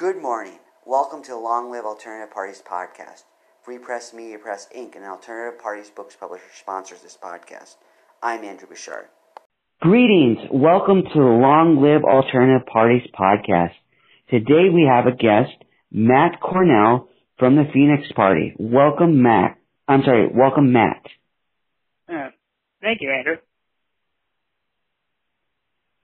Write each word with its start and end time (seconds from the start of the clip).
Good 0.00 0.22
morning. 0.22 0.58
Welcome 0.86 1.22
to 1.24 1.32
the 1.32 1.36
Long 1.36 1.70
Live 1.70 1.84
Alternative 1.84 2.32
Parties 2.32 2.62
podcast. 2.66 3.24
Free 3.62 3.76
Press 3.76 4.14
Media 4.14 4.38
Press 4.38 4.66
Inc., 4.74 4.96
an 4.96 5.02
alternative 5.04 5.60
parties 5.60 5.90
books 5.94 6.16
publisher, 6.18 6.42
sponsors 6.58 7.02
this 7.02 7.18
podcast. 7.22 7.76
I'm 8.22 8.42
Andrew 8.42 8.66
Bouchard. 8.66 9.08
Greetings. 9.82 10.38
Welcome 10.50 11.02
to 11.02 11.18
the 11.18 11.20
Long 11.20 11.82
Live 11.82 12.02
Alternative 12.04 12.66
Parties 12.66 13.06
podcast. 13.12 13.74
Today 14.30 14.70
we 14.72 14.88
have 14.90 15.04
a 15.04 15.14
guest, 15.14 15.52
Matt 15.92 16.40
Cornell 16.40 17.10
from 17.38 17.56
the 17.56 17.64
Phoenix 17.70 18.10
Party. 18.16 18.54
Welcome, 18.58 19.22
Matt. 19.22 19.58
I'm 19.86 20.00
sorry, 20.02 20.30
welcome, 20.34 20.72
Matt. 20.72 21.04
Uh, 22.08 22.30
thank 22.80 23.02
you, 23.02 23.10
Andrew. 23.10 23.36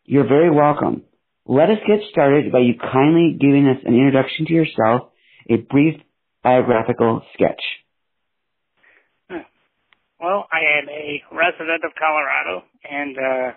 You're 0.04 0.28
very 0.28 0.50
welcome. 0.50 1.04
Let 1.46 1.70
us 1.70 1.78
get 1.86 2.02
started 2.10 2.50
by 2.50 2.58
you 2.58 2.74
kindly 2.74 3.38
giving 3.38 3.68
us 3.70 3.78
an 3.86 3.94
introduction 3.94 4.46
to 4.46 4.52
yourself, 4.52 5.14
a 5.48 5.62
brief 5.62 5.94
biographical 6.42 7.22
sketch. 7.34 7.62
Well, 10.18 10.48
I 10.50 10.82
am 10.82 10.88
a 10.90 11.22
resident 11.30 11.86
of 11.86 11.94
Colorado, 11.94 12.66
and 12.82 13.14
uh, 13.14 13.48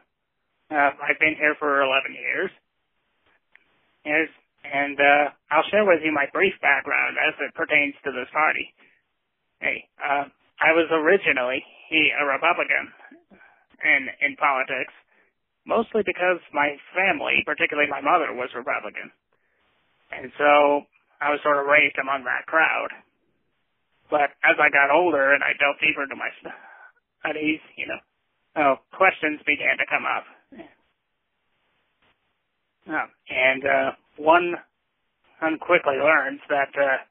uh, 0.70 0.91
I've 1.02 1.18
been 1.18 1.34
here 1.34 1.55
for 1.58 1.82
11 1.82 2.13
years. 2.13 2.52
Yes, 4.05 4.30
and 4.62 4.94
uh, 4.99 5.34
I'll 5.49 5.66
share 5.71 5.85
with 5.85 6.05
you 6.05 6.12
my 6.13 6.27
brief 6.32 6.54
background 6.62 7.18
as 7.18 7.34
it 7.41 7.55
pertains 7.55 7.96
to 8.05 8.12
this 8.12 8.30
party. 8.30 8.70
Hey, 9.62 9.90
uh, 9.98 10.30
I 10.62 10.77
was 10.77 10.85
originally 10.91 11.63
a 11.90 12.24
Republican 12.27 12.85
in 13.82 14.02
in 14.30 14.35
politics, 14.35 14.94
mostly 15.70 16.02
because 16.02 16.41
my 16.52 16.73
family, 16.98 17.46
particularly 17.46 17.88
my 17.88 18.02
mother, 18.02 18.34
was 18.34 18.50
Republican. 18.58 19.14
And 20.10 20.34
so 20.41 20.90
I 21.22 21.30
was 21.30 21.40
sort 21.46 21.62
of 21.62 21.70
raised 21.70 22.02
among 22.02 22.26
that 22.26 22.50
crowd. 22.50 22.90
But 24.10 24.34
as 24.41 24.58
I 24.58 24.74
got 24.74 24.90
older 24.90 25.38
and 25.38 25.46
I 25.46 25.54
delved 25.62 25.85
deeper 25.85 26.02
into 26.02 26.18
my 26.18 26.34
studies, 26.41 27.62
you 27.77 27.85
know, 27.85 28.02
oh, 28.58 28.74
questions 28.98 29.38
began 29.46 29.77
to 29.77 29.85
come 29.85 30.10
up. 30.10 30.26
Oh, 32.90 33.08
and 33.30 33.62
uh, 33.62 33.90
one, 34.18 34.58
one 35.38 35.62
quickly 35.62 36.02
learns 36.02 36.41
that 36.49 36.74
uh, 36.74 37.05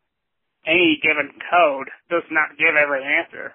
any 0.67 0.99
given 0.99 1.31
code 1.47 1.87
does 2.11 2.27
not 2.35 2.59
give 2.59 2.75
every 2.75 3.07
answer. 3.07 3.55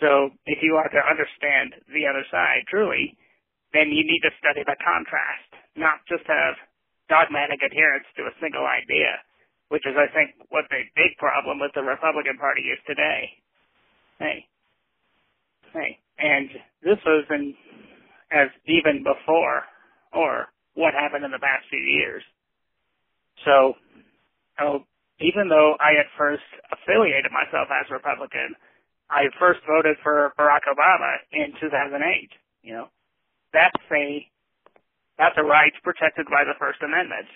So 0.00 0.32
if 0.48 0.64
you 0.64 0.80
are 0.80 0.88
to 0.88 1.04
understand 1.04 1.76
the 1.92 2.08
other 2.08 2.24
side 2.32 2.64
truly, 2.66 3.18
then 3.74 3.90
you 3.90 4.06
need 4.06 4.22
to 4.22 4.30
study 4.38 4.62
the 4.62 4.78
contrast, 4.78 5.50
not 5.74 5.98
just 6.06 6.22
have 6.30 6.54
dogmatic 7.10 7.58
adherence 7.60 8.06
to 8.14 8.30
a 8.30 8.36
single 8.38 8.64
idea, 8.64 9.18
which 9.68 9.82
is, 9.84 9.98
I 9.98 10.06
think, 10.14 10.38
what 10.48 10.64
the 10.70 10.86
big 10.94 11.18
problem 11.18 11.58
with 11.58 11.74
the 11.74 11.82
Republican 11.82 12.38
Party 12.38 12.70
is 12.70 12.80
today. 12.86 13.34
Hey, 14.22 14.46
hey, 15.74 15.98
and 16.22 16.48
this 16.86 17.02
was 17.02 17.26
in, 17.34 17.52
as 18.30 18.48
even 18.70 19.02
before, 19.02 19.66
or 20.14 20.54
what 20.78 20.94
happened 20.94 21.26
in 21.26 21.34
the 21.34 21.42
past 21.42 21.66
few 21.66 21.82
years. 21.82 22.22
So, 23.42 23.74
oh, 24.62 24.86
even 25.18 25.50
though 25.50 25.74
I 25.82 25.98
at 25.98 26.10
first 26.14 26.46
affiliated 26.70 27.34
myself 27.34 27.66
as 27.74 27.90
Republican, 27.90 28.54
I 29.10 29.26
first 29.38 29.60
voted 29.66 29.98
for 30.02 30.32
Barack 30.38 30.66
Obama 30.70 31.18
in 31.34 31.54
2008. 31.60 32.30
You 32.62 32.72
know, 32.72 32.88
that's 33.54 33.84
a 33.92 34.26
that's 35.16 35.38
a 35.38 35.44
right 35.46 35.72
protected 35.82 36.26
by 36.26 36.42
the 36.42 36.58
First 36.58 36.82
Amendment. 36.82 37.30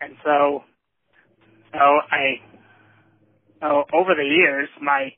And, 0.00 0.16
so, 0.24 0.64
oh, 1.74 1.98
I, 2.10 2.40
oh, 3.62 3.84
over 3.92 4.14
the 4.16 4.24
years, 4.24 4.68
my, 4.80 5.12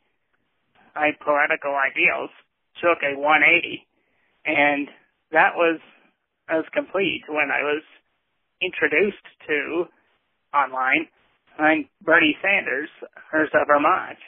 my 0.94 1.10
political 1.22 1.74
ideals 1.74 2.30
took 2.82 2.98
a 3.02 3.14
180, 3.14 3.86
and 4.46 4.88
that 5.30 5.54
was, 5.54 5.78
as 6.48 6.64
complete 6.74 7.22
when 7.28 7.50
I 7.50 7.62
was 7.62 7.82
introduced 8.60 9.26
to 9.46 9.84
online 10.54 11.06
I'm 11.58 11.88
Bernie 12.02 12.36
Sanders, 12.42 12.90
Hearst 13.30 13.54
of 13.54 13.66
Vermont. 13.66 14.18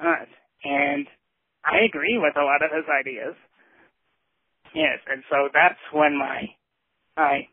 Uh, 0.00 0.24
and 0.64 1.06
I 1.64 1.84
agree 1.84 2.16
with 2.16 2.34
a 2.36 2.44
lot 2.44 2.62
of 2.64 2.70
his 2.72 2.88
ideas. 2.88 3.36
Yes, 4.74 4.98
and 5.08 5.22
so 5.30 5.48
that's 5.54 5.80
when 5.92 6.18
my 6.18 6.48
I 7.16 7.48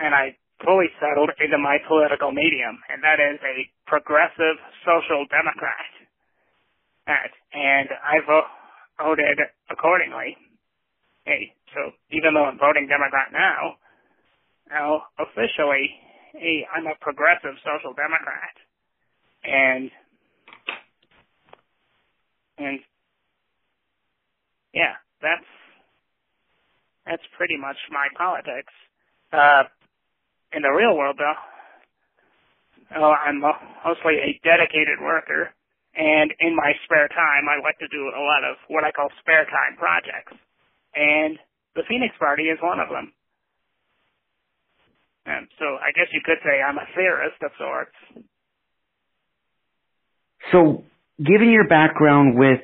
and 0.00 0.14
I 0.14 0.36
fully 0.64 0.88
settled 1.00 1.30
into 1.40 1.58
my 1.58 1.78
political 1.88 2.32
medium, 2.32 2.78
and 2.90 3.02
that 3.04 3.20
is 3.20 3.40
a 3.42 3.68
progressive 3.86 4.58
social 4.86 5.26
democrat. 5.30 5.92
And 7.54 7.88
I 8.04 8.20
vo- 8.26 8.50
voted 8.98 9.38
accordingly. 9.70 10.36
Hey, 11.26 11.52
so 11.74 11.92
even 12.10 12.34
though 12.34 12.44
I'm 12.46 12.58
voting 12.58 12.88
Democrat 12.88 13.28
now, 13.32 13.76
now 14.70 15.02
officially, 15.18 15.90
hey, 16.34 16.66
I'm 16.74 16.86
a 16.86 16.96
progressive 17.00 17.56
social 17.64 17.94
democrat, 17.94 18.56
and 19.44 19.90
and 22.58 22.80
yeah, 24.74 24.94
that's 25.22 25.46
that's 27.06 27.22
pretty 27.36 27.56
much 27.56 27.76
my 27.90 28.08
politics. 28.16 28.72
Uh, 29.32 29.64
in 30.52 30.62
the 30.62 30.70
real 30.70 30.96
world, 30.96 31.16
though, 31.18 31.38
oh, 32.96 33.12
I'm 33.12 33.40
mostly 33.40 34.22
a 34.22 34.40
dedicated 34.44 35.02
worker, 35.02 35.50
and 35.96 36.32
in 36.40 36.54
my 36.54 36.72
spare 36.84 37.08
time, 37.08 37.50
I 37.50 37.60
like 37.62 37.78
to 37.78 37.88
do 37.88 38.10
a 38.14 38.22
lot 38.22 38.44
of 38.44 38.56
what 38.68 38.84
I 38.84 38.92
call 38.92 39.08
spare 39.20 39.44
time 39.44 39.76
projects, 39.76 40.34
and 40.94 41.38
the 41.74 41.82
Phoenix 41.88 42.14
Party 42.18 42.44
is 42.44 42.58
one 42.62 42.80
of 42.80 42.88
them. 42.88 43.12
And 45.26 45.48
so 45.58 45.64
I 45.80 45.90
guess 45.92 46.08
you 46.12 46.20
could 46.24 46.38
say 46.44 46.60
I'm 46.60 46.78
a 46.78 46.86
theorist 46.94 47.40
of 47.42 47.50
sorts. 47.58 47.96
So, 50.52 50.84
given 51.18 51.48
your 51.50 51.66
background 51.66 52.38
with 52.38 52.60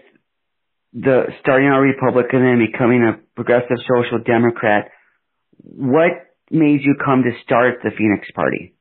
the 0.93 1.25
starting 1.41 1.69
out 1.69 1.81
Republican 1.81 2.45
and 2.45 2.61
becoming 2.61 3.03
a 3.03 3.19
progressive 3.41 3.81
social 3.89 4.21
democrat, 4.21 4.93
what 5.65 6.29
made 6.51 6.85
you 6.85 6.95
come 7.03 7.23
to 7.25 7.33
start 7.43 7.81
the 7.83 7.89
Phoenix 7.97 8.29
Party? 8.35 8.75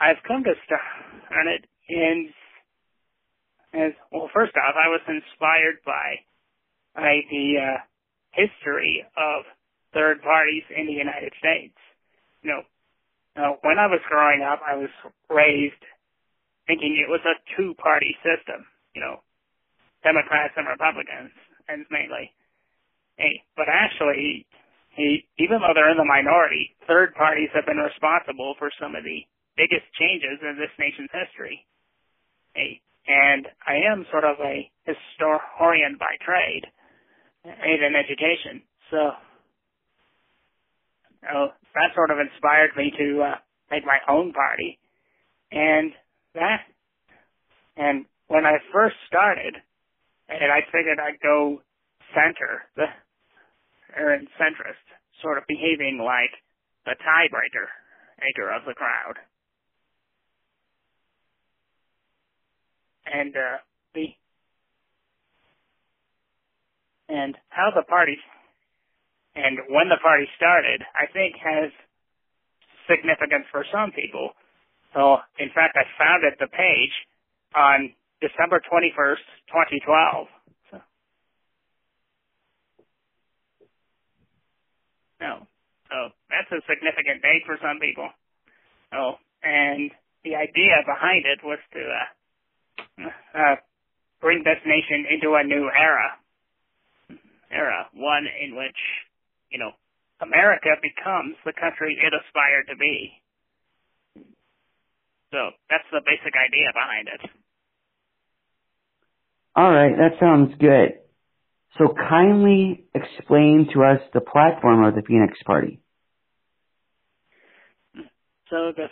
I've 0.00 0.18
come 0.26 0.42
to 0.42 0.54
start 0.66 1.46
it 1.46 1.64
in 1.88 2.30
as 3.72 3.92
well. 4.10 4.28
First 4.34 4.52
off, 4.58 4.74
I 4.74 4.88
was 4.90 5.00
inspired 5.06 5.78
by 5.86 6.26
by 6.96 7.22
the 7.30 7.46
uh, 7.54 7.78
history 8.32 9.06
of 9.16 9.44
third 9.94 10.22
parties 10.22 10.64
in 10.74 10.86
the 10.86 10.92
United 10.92 11.32
States. 11.38 11.78
You 12.42 12.50
know, 12.50 13.56
when 13.62 13.78
I 13.78 13.86
was 13.86 14.00
growing 14.10 14.42
up, 14.42 14.58
I 14.66 14.74
was 14.74 14.90
raised 15.30 15.84
thinking 16.66 16.98
it 16.98 17.08
was 17.08 17.22
a 17.22 17.38
two-party 17.54 18.16
system. 18.26 18.66
You 18.94 19.02
know, 19.02 19.16
Democrats 20.02 20.54
and 20.56 20.66
Republicans, 20.66 21.30
and 21.68 21.84
mainly. 21.90 22.32
Hey, 23.16 23.42
but 23.56 23.66
actually, 23.68 24.46
he, 24.96 25.28
even 25.38 25.60
though 25.60 25.72
they're 25.74 25.90
in 25.90 26.00
the 26.00 26.04
minority, 26.04 26.76
third 26.86 27.14
parties 27.14 27.48
have 27.54 27.66
been 27.66 27.80
responsible 27.80 28.54
for 28.58 28.70
some 28.80 28.94
of 28.94 29.04
the 29.04 29.24
biggest 29.56 29.88
changes 29.96 30.40
in 30.42 30.56
this 30.60 30.72
nation's 30.78 31.12
history. 31.12 31.64
Hey, 32.54 32.80
and 33.08 33.46
I 33.66 33.80
am 33.90 34.06
sort 34.10 34.24
of 34.24 34.36
a 34.40 34.70
historian 34.84 35.96
by 35.98 36.12
trade 36.24 36.66
and 37.44 37.80
in 37.82 37.94
education, 37.94 38.62
so 38.90 39.12
oh, 41.32 41.48
that 41.74 41.94
sort 41.94 42.10
of 42.10 42.18
inspired 42.18 42.70
me 42.76 42.92
to 42.98 43.22
uh, 43.22 43.34
make 43.70 43.84
my 43.84 43.98
own 44.08 44.32
party, 44.32 44.78
and 45.52 45.92
that, 46.34 46.66
and 47.76 48.04
when 48.26 48.44
I 48.44 48.58
first 48.72 48.96
started, 49.06 49.54
and 50.28 50.52
I 50.52 50.60
figured 50.72 50.98
I'd 50.98 51.20
go 51.22 51.62
center, 52.14 52.64
the 52.76 52.86
or 53.96 54.18
centrist, 54.40 54.84
sort 55.22 55.38
of 55.38 55.44
behaving 55.48 55.98
like 55.98 56.32
the 56.84 56.96
tiebreaker 57.02 57.68
anchor 58.20 58.50
of 58.50 58.62
the 58.66 58.74
crowd. 58.74 59.16
And 63.06 63.34
uh, 63.36 63.58
the 63.94 64.06
and 67.08 67.36
how 67.48 67.70
the 67.74 67.84
party 67.84 68.18
and 69.36 69.58
when 69.68 69.88
the 69.88 70.00
party 70.02 70.24
started, 70.36 70.82
I 70.96 71.06
think 71.12 71.36
has 71.36 71.70
significance 72.88 73.44
for 73.52 73.64
some 73.68 73.92
people. 73.92 74.32
So, 74.94 75.20
in 75.38 75.52
fact, 75.52 75.76
I 75.76 75.84
founded 76.00 76.40
the 76.40 76.48
page 76.48 76.94
on 77.54 77.92
December 78.20 78.60
21st, 78.64 79.24
2012. 79.52 80.26
So, 80.70 80.76
no. 85.20 85.46
So 85.90 85.98
that's 86.30 86.50
a 86.50 86.60
significant 86.66 87.22
date 87.22 87.44
for 87.46 87.58
some 87.62 87.78
people. 87.78 88.08
Oh, 88.92 89.20
and 89.42 89.90
the 90.24 90.34
idea 90.34 90.82
behind 90.86 91.24
it 91.26 91.40
was 91.44 91.58
to 91.72 91.82
uh, 91.84 93.08
uh, 93.34 93.56
bring 94.20 94.42
this 94.42 94.58
nation 94.66 95.06
into 95.10 95.36
a 95.36 95.44
new 95.44 95.70
era, 95.70 96.18
era, 97.50 97.86
one 97.94 98.26
in 98.26 98.56
which, 98.56 98.80
you 99.50 99.58
know, 99.58 99.70
America 100.20 100.72
becomes 100.80 101.36
the 101.44 101.52
country 101.52 101.94
it 102.00 102.12
aspired 102.12 102.66
to 102.72 102.76
be. 102.76 103.22
So 105.30 105.52
that's 105.68 105.86
the 105.92 106.00
basic 106.00 106.32
idea 106.32 106.72
behind 106.72 107.06
it. 107.12 107.22
All 109.56 109.70
right, 109.70 109.92
that 109.96 110.20
sounds 110.20 110.54
good. 110.60 110.94
So 111.78 111.94
kindly 112.08 112.86
explain 112.94 113.68
to 113.74 113.84
us 113.84 114.00
the 114.14 114.20
platform 114.20 114.84
of 114.84 114.94
the 114.94 115.02
Phoenix 115.02 115.38
Party. 115.44 115.80
So 118.50 118.72
the 118.76 118.86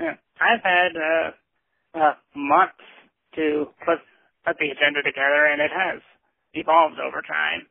uh, 0.00 0.14
I've 0.40 0.62
had 0.62 0.92
uh, 0.96 1.30
uh, 1.98 2.14
months 2.36 2.84
to 3.36 3.66
put 3.84 3.98
put 4.46 4.56
the 4.58 4.70
agenda 4.70 5.02
together, 5.04 5.46
and 5.52 5.60
it 5.60 5.70
has 5.72 6.00
evolved 6.54 6.98
over 7.00 7.22
time. 7.22 7.66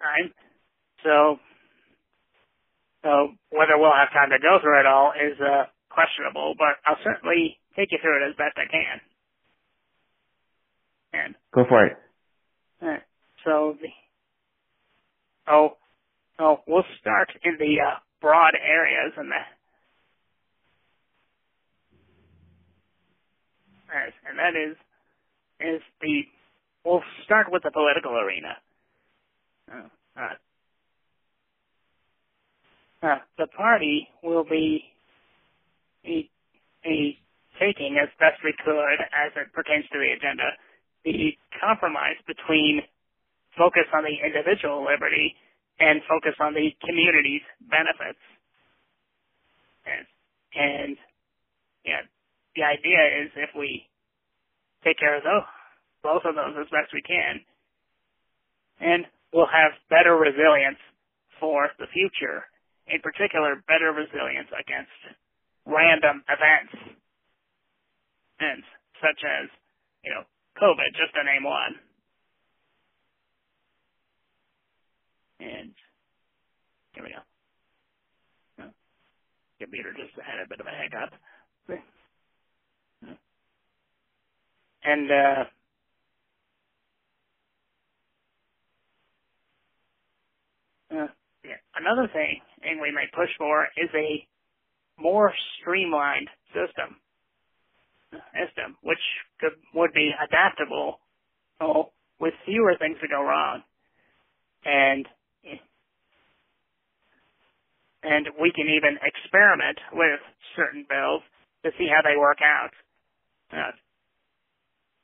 Right. 0.00 0.32
So, 1.04 1.38
so 3.04 3.10
whether 3.50 3.78
we'll 3.78 3.94
have 3.94 4.12
time 4.12 4.30
to 4.30 4.40
go 4.42 4.58
through 4.62 4.80
it 4.80 4.86
all 4.86 5.12
is 5.12 5.38
uh, 5.40 5.64
questionable, 5.90 6.54
but 6.58 6.80
I'll 6.86 7.00
certainly 7.04 7.58
take 7.76 7.92
you 7.92 7.98
through 8.02 8.24
it 8.24 8.30
as 8.30 8.36
best 8.36 8.56
I 8.58 8.68
can. 8.70 9.00
And 11.14 11.34
go 11.54 11.62
for 11.68 11.86
it. 11.86 11.96
Uh, 12.82 12.96
so 13.44 13.76
the 13.80 13.88
oh 15.46 15.76
oh 16.40 16.58
we'll 16.66 16.84
start 17.00 17.28
in 17.44 17.56
the 17.58 17.76
uh, 17.80 17.98
broad 18.20 18.54
areas 18.60 19.12
and 19.16 19.30
the 19.30 19.42
and 24.28 24.38
that 24.38 24.58
is 24.58 24.76
is 25.60 25.82
the 26.00 26.22
we'll 26.84 27.02
start 27.24 27.46
with 27.50 27.62
the 27.62 27.70
political 27.70 28.12
arena. 28.18 28.56
Uh, 29.70 29.88
uh, 30.18 30.34
uh, 33.06 33.18
the 33.38 33.46
party 33.46 34.08
will 34.22 34.44
be 34.44 34.82
a, 36.04 36.28
a 36.84 37.16
taking 37.60 37.98
as 38.02 38.08
best 38.18 38.42
we 38.42 38.52
could 38.64 38.98
as 39.14 39.32
it 39.36 39.52
pertains 39.52 39.84
to 39.92 39.98
the 39.98 40.10
agenda 40.10 40.50
the 41.04 41.36
compromise 41.60 42.18
between 42.26 42.82
focus 43.56 43.86
on 43.94 44.02
the 44.02 44.16
individual 44.24 44.84
liberty 44.84 45.36
and 45.78 46.00
focus 46.08 46.34
on 46.40 46.54
the 46.54 46.70
community's 46.84 47.44
benefits. 47.60 48.20
And, 49.86 50.04
and 50.54 50.96
yeah, 51.84 52.02
the 52.56 52.62
idea 52.62 53.00
is 53.24 53.30
if 53.36 53.50
we 53.56 53.86
take 54.82 54.98
care 54.98 55.16
of 55.16 55.24
those, 55.24 55.48
both 56.02 56.22
of 56.24 56.34
those 56.34 56.54
as 56.60 56.70
best 56.70 56.92
we 56.92 57.02
can, 57.02 57.40
and 58.80 59.06
we'll 59.32 59.50
have 59.50 59.72
better 59.90 60.14
resilience 60.16 60.80
for 61.40 61.70
the 61.78 61.86
future, 61.92 62.44
in 62.86 63.00
particular, 63.00 63.56
better 63.66 63.92
resilience 63.92 64.48
against 64.52 64.94
random 65.66 66.22
events, 66.28 66.74
and 68.40 68.62
such 69.00 69.20
as, 69.24 69.48
you 70.04 70.12
know, 70.12 70.22
COVID, 70.60 70.90
just 70.94 71.14
to 71.14 71.24
name 71.24 71.44
one. 71.44 71.74
And 75.40 75.74
here 76.94 77.04
we 77.04 77.10
go. 77.10 77.20
Computer 79.60 79.92
just 79.92 80.14
had 80.16 80.44
a 80.44 80.48
bit 80.48 80.60
of 80.60 80.66
a 80.66 80.70
hiccup. 80.70 81.12
And 84.84 85.10
uh, 85.10 85.44
uh, 90.94 91.06
yeah, 91.42 91.56
another 91.74 92.08
thing, 92.12 92.40
and 92.62 92.80
we 92.80 92.90
may 92.90 93.06
push 93.14 93.30
for, 93.38 93.66
is 93.78 93.88
a 93.94 94.26
more 95.00 95.32
streamlined 95.60 96.28
system 96.52 96.96
system, 98.32 98.76
which 98.82 99.02
could, 99.40 99.52
would 99.74 99.92
be 99.92 100.10
adaptable 100.12 101.00
oh, 101.60 101.90
with 102.20 102.34
fewer 102.44 102.74
things 102.78 102.96
to 103.00 103.08
go 103.08 103.22
wrong. 103.22 103.62
And 104.64 105.06
and 108.04 108.28
we 108.36 108.52
can 108.52 108.68
even 108.68 109.00
experiment 109.00 109.80
with 109.92 110.20
certain 110.54 110.84
bills 110.84 111.24
to 111.64 111.72
see 111.80 111.88
how 111.88 112.04
they 112.04 112.20
work 112.20 112.38
out. 112.44 112.72
Uh, 113.48 113.72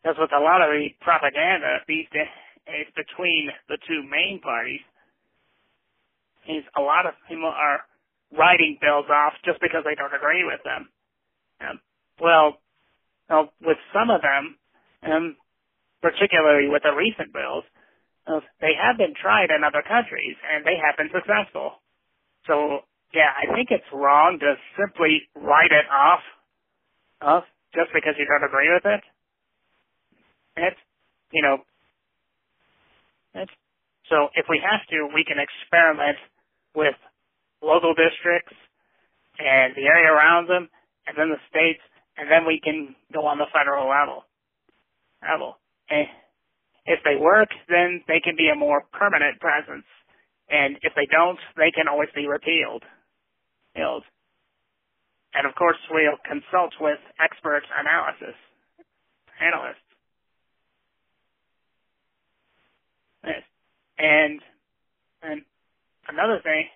that's 0.05 0.21
with 0.21 0.33
a 0.37 0.41
lot 0.41 0.61
of 0.61 0.69
the 0.69 0.93
propaganda 1.01 1.81
these 1.89 2.07
days 2.13 2.89
between 2.93 3.49
the 3.69 3.81
two 3.89 4.05
main 4.05 4.41
parties. 4.41 4.85
Is 6.49 6.65
a 6.77 6.81
lot 6.81 7.05
of 7.05 7.13
people 7.29 7.53
are 7.53 7.85
writing 8.33 8.79
bills 8.81 9.05
off 9.13 9.35
just 9.45 9.61
because 9.61 9.85
they 9.85 9.95
don't 9.95 10.15
agree 10.15 10.45
with 10.45 10.61
them. 10.65 10.89
Um, 11.61 11.81
well, 12.21 12.59
now, 13.31 13.51
with 13.63 13.79
some 13.95 14.11
of 14.11 14.23
them, 14.23 14.57
um, 15.07 15.37
particularly 16.03 16.69
with 16.69 16.83
the 16.83 16.93
recent 16.93 17.33
bills, 17.33 17.65
uh, 18.27 18.41
they 18.61 18.75
have 18.77 18.99
been 18.99 19.15
tried 19.15 19.51
in 19.51 19.65
other 19.65 19.83
countries 19.83 20.37
and 20.53 20.65
they 20.67 20.77
have 20.77 20.97
been 20.97 21.11
successful. 21.13 21.81
So, 22.47 22.87
yeah, 23.15 23.33
I 23.33 23.55
think 23.55 23.71
it's 23.71 23.89
wrong 23.93 24.39
to 24.41 24.55
simply 24.79 25.23
write 25.37 25.73
it 25.73 25.87
off, 25.91 26.25
off 27.23 27.45
just 27.75 27.91
because 27.95 28.15
you 28.19 28.27
don't 28.27 28.47
agree 28.47 28.71
with 28.73 28.87
it. 28.87 29.03
It's, 30.57 30.81
you 31.33 31.43
know, 31.43 31.59
it's, 33.35 33.53
so 34.11 34.29
if 34.35 34.47
we 34.51 34.61
have 34.63 34.83
to, 34.91 35.09
we 35.15 35.25
can 35.25 35.39
experiment 35.39 36.19
with 36.75 36.97
local 37.63 37.95
districts 37.95 38.55
and 39.39 39.75
the 39.77 39.87
area 39.87 40.11
around 40.13 40.49
them 40.49 40.69
and 41.07 41.17
then 41.17 41.31
the 41.31 41.41
states 41.51 41.83
and 42.21 42.31
then 42.31 42.47
we 42.47 42.61
can 42.65 42.97
go 43.15 43.27
on 43.27 43.39
the 43.39 43.47
federal 43.53 43.89
level. 43.91 44.25
Level. 45.23 45.59
If 46.87 47.01
they 47.05 47.17
work, 47.21 47.49
then 47.69 48.03
they 48.09 48.21
can 48.21 48.37
be 48.37 48.49
a 48.49 48.57
more 48.57 48.85
permanent 48.93 49.41
presence. 49.41 49.85
And 50.49 50.77
if 50.83 50.93
they 50.97 51.07
don't, 51.11 51.39
they 51.57 51.71
can 51.71 51.89
always 51.89 52.09
be 52.15 52.27
repealed. 52.27 52.83
Repealed. 53.75 54.05
And 55.35 55.47
of 55.47 55.55
course, 55.57 55.79
we'll 55.91 56.19
consult 56.27 56.75
with 56.81 56.99
expert 57.21 57.63
analysis, 57.79 58.37
analysts. 59.41 59.89
And, 63.99 64.41
and 65.23 65.43
another 66.09 66.41
thing 66.45 66.67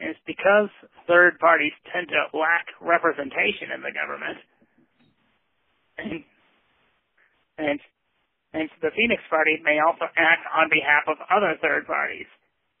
is 0.00 0.16
because 0.26 0.68
third 1.06 1.38
parties 1.38 1.72
tend 1.92 2.08
to 2.08 2.36
lack 2.36 2.66
representation 2.80 3.70
in 3.74 3.80
the 3.82 3.92
government, 3.94 4.38
and 5.98 6.24
and 7.58 7.78
and 8.54 8.70
the 8.82 8.90
Phoenix 8.94 9.22
Party 9.30 9.58
may 9.62 9.78
also 9.82 10.06
act 10.16 10.46
on 10.54 10.70
behalf 10.70 11.10
of 11.10 11.18
other 11.30 11.58
third 11.60 11.86
parties, 11.86 12.26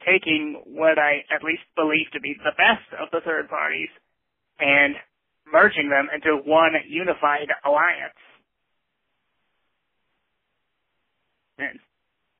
taking 0.06 0.62
what 0.66 0.98
I 0.98 1.26
at 1.34 1.42
least 1.42 1.66
believe 1.74 2.06
to 2.14 2.20
be 2.20 2.34
the 2.38 2.54
best 2.54 2.86
of 2.98 3.10
the 3.10 3.20
third 3.26 3.48
parties 3.50 3.90
and 4.58 4.94
merging 5.50 5.90
them 5.90 6.08
into 6.14 6.38
one 6.46 6.72
unified 6.86 7.50
alliance. 7.66 8.18
And 11.58 11.78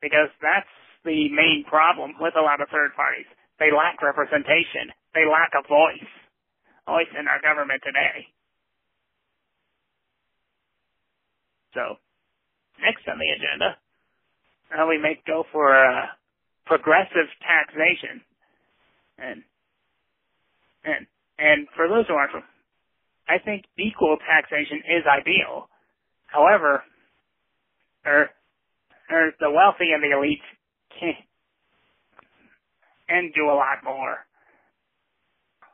because 0.00 0.30
that's 0.42 0.70
the 1.04 1.28
main 1.30 1.64
problem 1.68 2.14
with 2.20 2.34
a 2.38 2.42
lot 2.42 2.60
of 2.60 2.68
third 2.70 2.94
parties 2.94 3.26
they 3.58 3.70
lack 3.70 4.02
representation. 4.02 4.90
They 5.14 5.24
lack 5.26 5.52
a 5.54 5.66
voice. 5.66 6.10
Voice 6.86 7.12
in 7.18 7.28
our 7.28 7.40
government 7.40 7.80
today. 7.84 8.26
So, 11.72 11.98
next 12.80 13.06
on 13.08 13.18
the 13.18 13.30
agenda, 13.34 13.78
uh, 14.70 14.86
we 14.86 14.98
may 14.98 15.18
go 15.26 15.44
for 15.50 15.74
uh, 15.74 16.06
progressive 16.66 17.30
taxation. 17.42 18.20
And, 19.18 19.42
and, 20.84 21.06
and 21.38 21.66
for 21.74 21.88
those 21.88 22.06
who 22.06 22.14
aren't, 22.14 22.44
I 23.28 23.38
think 23.38 23.64
equal 23.78 24.18
taxation 24.22 24.82
is 24.86 25.04
ideal. 25.06 25.68
However, 26.26 26.82
er, 28.06 28.30
er, 29.10 29.32
the 29.40 29.50
wealthy 29.50 29.92
and 29.94 30.02
the 30.02 30.16
elite 30.16 30.44
can't, 31.00 31.16
and 33.08 33.34
do 33.34 33.50
a 33.50 33.56
lot 33.58 33.84
more. 33.84 34.24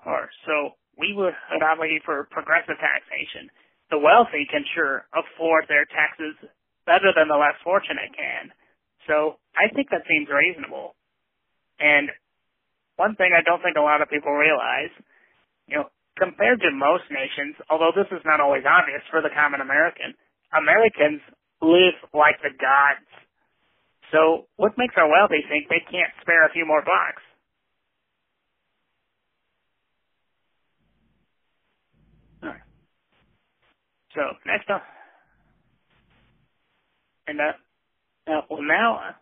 Or 0.07 0.31
so 0.47 0.81
we 0.97 1.13
would 1.15 1.35
advocate 1.61 2.03
for 2.05 2.29
progressive 2.31 2.79
taxation. 2.81 3.51
The 3.91 3.99
wealthy 3.99 4.47
can 4.47 4.65
sure 4.75 5.05
afford 5.13 5.67
their 5.67 5.85
taxes 5.85 6.37
better 6.87 7.13
than 7.15 7.29
the 7.29 7.37
less 7.37 7.59
fortunate 7.63 8.13
can. 8.15 8.53
So 9.07 9.41
I 9.57 9.73
think 9.75 9.91
that 9.91 10.07
seems 10.07 10.31
reasonable. 10.31 10.95
And 11.81 12.09
one 12.97 13.17
thing 13.17 13.33
I 13.33 13.43
don't 13.43 13.65
think 13.65 13.77
a 13.77 13.85
lot 13.85 14.03
of 14.05 14.13
people 14.13 14.33
realize, 14.33 14.93
you 15.67 15.81
know, 15.81 15.89
compared 16.21 16.61
to 16.61 16.71
most 16.71 17.09
nations, 17.09 17.57
although 17.73 17.97
this 17.97 18.11
is 18.13 18.21
not 18.29 18.39
always 18.45 18.63
obvious 18.69 19.01
for 19.09 19.25
the 19.25 19.33
common 19.33 19.65
American, 19.65 20.13
Americans 20.53 21.25
live 21.65 21.97
like 22.13 22.37
the 22.45 22.53
gods. 22.53 23.10
So 24.13 24.47
what 24.57 24.73
makes 24.79 24.95
our 24.97 25.09
wealthy 25.11 25.43
think 25.49 25.69
they 25.69 25.83
can't 25.91 26.13
spare 26.23 26.47
a 26.47 26.53
few 26.53 26.67
more 26.67 26.83
bucks? 26.83 27.23
All 32.43 32.49
right. 32.51 32.61
So 34.15 34.23
next 34.47 34.71
up, 34.71 34.83
and 37.29 37.41
uh, 37.41 37.73
uh 38.33 38.43
well 38.51 38.63
now, 38.63 38.97
uh, 38.97 39.13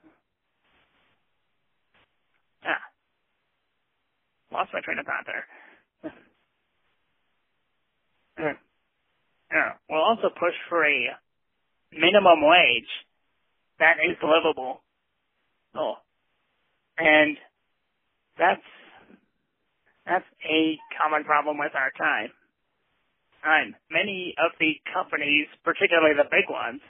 ah, 2.66 2.83
lost 4.52 4.71
my 4.75 4.83
train 4.83 5.00
of 5.00 5.07
thought 5.07 5.26
there. 5.26 5.47
Uh, 9.52 9.75
we'll 9.90 10.02
also 10.02 10.30
push 10.40 10.54
for 10.71 10.87
a 10.87 11.11
minimum 11.92 12.42
wage 12.42 12.90
that 13.78 13.97
is 14.02 14.16
livable. 14.23 14.82
Oh, 15.75 15.94
and 16.99 17.37
that's 18.38 18.62
that's 20.06 20.25
a 20.44 20.78
common 21.00 21.25
problem 21.25 21.58
with 21.58 21.73
our 21.75 21.92
time. 21.99 22.30
And 23.44 23.75
many 23.90 24.35
of 24.38 24.52
the 24.58 24.75
companies, 24.92 25.47
particularly 25.62 26.16
the 26.16 26.26
big 26.26 26.50
ones, 26.50 26.80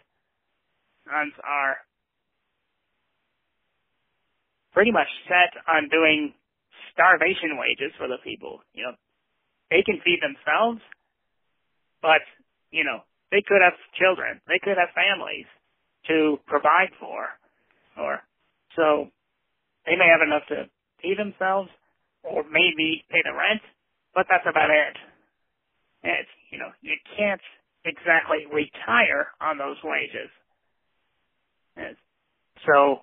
ones 1.04 1.35
are 1.45 1.76
pretty 4.73 4.92
much 4.92 5.09
set 5.28 5.52
on 5.68 5.88
doing 5.90 6.33
starvation 6.95 7.59
wages 7.59 7.92
for 7.99 8.09
the 8.09 8.18
people. 8.25 8.62
You 8.73 8.85
know, 8.85 8.95
they 9.71 9.83
can 9.85 10.00
feed 10.04 10.21
themselves, 10.23 10.80
but 12.00 12.23
you 12.71 12.85
know, 12.85 13.04
they 13.30 13.42
could 13.45 13.61
have 13.61 13.76
children, 13.99 14.40
they 14.49 14.61
could 14.62 14.78
have 14.78 14.95
families 14.97 15.47
to 16.09 16.38
provide 16.47 16.91
for, 16.99 17.29
or 18.00 18.21
so 18.77 19.09
they 19.87 19.97
may 19.97 20.09
have 20.09 20.27
enough 20.27 20.47
to 20.49 20.69
feed 21.03 21.19
themselves, 21.19 21.71
or 22.25 22.45
maybe 22.45 23.05
pay 23.11 23.23
the 23.25 23.33
rent, 23.33 23.62
but 24.15 24.27
that's 24.31 24.47
about 24.49 24.71
it. 24.71 24.97
It's, 26.03 26.29
you 26.50 26.59
know, 26.59 26.71
you 26.81 26.95
can't 27.17 27.41
exactly 27.85 28.45
retire 28.53 29.33
on 29.41 29.59
those 29.59 29.77
wages. 29.83 30.31
It's, 31.77 31.99
so, 32.67 33.03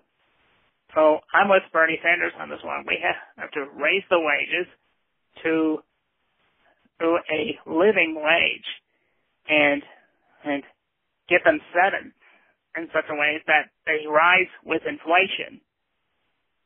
so 0.94 1.20
I'm 1.34 1.50
with 1.50 1.64
Bernie 1.74 2.00
Sanders 2.04 2.34
on 2.40 2.50
this 2.50 2.60
one. 2.64 2.86
We 2.88 3.00
have 3.02 3.52
to 3.52 3.66
raise 3.82 4.04
the 4.10 4.20
wages 4.20 4.68
to, 5.44 5.80
to 7.00 7.18
a 7.32 7.58
living 7.66 8.16
wage 8.16 8.70
and, 9.50 9.82
and 10.44 10.64
get 11.30 11.42
them 11.44 11.60
set 11.74 11.94
in, 12.78 12.88
such 12.94 13.06
a 13.10 13.16
way 13.16 13.42
that 13.48 13.72
they 13.86 14.08
rise 14.08 14.52
with 14.66 14.82
inflation. 14.88 15.62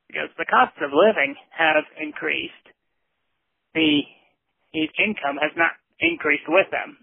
Because 0.07 0.29
the 0.37 0.45
costs 0.45 0.77
of 0.81 0.89
living 0.91 1.35
have 1.53 1.85
increased. 2.01 2.65
The, 3.73 4.01
the 4.73 4.89
income 4.97 5.37
has 5.37 5.53
not 5.55 5.77
increased 5.99 6.49
with 6.49 6.65
them. 6.71 6.97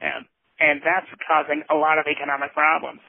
And, 0.00 0.26
and 0.60 0.80
that's 0.84 1.08
causing 1.24 1.64
a 1.70 1.74
lot 1.74 1.98
of 1.98 2.04
economic 2.04 2.52
problems. 2.52 3.00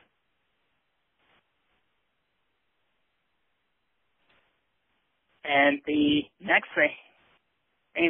And 5.43 5.81
the 5.85 6.23
next 6.39 6.69
thing 6.73 6.95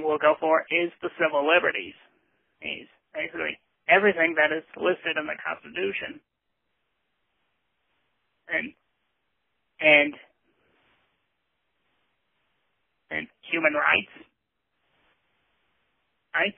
we'll 0.03 0.21
go 0.21 0.35
for 0.39 0.65
is 0.71 0.91
the 1.01 1.09
civil 1.19 1.43
liberties. 1.43 1.97
Basically 3.13 3.59
everything 3.87 4.35
that 4.37 4.49
is 4.49 4.65
listed 4.77 5.17
in 5.17 5.25
the 5.25 5.37
Constitution. 5.37 6.19
And 8.47 8.73
and 9.79 10.13
and 13.11 13.27
human 13.51 13.73
rights. 13.73 14.11
Right? 16.33 16.55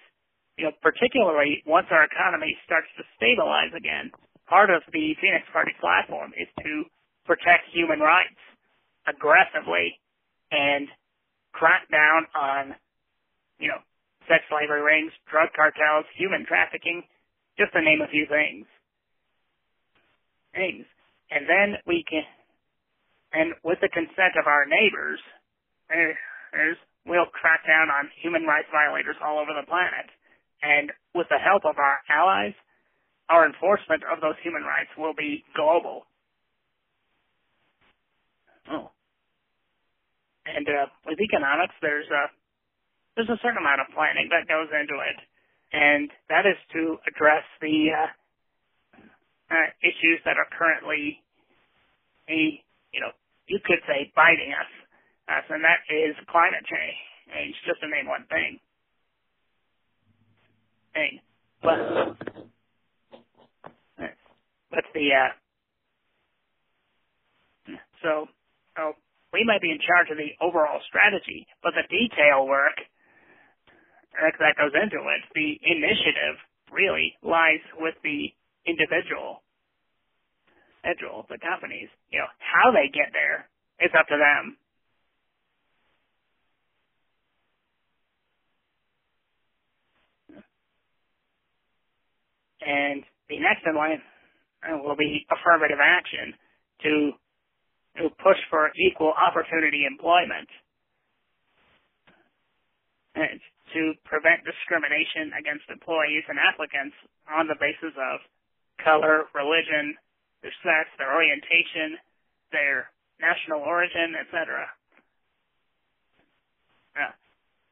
you 0.58 0.66
know, 0.66 0.74
particularly 0.82 1.62
once 1.66 1.86
our 1.94 2.04
economy 2.04 2.58
starts 2.66 2.90
to 2.98 3.06
stabilize 3.16 3.72
again, 3.78 4.10
part 4.50 4.74
of 4.74 4.82
the 4.92 5.14
Phoenix 5.22 5.46
Party 5.54 5.72
platform 5.80 6.34
is 6.34 6.50
to 6.66 6.84
protect 7.30 7.70
human 7.72 8.02
rights 8.02 8.42
aggressively 9.06 10.02
and 10.52 10.90
crack 11.54 11.86
down 11.94 12.26
on, 12.34 12.64
you 13.62 13.70
know, 13.70 13.80
sex 14.26 14.44
slavery 14.50 14.82
rings, 14.82 15.14
drug 15.30 15.54
cartels, 15.56 16.10
human 16.18 16.44
trafficking, 16.46 17.06
just 17.58 17.72
to 17.74 17.82
name 17.82 18.02
a 18.02 18.10
few 18.10 18.26
things. 18.26 18.66
Things. 20.54 20.86
And 21.32 21.44
then 21.48 21.80
we 21.86 22.04
can, 22.08 22.24
and 23.34 23.54
with 23.64 23.80
the 23.82 23.90
consent 23.90 24.40
of 24.40 24.48
our 24.48 24.66
neighbors, 24.66 25.20
we'll 27.06 27.32
crack 27.32 27.68
down 27.68 27.90
on 27.92 28.12
human 28.22 28.44
rights 28.44 28.68
violators 28.72 29.16
all 29.24 29.40
over 29.40 29.52
the 29.52 29.68
planet. 29.68 30.08
And 30.64 30.92
with 31.14 31.28
the 31.30 31.38
help 31.38 31.66
of 31.66 31.78
our 31.78 32.00
allies, 32.10 32.56
our 33.30 33.46
enforcement 33.46 34.04
of 34.08 34.22
those 34.22 34.40
human 34.42 34.64
rights 34.64 34.90
will 34.98 35.14
be 35.14 35.44
global. 35.56 36.08
Oh. 38.72 38.92
And 40.48 40.68
uh, 40.68 40.88
with 41.06 41.20
economics, 41.20 41.76
there's 41.82 42.08
a 42.08 42.32
there's 43.16 43.30
a 43.30 43.42
certain 43.42 43.58
amount 43.58 43.82
of 43.82 43.88
planning 43.98 44.30
that 44.30 44.48
goes 44.48 44.70
into 44.70 45.02
it, 45.02 45.18
and 45.74 46.08
that 46.30 46.46
is 46.46 46.56
to 46.72 47.02
address 47.10 47.44
the 47.60 47.90
uh, 47.90 48.08
uh, 49.52 49.70
issues 49.82 50.20
that 50.26 50.38
are 50.38 50.50
currently, 50.58 51.22
a 52.30 52.62
you 52.92 53.00
know, 53.00 53.12
you 53.48 53.60
could 53.64 53.80
say 53.88 54.12
biting 54.16 54.52
us, 54.52 54.72
us, 55.30 55.46
and 55.50 55.64
that 55.64 55.84
is 55.92 56.16
climate 56.32 56.66
change, 56.68 57.00
it's 57.52 57.60
just 57.66 57.80
to 57.82 57.88
name 57.88 58.08
one 58.08 58.26
thing 58.30 58.60
thing. 60.98 61.20
But 61.62 61.80
but 64.72 64.86
the 64.94 65.08
uh, 65.14 65.32
so 68.04 68.28
so 68.76 68.94
we 69.34 69.44
might 69.46 69.62
be 69.62 69.72
in 69.72 69.80
charge 69.80 70.10
of 70.12 70.18
the 70.18 70.34
overall 70.42 70.82
strategy, 70.88 71.48
but 71.64 71.74
the 71.74 71.86
detail 71.90 72.48
work 72.48 72.78
that 74.18 74.58
goes 74.58 74.74
into 74.74 74.98
it, 74.98 75.22
the 75.36 75.60
initiative 75.62 76.42
really 76.72 77.14
lies 77.22 77.62
with 77.78 77.94
the 78.04 78.34
individual, 78.68 79.44
individual, 80.84 81.26
the 81.30 81.40
companies. 81.40 81.90
You 82.12 82.20
know 82.22 82.32
how 82.40 82.72
they 82.72 82.90
get 82.94 83.12
there, 83.14 83.50
it's 83.80 83.96
up 83.98 84.08
to 84.10 84.18
them. 84.20 84.58
And 92.62 93.04
the 93.30 93.40
next 93.40 93.64
in 93.68 93.76
line 93.76 94.02
uh, 94.66 94.78
will 94.84 94.98
be 94.98 95.26
affirmative 95.30 95.80
action 95.82 96.34
to, 96.84 96.94
to 98.02 98.04
push 98.24 98.40
for 98.50 98.72
equal 98.78 99.14
opportunity 99.14 99.86
employment 99.86 100.50
and 103.16 103.40
to 103.74 103.94
prevent 104.06 104.46
discrimination 104.46 105.34
against 105.38 105.66
employees 105.70 106.24
and 106.30 106.38
applicants 106.40 106.96
on 107.30 107.48
the 107.48 107.58
basis 107.60 107.94
of 107.98 108.18
color, 108.84 109.26
religion, 109.34 109.96
their 110.42 110.54
sex, 110.64 110.90
their 110.98 111.14
orientation, 111.14 111.98
their 112.52 112.90
national 113.20 113.62
origin, 113.62 114.14
etc. 114.20 114.68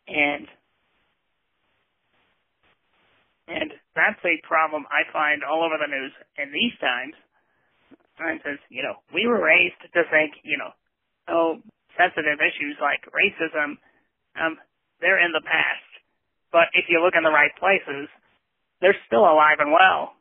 And 0.08 0.48
and 3.48 3.70
that's 3.94 4.22
a 4.26 4.42
problem 4.46 4.86
I 4.90 5.06
find 5.14 5.44
all 5.46 5.62
over 5.62 5.78
the 5.78 5.90
news 5.90 6.14
in 6.38 6.50
these 6.52 6.74
times. 6.82 7.14
And 8.18 8.40
says, 8.48 8.60
you 8.70 8.82
know, 8.82 8.96
we 9.14 9.28
were 9.28 9.44
raised 9.44 9.76
to 9.84 10.02
think, 10.08 10.40
you 10.42 10.58
know, 10.58 10.72
oh, 11.28 11.60
sensitive 12.00 12.40
issues 12.40 12.80
like 12.80 13.04
racism, 13.12 13.76
um, 14.40 14.56
they're 15.02 15.20
in 15.20 15.36
the 15.36 15.44
past. 15.44 15.84
But 16.52 16.72
if 16.74 16.86
you 16.88 17.04
look 17.04 17.14
in 17.18 17.28
the 17.28 17.36
right 17.36 17.52
places, 17.60 18.08
they're 18.80 18.96
still 19.06 19.28
alive 19.28 19.60
and 19.60 19.72
well. 19.76 20.16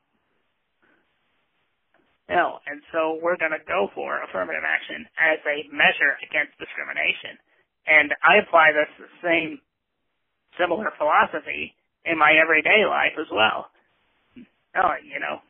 No, 2.29 2.57
and 2.65 2.81
so 2.89 3.21
we're 3.21 3.37
going 3.37 3.53
to 3.53 3.61
go 3.69 3.93
for 3.95 4.25
affirmative 4.25 4.65
action 4.65 5.05
as 5.21 5.39
a 5.45 5.69
measure 5.69 6.17
against 6.25 6.57
discrimination. 6.57 7.37
And 7.85 8.17
I 8.25 8.41
apply 8.41 8.73
this 8.73 8.89
same 9.21 9.61
similar 10.57 10.89
philosophy 10.97 11.77
in 12.09 12.17
my 12.17 12.33
everyday 12.41 12.89
life 12.89 13.13
as 13.21 13.29
well. 13.29 13.69
Oh, 14.77 14.97
you 15.05 15.21
know, 15.21 15.45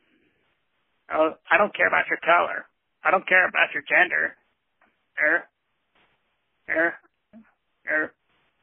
oh, 1.15 1.39
I 1.47 1.57
don't 1.57 1.73
care 1.73 1.87
about 1.87 2.11
your 2.11 2.19
color. 2.19 2.67
I 3.03 3.11
don't 3.11 3.27
care 3.27 3.47
about 3.47 3.71
your 3.73 3.83
gender. 3.87 4.35
Or, 5.15 5.47
or, 6.67 6.85
or 7.87 8.01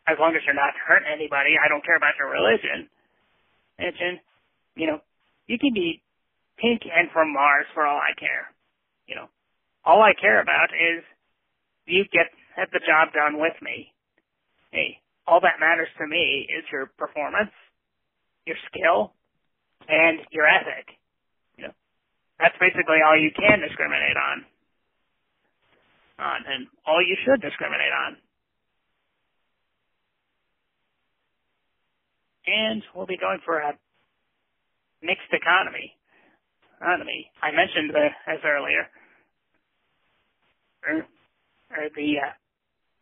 as 0.05 0.21
long 0.21 0.37
as 0.37 0.43
you're 0.45 0.55
not 0.55 0.77
hurting 0.77 1.09
anybody, 1.09 1.57
I 1.57 1.69
don't 1.69 1.85
care 1.85 1.97
about 1.97 2.21
your 2.21 2.29
religion. 2.29 2.93
And, 3.79 4.21
you 4.77 4.87
know, 4.87 5.01
you 5.47 5.59
can 5.59 5.73
be 5.73 6.03
pink 6.63 6.87
and 6.87 7.11
from 7.11 7.35
Mars 7.35 7.67
for 7.75 7.85
all 7.85 7.99
I 7.99 8.15
care. 8.15 8.55
You 9.07 9.17
know, 9.17 9.29
all 9.85 10.01
I 10.01 10.15
care 10.15 10.41
about 10.41 10.71
is 10.71 11.03
you 11.87 12.05
get 12.15 12.31
get 12.57 12.71
the 12.71 12.81
job 12.87 13.11
done 13.13 13.41
with 13.43 13.59
me. 13.61 13.91
Hey, 14.71 15.03
all 15.27 15.41
that 15.43 15.59
matters 15.61 15.91
to 15.99 16.07
me 16.07 16.47
is 16.47 16.65
your 16.71 16.87
performance, 16.97 17.51
your 18.47 18.57
skill, 18.71 19.13
and 19.89 20.21
your 20.31 20.47
ethic. 20.47 20.95
You 21.59 21.67
know, 21.67 21.75
that's 22.39 22.57
basically 22.61 23.03
all 23.05 23.19
you 23.19 23.31
can 23.35 23.61
discriminate 23.61 24.17
on. 24.17 24.47
On 26.23 26.41
and 26.47 26.67
all 26.87 27.03
you 27.03 27.17
should 27.27 27.43
discriminate 27.43 27.93
on. 27.93 28.17
And 32.47 32.83
we'll 32.95 33.07
be 33.07 33.19
going 33.19 33.39
for 33.45 33.59
a 33.59 33.75
mixed 35.03 35.31
economy. 35.33 35.95
Economy. 36.83 37.31
I 37.39 37.55
mentioned 37.55 37.95
the, 37.95 38.11
as 38.27 38.43
earlier, 38.43 38.91
or, 40.83 41.07
or 41.79 41.85
the 41.95 42.11
uh, 42.19 42.35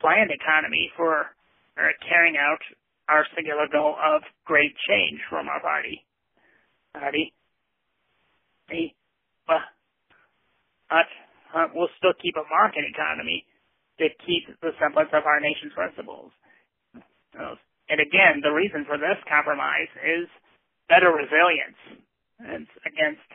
planned 0.04 0.28
economy 0.28 0.92
for 0.96 1.32
or 1.80 1.88
carrying 2.04 2.36
out 2.36 2.60
our 3.08 3.24
singular 3.34 3.64
goal 3.72 3.96
of 3.96 4.20
great 4.44 4.76
change 4.84 5.16
from 5.32 5.48
our 5.48 5.60
party. 5.64 6.04
Party. 6.92 7.32
We, 8.68 8.94
well, 9.48 9.64
but 10.90 11.08
uh, 11.56 11.66
we'll 11.74 11.88
still 11.96 12.12
keep 12.20 12.36
a 12.36 12.44
market 12.52 12.84
economy 12.84 13.46
to 13.98 14.12
keep 14.26 14.44
the 14.60 14.76
semblance 14.78 15.10
of 15.16 15.24
our 15.24 15.40
nation's 15.40 15.72
principles. 15.72 16.30
And 17.34 17.98
again, 17.98 18.38
the 18.42 18.54
reason 18.54 18.84
for 18.86 18.98
this 18.98 19.18
compromise 19.26 19.90
is 20.04 20.28
better 20.88 21.10
resilience 21.10 21.80
against, 22.86 23.26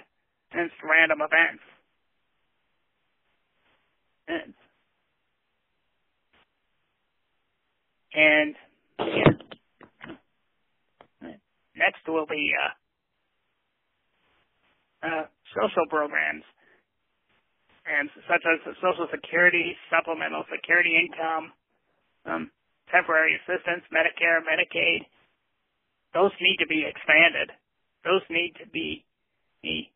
against 0.52 0.76
random 0.84 1.20
events. 1.22 1.64
And, 4.28 4.54
and 8.14 8.56
yeah. 9.00 9.34
next 11.76 12.08
will 12.08 12.26
be 12.26 12.52
uh, 12.58 12.74
uh, 15.06 15.26
social 15.54 15.86
programs, 15.90 16.44
and 17.86 18.10
such 18.28 18.42
as 18.42 18.76
Social 18.82 19.08
Security, 19.14 19.78
supplemental 19.94 20.44
security 20.50 20.98
income, 20.98 21.54
um, 22.26 22.52
temporary 22.90 23.38
assistance, 23.38 23.86
Medicare, 23.94 24.42
Medicaid, 24.42 25.06
those 26.16 26.32
need 26.42 26.58
to 26.58 26.68
be 26.68 26.88
expanded. 26.88 27.52
Those 28.04 28.22
need 28.30 28.54
to 28.64 28.68
be, 28.70 29.06
be 29.62 29.92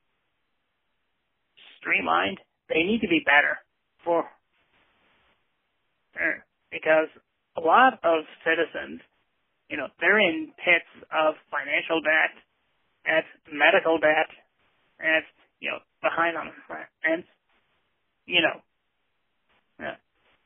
streamlined. 1.80 2.38
They 2.70 2.84
need 2.84 3.02
to 3.02 3.08
be 3.08 3.22
better 3.26 3.58
for, 4.04 4.26
er, 6.20 6.46
because 6.72 7.10
a 7.58 7.62
lot 7.62 8.00
of 8.04 8.24
citizens, 8.46 9.02
you 9.70 9.78
know, 9.78 9.88
they're 10.00 10.20
in 10.20 10.54
pits 10.58 10.90
of 11.12 11.36
financial 11.50 12.02
debt, 12.02 12.36
at 13.08 13.26
medical 13.52 13.98
debt, 13.98 14.30
and, 15.00 15.24
you 15.60 15.72
know, 15.72 15.80
behind 16.02 16.38
on 16.38 16.52
rent, 16.70 17.26
you 18.26 18.42
know, 18.42 18.62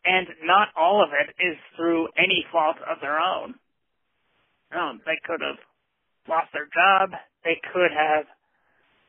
and 0.06 0.28
not 0.44 0.68
all 0.76 1.04
of 1.04 1.10
it 1.16 1.32
is 1.42 1.58
through 1.76 2.10
any 2.18 2.46
fault 2.52 2.78
of 2.84 3.00
their 3.02 3.20
own. 3.20 3.56
Um, 4.76 5.02
they 5.06 5.18
could 5.24 5.40
have 5.40 5.60
lost 6.28 6.52
their 6.52 6.68
job. 6.68 7.12
They 7.44 7.60
could 7.72 7.92
have 7.92 8.26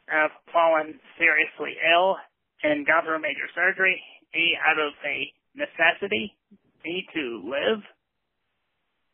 have 0.07 0.31
fallen 0.53 1.01
seriously 1.19 1.77
ill 1.81 2.17
and 2.63 2.87
gone 2.87 3.05
through 3.05 3.21
major 3.21 3.49
surgery 3.55 4.01
A, 4.35 4.57
out 4.61 4.79
of 4.79 4.93
a 5.05 5.33
necessity 5.55 6.37
need 6.85 7.07
to 7.15 7.43
live. 7.45 7.81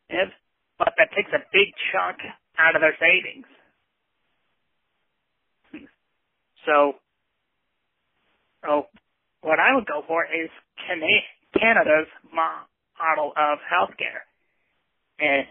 If, 0.09 0.29
but 0.79 0.93
that 0.99 1.15
takes 1.15 1.31
a 1.31 1.47
big 1.53 1.71
chunk 1.93 2.19
out 2.59 2.75
of 2.75 2.83
their 2.83 2.97
savings. 2.99 3.47
So, 6.67 6.99
oh, 8.67 8.91
what 9.41 9.59
I 9.59 9.75
would 9.75 9.87
go 9.87 10.03
for 10.07 10.25
is 10.25 10.51
Canada's 10.87 12.11
model 12.35 13.33
of 13.37 13.59
healthcare. 13.65 14.27
And, 15.19 15.47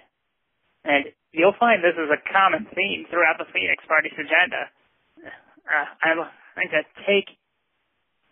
and 0.83 1.03
you'll 1.31 1.57
find 1.59 1.81
this 1.81 1.97
is 1.97 2.11
a 2.11 2.21
common 2.29 2.67
theme 2.75 3.07
throughout 3.09 3.39
the 3.39 3.49
Phoenix 3.53 3.81
Party's 3.87 4.13
agenda. 4.13 4.69
Uh, 5.69 5.85
I'm 6.03 6.17
going 6.17 6.69
to 6.73 6.83
take, 7.05 7.29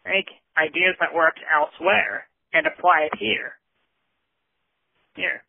take 0.05 0.29
ideas 0.57 0.95
that 0.99 1.13
worked 1.13 1.39
elsewhere 1.47 2.27
and 2.53 2.65
apply 2.67 3.09
it 3.11 3.17
here. 3.19 3.53
Here. 5.15 5.43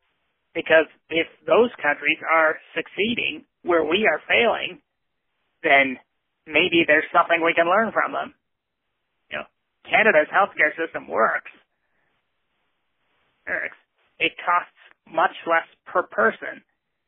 Because 0.54 0.86
if 1.10 1.26
those 1.46 1.70
countries 1.80 2.18
are 2.24 2.56
succeeding 2.74 3.44
where 3.62 3.84
we 3.84 4.08
are 4.10 4.20
failing, 4.28 4.80
then 5.62 5.98
maybe 6.46 6.84
there's 6.86 7.08
something 7.12 7.42
we 7.44 7.54
can 7.54 7.66
learn 7.68 7.92
from 7.92 8.12
them. 8.12 8.34
You 9.30 9.38
know, 9.38 9.46
Canada's 9.88 10.28
healthcare 10.32 10.72
system 10.76 11.08
works 11.08 11.50
Works. 13.48 13.76
it 14.18 14.32
costs 14.44 14.76
much 15.08 15.32
less 15.46 15.64
per 15.86 16.02
person, 16.04 16.60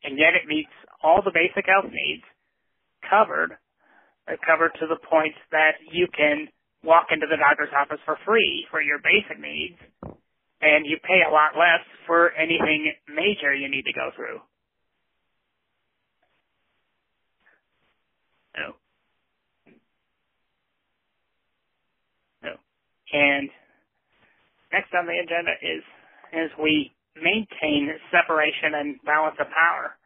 and 0.05 0.16
yet 0.16 0.33
it 0.33 0.49
meets 0.49 0.73
all 1.03 1.21
the 1.23 1.33
basic 1.35 1.66
health 1.69 1.93
needs 1.93 2.25
covered, 3.09 3.57
covered 4.47 4.73
to 4.81 4.87
the 4.87 4.99
point 5.09 5.35
that 5.51 5.81
you 5.93 6.07
can 6.16 6.49
walk 6.85 7.09
into 7.11 7.27
the 7.29 7.37
doctor's 7.37 7.73
office 7.77 8.01
for 8.05 8.16
free 8.25 8.66
for 8.71 8.81
your 8.81 8.99
basic 8.99 9.40
needs, 9.40 9.79
and 10.61 10.87
you 10.87 10.99
pay 11.03 11.23
a 11.27 11.33
lot 11.33 11.57
less 11.57 11.85
for 12.07 12.33
anything 12.33 12.93
major 13.09 13.55
you 13.55 13.69
need 13.69 13.85
to 13.85 13.93
go 13.93 14.11
through. 14.16 14.40
No. 18.57 18.75
No. 22.43 22.55
And 23.12 23.51
next 24.73 24.93
on 24.95 25.07
the 25.07 25.19
agenda 25.19 25.53
is 25.62 25.83
is 26.33 26.51
we 26.62 26.93
maintain 27.16 27.90
separation 28.11 28.75
and 28.75 28.97
balance 29.05 29.37
of 29.40 29.47
power. 29.49 29.97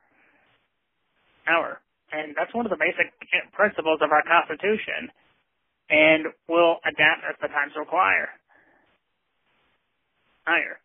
Power. 1.46 1.80
And 2.14 2.38
that's 2.38 2.54
one 2.54 2.62
of 2.62 2.70
the 2.70 2.78
basic 2.78 3.10
principles 3.50 3.98
of 3.98 4.14
our 4.14 4.22
Constitution 4.22 5.10
and 5.90 6.32
we'll 6.48 6.80
adapt 6.84 7.24
as 7.28 7.36
the 7.40 7.48
times 7.48 7.72
require. 7.76 8.28
Higher. 10.46 10.80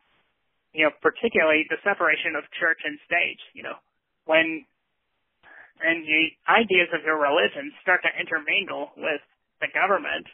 You 0.74 0.86
know, 0.86 0.94
particularly 1.02 1.66
the 1.70 1.80
separation 1.84 2.36
of 2.36 2.44
church 2.60 2.80
and 2.84 3.00
state, 3.06 3.40
you 3.54 3.64
know, 3.64 3.78
when 4.26 4.66
and 5.80 6.04
the 6.04 6.26
ideas 6.52 6.92
of 6.92 7.08
your 7.08 7.16
religion 7.16 7.72
start 7.82 8.04
to 8.04 8.12
intermingle 8.20 8.92
with 8.98 9.24
the 9.64 9.72
government, 9.72 10.28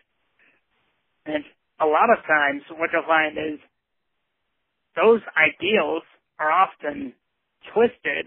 and 1.25 1.45
a 1.79 1.85
lot 1.85 2.09
of 2.09 2.25
times 2.25 2.63
what 2.77 2.89
you'll 2.91 3.05
find 3.05 3.37
is 3.37 3.61
those 4.97 5.21
ideals 5.37 6.01
are 6.39 6.49
often 6.49 7.13
twisted 7.73 8.25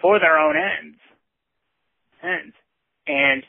for 0.00 0.18
their 0.18 0.38
own 0.38 0.56
ends. 0.56 0.98
Ends. 2.22 2.54
And 3.06 3.42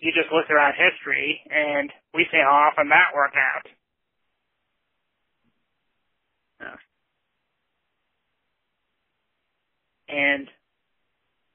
you 0.00 0.12
just 0.12 0.32
look 0.32 0.46
throughout 0.46 0.74
history 0.74 1.40
and 1.50 1.90
we 2.14 2.26
see 2.30 2.38
oh, 2.38 2.44
how 2.44 2.70
often 2.70 2.88
that 2.88 3.14
worked 3.14 3.36
out. 3.36 3.66
Uh. 6.60 6.80
And 10.08 10.48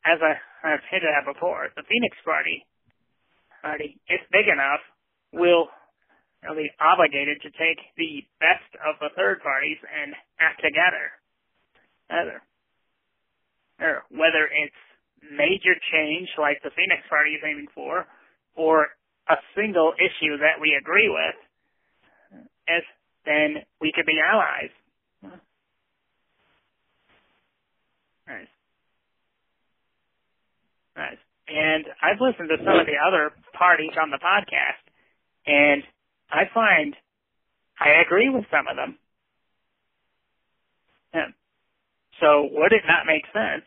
as 0.05 0.19
I, 0.23 0.35
have 0.67 0.83
hinted 0.89 1.09
at 1.11 1.27
before, 1.31 1.69
the 1.75 1.83
Phoenix 1.87 2.17
Party, 2.25 2.65
party, 3.61 3.99
if 4.07 4.21
big 4.31 4.47
enough, 4.51 4.81
will 5.31 5.69
are 6.47 6.55
they 6.55 6.69
obligated 6.79 7.41
to 7.41 7.49
take 7.51 7.81
the 7.97 8.23
best 8.39 8.69
of 8.85 8.95
the 9.01 9.09
third 9.17 9.41
parties 9.41 9.77
and 9.83 10.13
act 10.39 10.61
together. 10.61 11.11
Either. 12.09 12.39
Or 13.81 14.05
whether 14.09 14.47
it's 14.47 14.86
major 15.21 15.75
change 15.91 16.29
like 16.37 16.61
the 16.63 16.71
Phoenix 16.75 17.03
Party 17.09 17.31
is 17.31 17.43
aiming 17.45 17.67
for, 17.73 18.07
or 18.55 18.87
a 19.29 19.35
single 19.55 19.93
issue 19.97 20.37
that 20.39 20.61
we 20.61 20.77
agree 20.79 21.09
with, 21.09 21.37
as 22.67 22.83
then 23.25 23.63
we 23.81 23.91
could 23.93 24.05
be 24.05 24.19
allies. 24.19 24.71
Nice. 28.27 28.47
Nice. 30.95 31.21
And 31.47 31.85
I've 32.01 32.19
listened 32.19 32.49
to 32.49 32.57
some 32.57 32.79
of 32.79 32.85
the 32.85 32.99
other 32.99 33.31
parties 33.53 33.95
on 34.01 34.11
the 34.11 34.19
podcast, 34.19 34.83
and 35.45 35.83
I 36.29 36.43
find 36.53 36.95
I 37.79 38.01
agree 38.05 38.29
with 38.29 38.45
some 38.51 38.67
of 38.67 38.75
them. 38.75 38.97
Yeah. 41.13 41.31
So 42.19 42.49
would 42.51 42.73
it 42.73 42.83
not 42.87 43.05
make 43.05 43.23
sense 43.31 43.63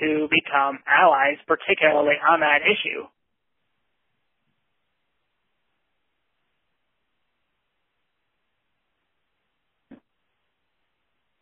to 0.00 0.28
become 0.30 0.78
allies, 0.86 1.38
particularly 1.46 2.16
on 2.22 2.40
that 2.40 2.62
issue? 2.62 3.06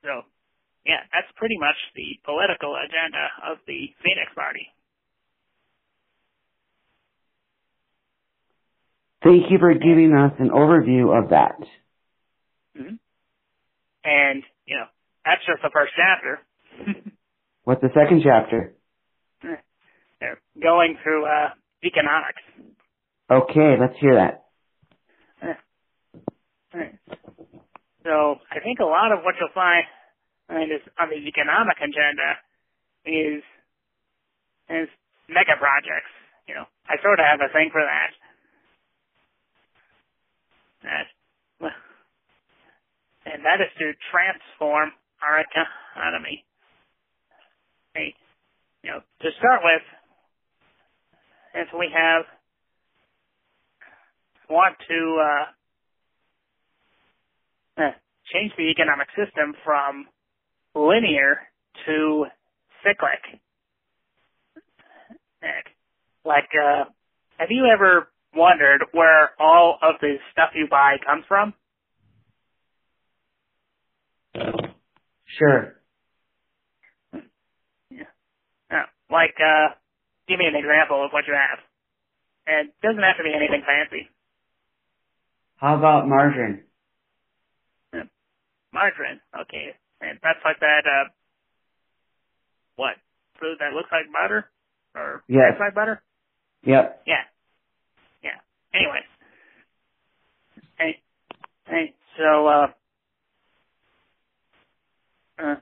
So, 0.03 0.23
yeah, 0.87 1.07
that's 1.13 1.31
pretty 1.37 1.59
much 1.59 1.77
the 1.95 2.19
political 2.25 2.75
agenda 2.77 3.53
of 3.53 3.59
the 3.67 3.89
Phoenix 4.03 4.33
Party. 4.35 4.67
Thank 9.23 9.51
you 9.51 9.59
for 9.59 9.73
giving 9.75 10.15
us 10.15 10.33
an 10.39 10.51
overview 10.51 11.17
of 11.17 11.31
that. 11.31 11.57
Mm-hmm. 12.77 12.97
And, 14.05 14.43
you 14.67 14.77
know, 14.77 14.87
that's 15.25 15.43
just 15.47 15.63
the 15.63 15.71
first 15.73 15.93
chapter. 15.97 16.41
What's 17.65 17.81
the 17.81 17.91
second 17.95 18.23
chapter? 18.25 18.75
They're 20.21 20.39
going 20.61 20.97
through 21.03 21.27
uh, 21.27 21.51
economics. 21.85 22.43
Okay, 23.31 23.77
let's 23.81 23.99
hear 24.01 24.15
that. 24.17 24.45
So 28.05 28.37
I 28.51 28.59
think 28.63 28.81
a 28.81 28.85
lot 28.85 29.13
of 29.13 29.23
what 29.23 29.35
you'll 29.39 29.55
find 29.55 29.85
I 30.49 30.59
mean, 30.59 30.71
is 30.75 30.83
on 30.99 31.09
the 31.09 31.17
economic 31.17 31.79
agenda 31.79 32.35
is 33.07 33.43
is 34.69 34.89
mega 35.29 35.55
projects. 35.59 36.11
You 36.49 36.55
know, 36.55 36.67
I 36.89 36.99
sort 37.03 37.21
of 37.21 37.27
have 37.27 37.41
a 37.41 37.53
thing 37.53 37.71
for 37.71 37.83
that. 37.83 38.11
That 40.83 41.07
and 43.25 43.45
that 43.47 43.63
is 43.63 43.71
to 43.79 43.95
transform 44.11 44.91
our 45.23 45.39
economy. 45.41 46.45
You 47.97 48.93
know, 48.93 49.01
to 49.23 49.29
start 49.39 49.61
with, 49.65 49.83
if 51.55 51.69
we 51.79 51.91
have 51.95 52.25
want 54.51 54.77
to 54.89 55.23
uh, 55.23 55.67
uh, 57.85 57.93
change 58.33 58.53
the 58.59 58.71
economic 58.71 59.09
system 59.17 59.55
from 59.65 60.07
linear 60.75 61.39
to 61.87 62.27
cyclic. 62.85 63.41
Like, 66.25 66.49
uh, 66.55 66.85
have 67.39 67.49
you 67.51 67.67
ever 67.73 68.09
wondered 68.35 68.83
where 68.93 69.31
all 69.41 69.79
of 69.83 69.97
the 70.01 70.17
stuff 70.33 70.51
you 70.55 70.67
buy 70.71 70.97
comes 71.07 71.25
from? 71.29 71.55
Sure. 75.39 75.75
Yeah. 77.91 78.05
Uh, 78.71 78.85
like, 79.13 79.37
uh, 79.39 79.77
give 80.27 80.39
me 80.39 80.47
an 80.47 80.57
example 80.57 81.05
of 81.05 81.13
what 81.13 81.29
you 81.29 81.35
have. 81.37 81.61
And 82.47 82.69
it 82.71 82.81
doesn't 82.83 83.03
have 83.03 83.19
to 83.19 83.23
be 83.23 83.31
anything 83.37 83.63
fancy. 83.63 84.09
How 85.57 85.77
about 85.77 86.09
margarine? 86.09 86.65
Yeah. 87.95 88.09
Margarine, 88.73 89.21
okay. 89.43 89.77
And 90.01 90.19
that's 90.23 90.41
like 90.45 90.59
that, 90.61 90.83
uh, 90.89 91.09
what? 92.77 92.97
Food 93.39 93.59
that 93.61 93.75
looks 93.75 93.91
like 93.93 94.07
butter? 94.11 94.51
Or 94.95 95.23
yes. 95.29 95.55
like 95.61 95.75
butter? 95.75 96.03
Yep. 96.65 97.03
Yeah. 97.07 97.23
Yeah. 98.25 98.39
Anyway. 98.75 99.01
Hey, 100.79 101.01
hey, 101.67 101.95
so, 102.19 102.47
uh, 102.47 102.67
uh, 105.39 105.57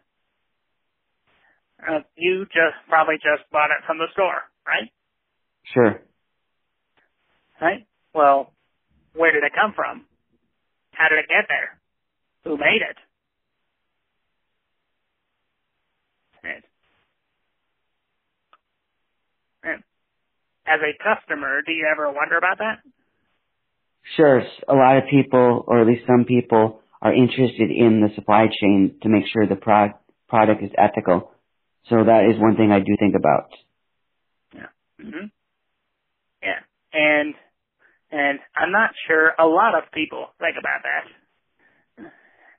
uh, 1.89 2.01
you 2.17 2.45
just 2.47 2.77
probably 2.89 3.17
just 3.17 3.49
bought 3.51 3.71
it 3.71 3.85
from 3.87 3.99
the 3.99 4.07
store, 4.13 4.43
right? 4.67 4.91
Sure. 5.75 6.01
Right? 7.61 7.87
Well, 8.15 8.53
where 9.15 9.33
did 9.33 9.45
it 9.45 9.53
come 9.55 9.73
from? 9.75 10.07
How 10.93 11.09
did 11.09 11.19
it 11.19 11.29
get 11.29 11.47
there? 11.49 11.79
Who 12.45 12.57
made 12.57 12.83
it? 12.83 12.97
And 19.63 19.83
as 20.67 20.81
a 20.81 20.93
customer, 21.03 21.63
do 21.67 21.73
you 21.73 21.87
ever 21.91 22.11
wonder 22.11 22.39
about 22.39 22.59
that? 22.59 22.79
Sure. 24.17 24.43
A 24.69 24.75
lot 24.75 24.99
of 24.99 25.05
people, 25.11 25.65
or 25.67 25.81
at 25.81 25.87
least 25.87 26.07
some 26.07 26.25
people, 26.25 26.81
are 27.03 27.15
interested 27.15 27.71
in 27.71 28.01
the 28.01 28.15
supply 28.15 28.47
chain 28.61 28.97
to 29.03 29.09
make 29.09 29.25
sure 29.33 29.47
the 29.47 29.57
pro- 29.57 29.93
product 30.29 30.63
is 30.63 30.71
ethical. 30.77 31.33
So 31.89 32.05
that 32.05 32.31
is 32.31 32.41
one 32.41 32.57
thing 32.57 32.71
I 32.73 32.81
do 32.81 32.97
think 32.99 33.15
about. 33.17 33.51
Yeah. 34.55 34.71
hmm 35.01 35.27
Yeah. 36.43 36.61
And 36.93 37.35
and 38.11 38.39
I'm 38.57 38.73
not 38.73 38.91
sure 39.07 39.33
a 39.39 39.47
lot 39.47 39.75
of 39.77 39.91
people 39.93 40.29
think 40.39 40.57
about 40.59 40.83
that. 40.83 41.05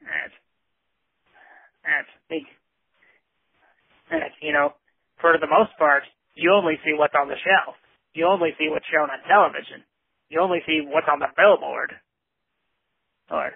That's 0.01 0.35
that's 1.83 2.11
big. 2.29 2.43
That's, 4.09 4.35
you 4.41 4.53
know, 4.53 4.73
for 5.21 5.37
the 5.39 5.47
most 5.47 5.71
part, 5.77 6.03
you 6.35 6.51
only 6.53 6.75
see 6.83 6.93
what's 6.97 7.15
on 7.15 7.27
the 7.27 7.39
shelf. 7.43 7.75
You 8.13 8.27
only 8.27 8.51
see 8.59 8.67
what's 8.69 8.85
shown 8.91 9.09
on 9.09 9.19
television. 9.27 9.83
You 10.29 10.41
only 10.41 10.59
see 10.67 10.81
what's 10.83 11.07
on 11.11 11.19
the 11.19 11.31
billboard. 11.35 11.93
Or 13.31 13.51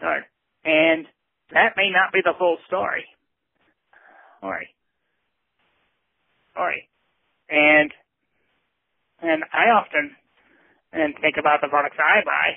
Sorry. 0.00 0.22
And 0.64 1.06
that 1.52 1.74
may 1.76 1.90
not 1.90 2.12
be 2.12 2.20
the 2.24 2.34
full 2.38 2.58
story. 2.66 3.04
Sorry. 4.40 4.68
Sorry. 6.54 6.88
And 7.50 7.92
and 9.22 9.44
I 9.52 9.70
often 9.72 10.12
and 10.92 11.14
think 11.22 11.36
about 11.38 11.60
the 11.62 11.68
products 11.68 11.96
I 11.98 12.22
buy. 12.24 12.48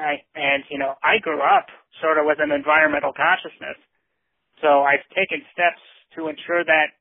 I 0.00 0.12
and 0.34 0.64
you 0.70 0.78
know, 0.78 0.94
I 1.02 1.18
grew 1.20 1.40
up 1.42 1.66
sort 2.02 2.18
of 2.18 2.26
with 2.26 2.38
an 2.40 2.52
environmental 2.52 3.12
consciousness. 3.14 3.78
So 4.62 4.82
I've 4.84 5.04
taken 5.16 5.42
steps 5.52 5.82
to 6.16 6.28
ensure 6.28 6.64
that 6.64 6.94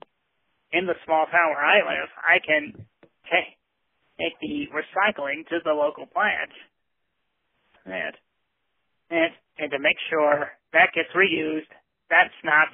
in 0.73 0.87
the 0.87 0.95
small 1.05 1.25
town 1.27 1.49
where 1.55 1.65
I 1.65 1.79
live, 1.85 2.09
I 2.23 2.37
can 2.45 2.73
take 3.31 3.57
take 4.19 4.35
the 4.41 4.67
recycling 4.73 5.47
to 5.49 5.59
the 5.65 5.73
local 5.73 6.05
plant. 6.07 6.51
And 7.85 8.15
and 9.11 9.31
and 9.59 9.71
to 9.71 9.79
make 9.79 9.97
sure 10.09 10.51
that 10.73 10.91
gets 10.95 11.09
reused, 11.15 11.69
that's 12.09 12.35
not, 12.43 12.67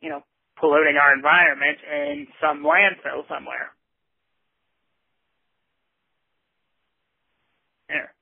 you 0.00 0.10
know, 0.10 0.22
polluting 0.58 0.96
our 0.96 1.14
environment 1.14 1.78
in 1.86 2.26
some 2.40 2.64
landfill 2.64 3.26
somewhere. 3.28 3.70
There. 7.88 8.12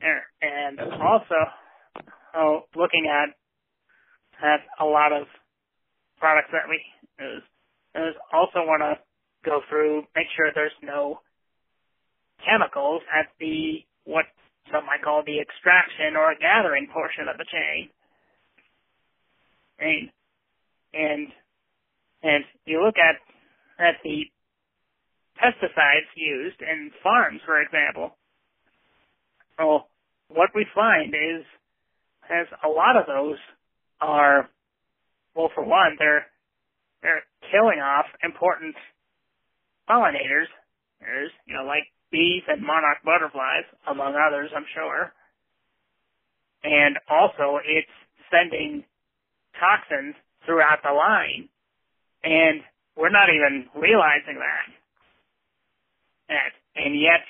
There. 0.00 0.24
And 0.42 0.80
also, 0.80 1.38
oh, 2.34 2.60
looking 2.74 3.06
at 3.10 3.34
at 4.42 4.60
a 4.80 4.84
lot 4.84 5.12
of 5.12 5.28
products 6.18 6.48
that 6.50 6.66
we 6.68 6.82
use, 7.22 7.42
is 7.94 8.16
also 8.32 8.66
want 8.66 8.82
to 8.82 8.98
go 9.44 9.60
through, 9.68 10.02
make 10.16 10.26
sure 10.34 10.50
there's 10.54 10.74
no 10.82 11.20
chemicals 12.42 13.02
at 13.14 13.30
the 13.38 13.86
what 14.04 14.26
some 14.72 14.86
might 14.86 15.02
call 15.02 15.22
the 15.22 15.38
extraction 15.38 16.16
or 16.16 16.34
gathering 16.40 16.88
portion 16.92 17.28
of 17.30 17.38
the 17.38 17.46
chain. 17.46 17.90
And 19.82 20.08
and 20.94 21.28
and 22.22 22.44
you 22.64 22.84
look 22.84 22.96
at 22.96 23.16
at 23.84 23.96
the 24.04 24.24
pesticides 25.42 26.10
used 26.14 26.60
in 26.60 26.90
farms, 27.02 27.40
for 27.44 27.60
example. 27.60 28.16
Well, 29.58 29.88
what 30.28 30.50
we 30.54 30.66
find 30.74 31.14
is 31.14 31.44
as 32.30 32.46
a 32.64 32.68
lot 32.68 32.96
of 32.96 33.06
those 33.06 33.38
are 34.00 34.48
well 35.34 35.50
for 35.54 35.64
one, 35.64 35.96
they're 35.98 36.26
they're 37.02 37.22
killing 37.50 37.80
off 37.80 38.06
important 38.22 38.74
pollinators. 39.88 40.46
There's, 41.00 41.30
you 41.46 41.54
know, 41.54 41.64
like 41.64 41.84
bees 42.12 42.42
and 42.46 42.62
monarch 42.62 42.98
butterflies, 43.04 43.66
among 43.88 44.14
others, 44.14 44.50
I'm 44.54 44.66
sure. 44.72 45.12
And 46.62 46.96
also, 47.10 47.58
it's 47.66 47.90
sending 48.30 48.84
toxins 49.58 50.14
throughout 50.46 50.82
the 50.82 50.92
line, 50.92 51.48
and 52.24 52.60
we're 52.96 53.10
not 53.10 53.28
even 53.28 53.66
realizing 53.74 54.38
that. 54.38 54.68
And, 56.28 56.86
and 56.86 57.00
yet, 57.00 57.24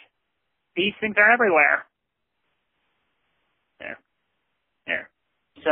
these 0.76 0.92
things 1.00 1.16
are 1.18 1.32
everywhere. 1.32 1.84
There. 3.80 3.98
There. 4.86 5.10
So, 5.64 5.70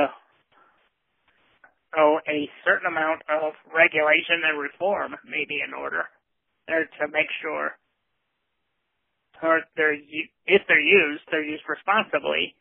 oh, 1.96 2.18
a 2.28 2.48
certain 2.64 2.86
amount 2.86 3.22
of 3.28 3.54
regulation 3.74 4.42
and 4.44 4.58
reform 4.58 5.16
may 5.24 5.44
be 5.48 5.60
in 5.66 5.74
order 5.74 6.04
there 6.66 6.86
to 7.00 7.08
make 7.12 7.26
sure 7.42 7.72
or 9.42 9.60
they're 9.76 9.94
if 9.94 10.62
they're 10.68 10.80
used, 10.80 11.22
they're 11.30 11.44
used 11.44 11.64
responsibly, 11.68 12.54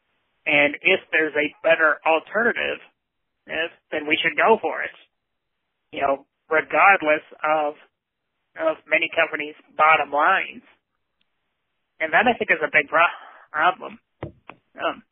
and 0.46 0.76
if 0.82 1.02
there's 1.12 1.36
a 1.36 1.54
better 1.62 2.00
alternative 2.06 2.80
then 3.92 4.08
we 4.08 4.18
should 4.22 4.38
go 4.38 4.58
for 4.62 4.84
it. 4.84 4.94
You 5.92 6.02
know, 6.02 6.26
regardless 6.50 7.26
of 7.44 7.76
of 8.60 8.78
many 8.90 9.10
companies' 9.16 9.56
bottom 9.78 10.12
lines. 10.12 10.66
And 12.00 12.12
that 12.14 12.28
I 12.28 12.34
think 12.38 12.52
is 12.52 12.64
a 12.64 12.72
big 12.72 12.90
problem. 12.90 14.00
Um, 14.80 15.04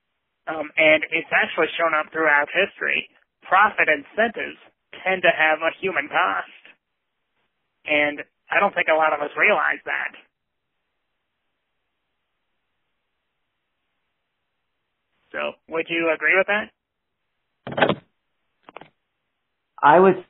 um, 0.48 0.68
and 0.78 1.04
it's 1.12 1.32
actually 1.32 1.68
shown 1.78 1.94
up 1.94 2.12
throughout 2.12 2.48
history. 2.52 3.10
Profit 3.44 3.88
incentives 3.92 4.60
tend 5.04 5.22
to 5.24 5.32
have 5.32 5.60
a 5.60 5.76
human 5.80 6.08
cost. 6.08 6.64
And 7.86 8.24
I 8.52 8.60
don't 8.60 8.74
think 8.76 8.88
a 8.88 8.96
lot 8.96 9.14
of 9.14 9.20
us 9.22 9.32
realize 9.38 9.84
that. 9.86 10.12
So, 15.32 15.60
would 15.70 15.88
you 15.90 16.12
agree 16.14 16.36
with 16.38 16.48
that? 16.48 16.72
I 19.82 20.00
would 20.00 20.26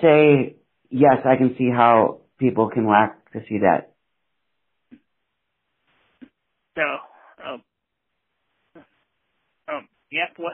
say 0.00 0.56
yes. 0.90 1.18
I 1.24 1.36
can 1.36 1.54
see 1.58 1.70
how 1.74 2.20
people 2.38 2.70
can 2.70 2.88
lack 2.88 3.32
to 3.32 3.40
see 3.48 3.58
that. 3.58 3.92
So, 6.76 6.82
um, 7.46 7.62
um, 9.68 9.88
yes, 10.10 10.28
what 10.36 10.52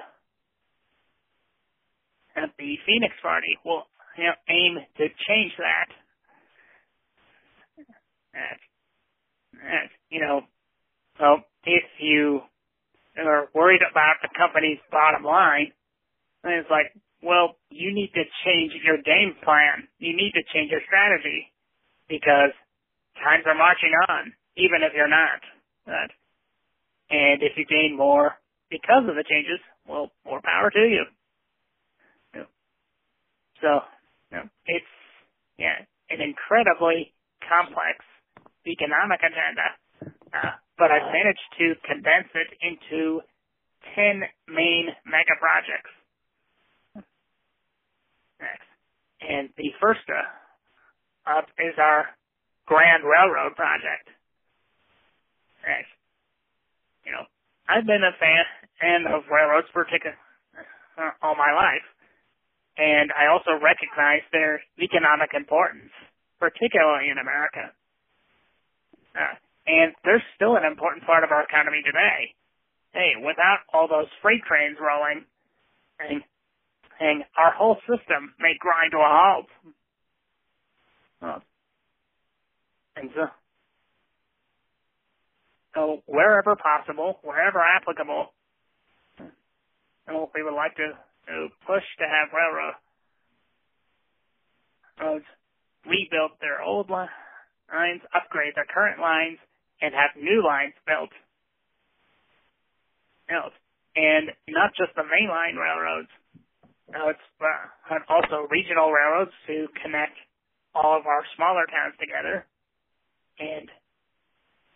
at 2.36 2.50
the 2.58 2.74
Phoenix 2.86 3.14
Party 3.22 3.58
we'll 3.64 3.82
you 4.16 4.24
know, 4.24 4.32
aim 4.48 4.78
to 4.98 5.04
change 5.28 5.52
that. 5.58 5.88
And, 8.34 8.58
and 9.60 9.90
you 10.10 10.20
know, 10.20 10.42
so 11.18 11.42
if 11.64 11.84
you 12.00 12.40
are 13.18 13.48
worried 13.54 13.82
about 13.90 14.16
the 14.22 14.28
company's 14.36 14.78
bottom 14.90 15.24
line, 15.24 15.72
then 16.42 16.52
it's 16.54 16.70
like, 16.70 16.92
well, 17.22 17.56
you 17.70 17.94
need 17.94 18.10
to 18.14 18.24
change 18.44 18.72
your 18.84 18.98
game 18.98 19.34
plan. 19.44 19.88
You 19.98 20.16
need 20.16 20.32
to 20.34 20.42
change 20.52 20.70
your 20.70 20.82
strategy 20.86 21.52
because 22.08 22.52
times 23.22 23.44
are 23.46 23.54
marching 23.56 23.92
on, 24.08 24.32
even 24.56 24.82
if 24.82 24.92
you're 24.94 25.08
not. 25.10 25.40
But, 25.86 26.10
and 27.10 27.42
if 27.42 27.56
you 27.56 27.64
gain 27.66 27.96
more 27.96 28.34
because 28.70 29.04
of 29.08 29.14
the 29.16 29.24
changes, 29.28 29.60
well, 29.86 30.10
more 30.24 30.40
power 30.42 30.70
to 30.70 30.84
you. 30.88 31.04
So, 33.62 33.82
you 34.30 34.38
know, 34.38 34.46
it's, 34.66 34.94
yeah, 35.58 35.86
an 36.10 36.18
incredibly 36.20 37.14
complex 37.46 38.02
economic 38.66 39.20
agenda. 39.22 39.68
Uh, 40.34 40.56
but 40.78 40.90
I've 40.90 41.12
managed 41.14 41.46
to 41.58 41.74
condense 41.86 42.30
it 42.34 42.50
into 42.62 43.20
10 43.94 44.22
main 44.48 44.90
mega 45.06 45.36
projects. 45.38 45.92
Next. 48.42 48.66
And 49.22 49.54
the 49.54 49.70
first 49.78 50.02
uh, 50.10 50.26
up 51.30 51.46
is 51.54 51.78
our 51.78 52.10
Grand 52.66 53.06
Railroad 53.06 53.54
project. 53.54 54.10
Next. 55.62 55.94
You 57.06 57.14
know, 57.14 57.26
I've 57.70 57.86
been 57.86 58.02
a 58.02 58.14
fan 58.18 58.44
and 58.82 59.06
of 59.06 59.30
railroads 59.30 59.70
for 59.70 59.86
uh, 59.86 61.10
all 61.22 61.38
my 61.38 61.54
life, 61.54 61.86
and 62.74 63.14
I 63.14 63.30
also 63.30 63.54
recognize 63.62 64.26
their 64.34 64.62
economic 64.78 65.34
importance, 65.34 65.94
particularly 66.42 67.10
in 67.10 67.18
America. 67.18 67.70
Uh, 69.14 69.38
and 69.66 69.94
they're 70.02 70.24
still 70.34 70.58
an 70.58 70.66
important 70.66 71.06
part 71.06 71.22
of 71.22 71.30
our 71.30 71.46
economy 71.46 71.82
today. 71.86 72.34
Hey, 72.90 73.14
without 73.22 73.62
all 73.72 73.86
those 73.86 74.10
freight 74.20 74.42
trains 74.42 74.76
rolling, 74.82 75.22
and, 76.02 76.22
and 77.02 77.24
our 77.36 77.52
whole 77.52 77.76
system 77.90 78.34
may 78.38 78.54
grind 78.60 78.92
to 78.92 78.98
a 78.98 79.10
halt. 79.10 79.46
and 82.96 83.10
so, 83.14 83.26
so 85.74 86.02
wherever 86.06 86.54
possible, 86.54 87.18
wherever 87.22 87.58
applicable, 87.58 88.32
we 90.34 90.42
would 90.42 90.54
like 90.54 90.76
to, 90.76 90.92
push 91.66 91.82
to 91.98 92.04
have 92.04 92.30
railroads 92.32 92.76
uh, 95.00 95.18
rebuild 95.88 96.32
their 96.40 96.62
old 96.62 96.90
lines, 96.90 98.02
upgrade 98.14 98.54
their 98.54 98.66
current 98.66 99.00
lines, 99.00 99.38
and 99.80 99.94
have 99.94 100.14
new 100.14 100.44
lines 100.44 100.74
built. 100.86 101.10
Built. 103.28 103.54
And 103.96 104.30
not 104.48 104.70
just 104.76 104.94
the 104.94 105.02
mainline 105.02 105.58
railroads, 105.58 106.08
now 106.92 107.08
it's 107.08 107.26
uh, 107.40 107.98
also 108.08 108.46
regional 108.52 108.92
railroads 108.92 109.32
to 109.48 109.66
connect 109.82 110.16
all 110.74 110.96
of 110.96 111.06
our 111.06 111.24
smaller 111.36 111.64
towns 111.66 111.96
together, 111.98 112.44
and 113.40 113.68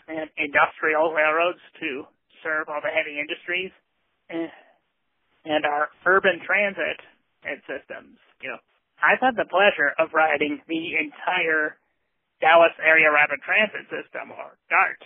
and 0.09 0.31
industrial 0.39 1.13
railroads 1.13 1.61
to 1.81 2.07
serve 2.43 2.69
all 2.69 2.81
the 2.81 2.95
heavy 2.95 3.19
industries, 3.19 3.75
and, 4.31 4.49
and 5.45 5.67
our 5.67 5.91
urban 6.07 6.39
transit 6.47 6.99
systems. 7.67 8.19
You 8.41 8.55
know, 8.55 8.63
I've 9.03 9.21
had 9.21 9.37
the 9.37 9.51
pleasure 9.51 9.95
of 9.99 10.15
riding 10.15 10.63
the 10.69 10.97
entire 10.99 11.77
Dallas 12.41 12.75
Area 12.83 13.11
Rapid 13.11 13.41
Transit 13.43 13.87
System, 13.91 14.31
or 14.31 14.59
DART. 14.71 15.03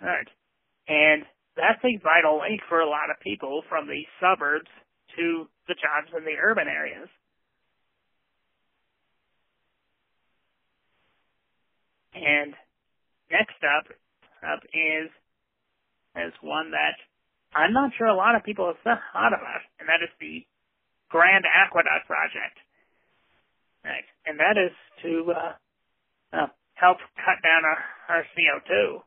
Right. 0.00 0.28
And 0.88 1.24
that's 1.56 1.82
a 1.82 1.98
vital 2.04 2.38
link 2.40 2.60
for 2.68 2.80
a 2.80 2.88
lot 2.88 3.10
of 3.10 3.18
people 3.20 3.62
from 3.68 3.88
the 3.88 4.04
suburbs 4.20 4.70
to 5.16 5.48
the 5.68 5.74
jobs 5.74 6.12
in 6.16 6.24
the 6.24 6.38
urban 6.40 6.68
areas. 6.68 7.08
And 12.14 12.54
next 13.30 13.60
up, 13.60 13.92
up 14.42 14.62
is 14.72 15.10
is 16.16 16.32
one 16.40 16.72
that 16.72 16.96
I'm 17.54 17.72
not 17.72 17.92
sure 17.98 18.06
a 18.06 18.16
lot 18.16 18.34
of 18.34 18.44
people 18.44 18.66
have 18.72 18.80
thought 18.82 19.32
about, 19.36 19.62
and 19.80 19.88
that 19.88 20.00
is 20.02 20.12
the 20.20 20.46
Grand 21.08 21.44
Aqueduct 21.44 22.06
Project. 22.06 22.56
Right. 23.84 24.06
And 24.26 24.40
that 24.40 24.58
is 24.58 24.74
to 25.02 25.12
uh, 25.30 25.52
uh, 26.32 26.50
help 26.74 26.98
cut 27.16 27.38
down 27.46 27.62
our, 27.62 27.80
our 28.10 28.22
CO2 28.34 29.00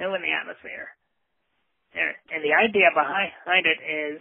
in 0.00 0.22
the 0.22 0.32
atmosphere. 0.32 0.88
And 1.92 2.40
the 2.40 2.56
idea 2.56 2.88
behind 2.96 3.68
it 3.68 3.80
is, 3.84 4.20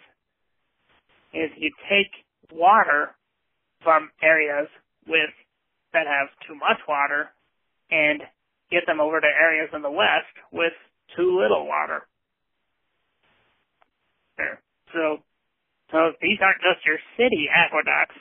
is 1.34 1.50
you 1.58 1.72
take 1.90 2.12
water 2.52 3.16
from 3.84 4.10
areas 4.22 4.68
with, 5.08 5.32
that 5.94 6.08
have 6.08 6.30
too 6.48 6.56
much 6.56 6.80
water 6.88 7.30
and 7.90 8.22
get 8.70 8.86
them 8.88 9.00
over 9.00 9.20
to 9.20 9.28
areas 9.28 9.70
in 9.74 9.82
the 9.82 9.92
west 9.92 10.32
with 10.52 10.74
too 11.16 11.40
little 11.40 11.68
water. 11.68 12.08
So, 14.94 15.24
so 15.92 16.12
these 16.22 16.40
aren't 16.42 16.62
just 16.62 16.86
your 16.86 17.00
city 17.18 17.48
aqueducts. 17.52 18.16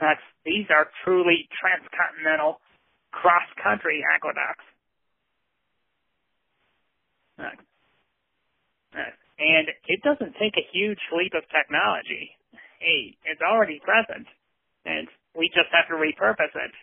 That's, 0.00 0.20
these 0.44 0.66
are 0.70 0.88
truly 1.04 1.48
transcontinental 1.60 2.60
cross-country 3.12 4.02
aqueducts. 4.14 4.66
And 9.42 9.66
it 9.90 10.00
doesn't 10.06 10.38
take 10.38 10.54
a 10.54 10.70
huge 10.70 11.02
leap 11.10 11.34
of 11.34 11.42
technology. 11.50 12.30
Hey, 12.78 13.18
it's 13.26 13.42
already 13.42 13.82
present, 13.82 14.30
and 14.86 15.10
we 15.34 15.50
just 15.50 15.66
have 15.74 15.90
to 15.90 15.98
repurpose 15.98 16.54
it. 16.54 16.74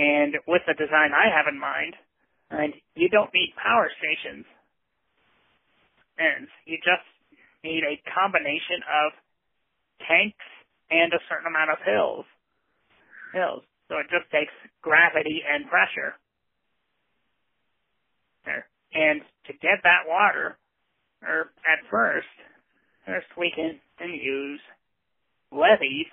And 0.00 0.40
with 0.48 0.64
the 0.64 0.72
design 0.72 1.12
I 1.12 1.28
have 1.28 1.44
in 1.44 1.60
mind, 1.60 1.92
and 2.48 2.72
you 2.96 3.12
don't 3.12 3.28
need 3.34 3.52
power 3.60 3.92
stations, 4.00 4.46
and 6.16 6.48
you 6.64 6.80
just 6.80 7.04
need 7.64 7.84
a 7.84 8.00
combination 8.16 8.80
of 8.88 9.12
tanks 10.08 10.48
and 10.88 11.12
a 11.12 11.20
certain 11.28 11.52
amount 11.52 11.68
of 11.68 11.84
hills. 11.84 12.24
Hills. 13.36 13.64
So 13.88 14.00
it 14.00 14.08
just 14.08 14.30
takes 14.32 14.52
gravity 14.80 15.44
and 15.44 15.68
pressure. 15.68 16.16
And 18.92 19.20
to 19.46 19.52
get 19.52 19.84
that 19.84 20.08
water, 20.08 20.58
or 21.22 21.52
at 21.68 21.80
first, 21.90 22.28
first 23.06 23.26
we 23.36 23.52
can, 23.54 23.80
use 24.00 24.60
levees 25.52 26.08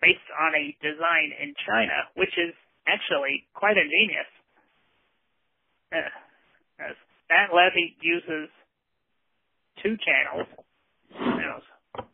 based 0.00 0.30
on 0.38 0.54
a 0.54 0.76
design 0.80 1.34
in 1.42 1.52
China, 1.66 2.06
which 2.14 2.32
is 2.38 2.54
actually 2.86 3.44
quite 3.54 3.76
ingenious. 3.76 4.30
Uh, 5.92 6.94
that 7.28 7.50
levee 7.52 7.96
uses 8.00 8.48
two 9.82 9.96
channels, 9.98 10.46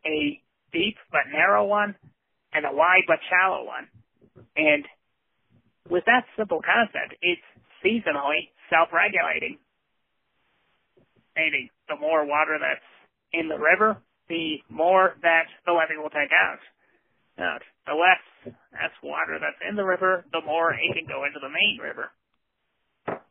a 0.06 0.40
deep 0.72 0.96
but 1.10 1.28
narrow 1.32 1.66
one 1.66 1.94
and 2.52 2.64
a 2.64 2.72
wide 2.72 3.04
but 3.06 3.18
shallow 3.28 3.64
one. 3.66 3.88
And 4.56 4.84
with 5.90 6.04
that 6.06 6.24
simple 6.36 6.60
concept, 6.62 7.14
it's 7.20 7.42
seasonally 7.84 8.48
self-regulating. 8.70 9.58
Meaning, 11.36 11.68
the 11.88 11.96
more 11.96 12.24
water 12.24 12.58
that's 12.60 12.84
in 13.32 13.48
the 13.48 13.58
river, 13.58 13.98
the 14.28 14.62
more 14.70 15.14
that 15.22 15.46
the 15.66 15.72
levee 15.72 16.00
will 16.00 16.10
take 16.10 16.32
out. 16.32 16.62
Now, 17.36 17.58
the 17.86 17.94
less 17.94 18.54
that's 18.72 18.94
water 19.02 19.38
that's 19.40 19.58
in 19.68 19.76
the 19.76 19.84
river, 19.84 20.24
the 20.32 20.40
more 20.44 20.72
it 20.72 20.94
can 20.94 21.06
go 21.06 21.24
into 21.24 21.40
the 21.40 21.50
main 21.50 21.78
river. 21.82 22.10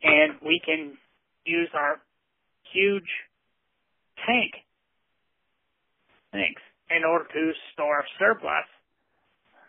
And 0.03 0.35
we 0.45 0.61
can 0.63 0.97
use 1.45 1.69
our 1.73 2.01
huge 2.71 3.09
tank 4.25 4.53
tanks 6.31 6.61
in 6.89 7.03
order 7.05 7.25
to 7.25 7.51
store 7.73 8.03
surplus 8.19 8.67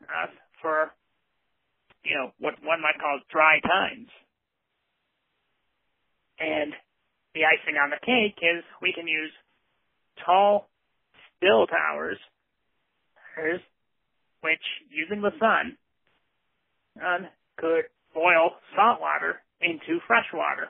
uh, 0.02 0.26
for, 0.60 0.92
you 2.04 2.14
know, 2.16 2.32
what 2.40 2.54
one 2.62 2.82
might 2.82 2.98
call 3.00 3.20
dry 3.30 3.60
times. 3.60 4.08
And 6.38 6.74
the 7.34 7.42
icing 7.44 7.76
on 7.76 7.90
the 7.90 7.98
cake 8.04 8.38
is 8.42 8.64
we 8.80 8.92
can 8.92 9.08
use 9.08 9.32
tall 10.24 10.68
still 11.36 11.66
towers, 11.66 12.18
which 14.40 14.62
using 14.90 15.20
the 15.20 15.32
sun, 15.38 15.76
um, 17.04 17.26
could 17.58 17.84
boil 18.14 18.54
salt 18.76 19.00
water 19.00 19.42
into 19.60 19.98
fresh 20.06 20.26
water. 20.32 20.68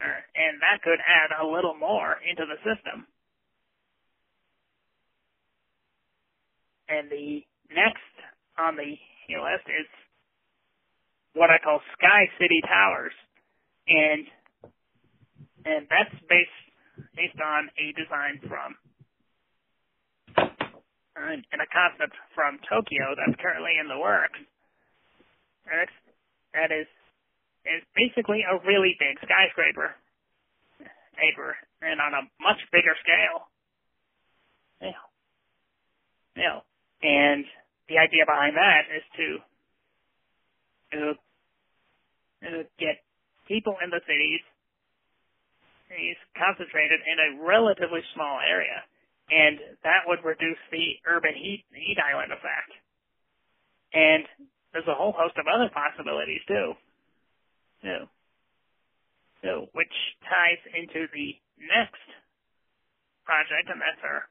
And 0.00 0.58
that 0.60 0.82
could 0.82 0.98
add 0.98 1.30
a 1.44 1.46
little 1.46 1.74
more 1.74 2.16
into 2.28 2.42
the 2.46 2.56
system. 2.58 3.06
And 6.88 7.10
the 7.10 7.44
next 7.70 8.12
on 8.58 8.76
the 8.76 8.98
list 9.28 9.66
is 9.68 9.86
what 11.34 11.50
I 11.50 11.58
call 11.62 11.80
Sky 11.98 12.28
City 12.38 12.60
Towers. 12.66 13.14
And 13.88 14.26
and 15.64 15.86
that's 15.90 16.14
based 16.28 16.60
based 17.16 17.40
on 17.40 17.70
a 17.78 17.86
design 17.94 18.40
from 18.46 18.70
uh, 20.36 21.36
and 21.52 21.60
a 21.60 21.68
concept 21.70 22.16
from 22.34 22.58
Tokyo 22.68 23.14
that's 23.16 23.38
currently 23.40 23.76
in 23.80 23.88
the 23.88 23.98
works. 23.98 24.38
And 25.68 25.86
it's, 25.86 25.98
that 26.54 26.70
is 26.74 26.88
is 27.62 27.82
basically 27.94 28.42
a 28.42 28.58
really 28.66 28.98
big 28.98 29.14
skyscraper, 29.22 29.94
paper, 31.14 31.54
and 31.78 32.02
on 32.02 32.10
a 32.10 32.26
much 32.42 32.58
bigger 32.74 32.98
scale. 32.98 33.46
Yeah. 34.82 35.02
Yeah. 36.34 36.58
And 37.06 37.46
the 37.86 38.02
idea 38.02 38.26
behind 38.26 38.58
that 38.58 38.90
is 38.90 39.06
to, 39.14 39.26
to, 40.92 41.00
to 42.44 42.64
get 42.78 43.02
people 43.48 43.76
in 43.82 43.90
the 43.90 44.00
cities 44.06 44.40
concentrated 46.36 47.00
in 47.04 47.16
a 47.20 47.44
relatively 47.44 48.00
small 48.14 48.40
area, 48.40 48.80
and 49.30 49.58
that 49.84 50.08
would 50.08 50.24
reduce 50.24 50.60
the 50.70 50.96
urban 51.06 51.34
heat 51.36 51.64
heat 51.72 51.98
island 52.00 52.32
effect. 52.32 52.72
And 53.92 54.24
there's 54.72 54.88
a 54.88 54.96
whole 54.96 55.12
host 55.12 55.36
of 55.36 55.44
other 55.44 55.68
possibilities 55.68 56.40
too, 56.48 56.72
too, 57.84 58.02
too, 59.44 59.58
which 59.76 59.92
ties 60.24 60.60
into 60.72 61.04
the 61.12 61.36
next 61.60 62.08
project, 63.28 63.68
and 63.68 63.80
that's 63.80 64.00
our 64.00 64.24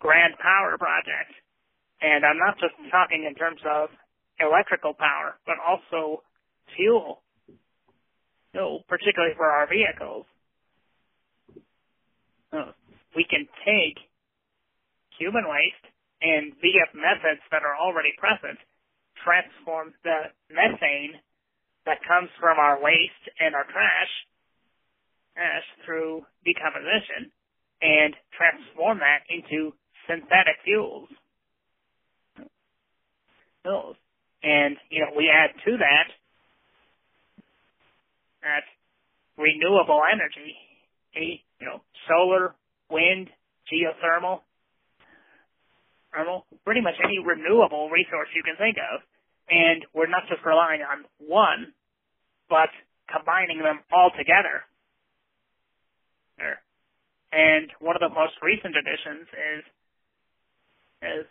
Grand 0.00 0.36
Power 0.38 0.76
project. 0.76 1.32
And 2.02 2.26
I'm 2.26 2.38
not 2.38 2.58
just 2.58 2.74
talking 2.90 3.24
in 3.24 3.34
terms 3.34 3.60
of 3.64 3.88
electrical 4.40 4.94
power, 4.94 5.38
but 5.46 5.56
also 5.60 6.22
fuel, 6.76 7.22
know, 8.54 8.80
particularly 8.88 9.34
for 9.36 9.46
our 9.46 9.66
vehicles 9.68 10.26
uh, 12.52 12.72
we 13.16 13.24
can 13.28 13.48
take 13.64 13.96
human 15.18 15.44
waste 15.48 15.86
and 16.20 16.52
via 16.60 16.86
methods 16.94 17.42
that 17.50 17.64
are 17.64 17.76
already 17.76 18.12
present, 18.18 18.58
transform 19.24 19.92
the 20.04 20.30
methane 20.52 21.18
that 21.84 21.98
comes 22.06 22.30
from 22.38 22.58
our 22.58 22.80
waste 22.80 23.26
and 23.40 23.54
our 23.54 23.64
trash 23.64 24.12
ash 25.36 25.64
through 25.84 26.22
decomposition 26.44 27.32
and 27.80 28.14
transform 28.36 29.00
that 29.00 29.24
into 29.32 29.72
synthetic 30.06 30.60
fuels. 30.64 31.08
Fuels. 33.64 33.96
And, 34.42 34.76
you 34.90 35.00
know, 35.00 35.12
we 35.16 35.30
add 35.30 35.54
to 35.64 35.76
that 35.78 36.08
that 38.42 38.66
renewable 39.38 40.02
energy, 40.02 40.56
you 41.14 41.66
know, 41.66 41.80
solar, 42.08 42.54
wind, 42.90 43.30
geothermal, 43.70 44.40
thermal, 46.12 46.44
pretty 46.64 46.80
much 46.80 46.94
any 47.04 47.18
renewable 47.18 47.88
resource 47.88 48.28
you 48.34 48.42
can 48.42 48.56
think 48.56 48.76
of. 48.76 49.00
And 49.48 49.86
we're 49.94 50.10
not 50.10 50.26
just 50.28 50.44
relying 50.44 50.82
on 50.82 51.04
one, 51.18 51.72
but 52.48 52.68
combining 53.06 53.58
them 53.58 53.80
all 53.92 54.10
together. 54.16 54.66
And 57.32 57.70
one 57.80 57.96
of 57.96 58.02
the 58.02 58.12
most 58.12 58.34
recent 58.42 58.76
additions 58.76 59.26
is 59.30 59.64
is 61.02 61.26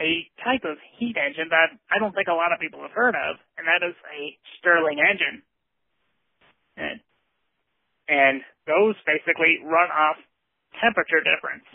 a 0.00 0.30
type 0.44 0.62
of 0.64 0.78
heat 0.98 1.16
engine 1.18 1.50
that 1.50 1.74
I 1.90 1.98
don't 1.98 2.14
think 2.14 2.28
a 2.28 2.38
lot 2.38 2.52
of 2.54 2.60
people 2.60 2.80
have 2.82 2.94
heard 2.94 3.14
of, 3.18 3.36
and 3.58 3.66
that 3.66 3.82
is 3.82 3.94
a 4.14 4.38
Stirling 4.58 5.02
engine. 5.02 5.42
And 6.76 7.00
and 8.08 8.40
those 8.66 8.94
basically 9.04 9.60
run 9.62 9.90
off 9.90 10.16
temperature 10.80 11.20
difference. 11.20 11.68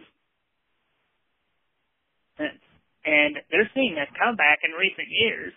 And 3.06 3.38
they're 3.52 3.70
seeing 3.76 4.00
a 4.00 4.08
comeback 4.18 4.64
in 4.64 4.72
recent 4.72 5.08
years 5.12 5.54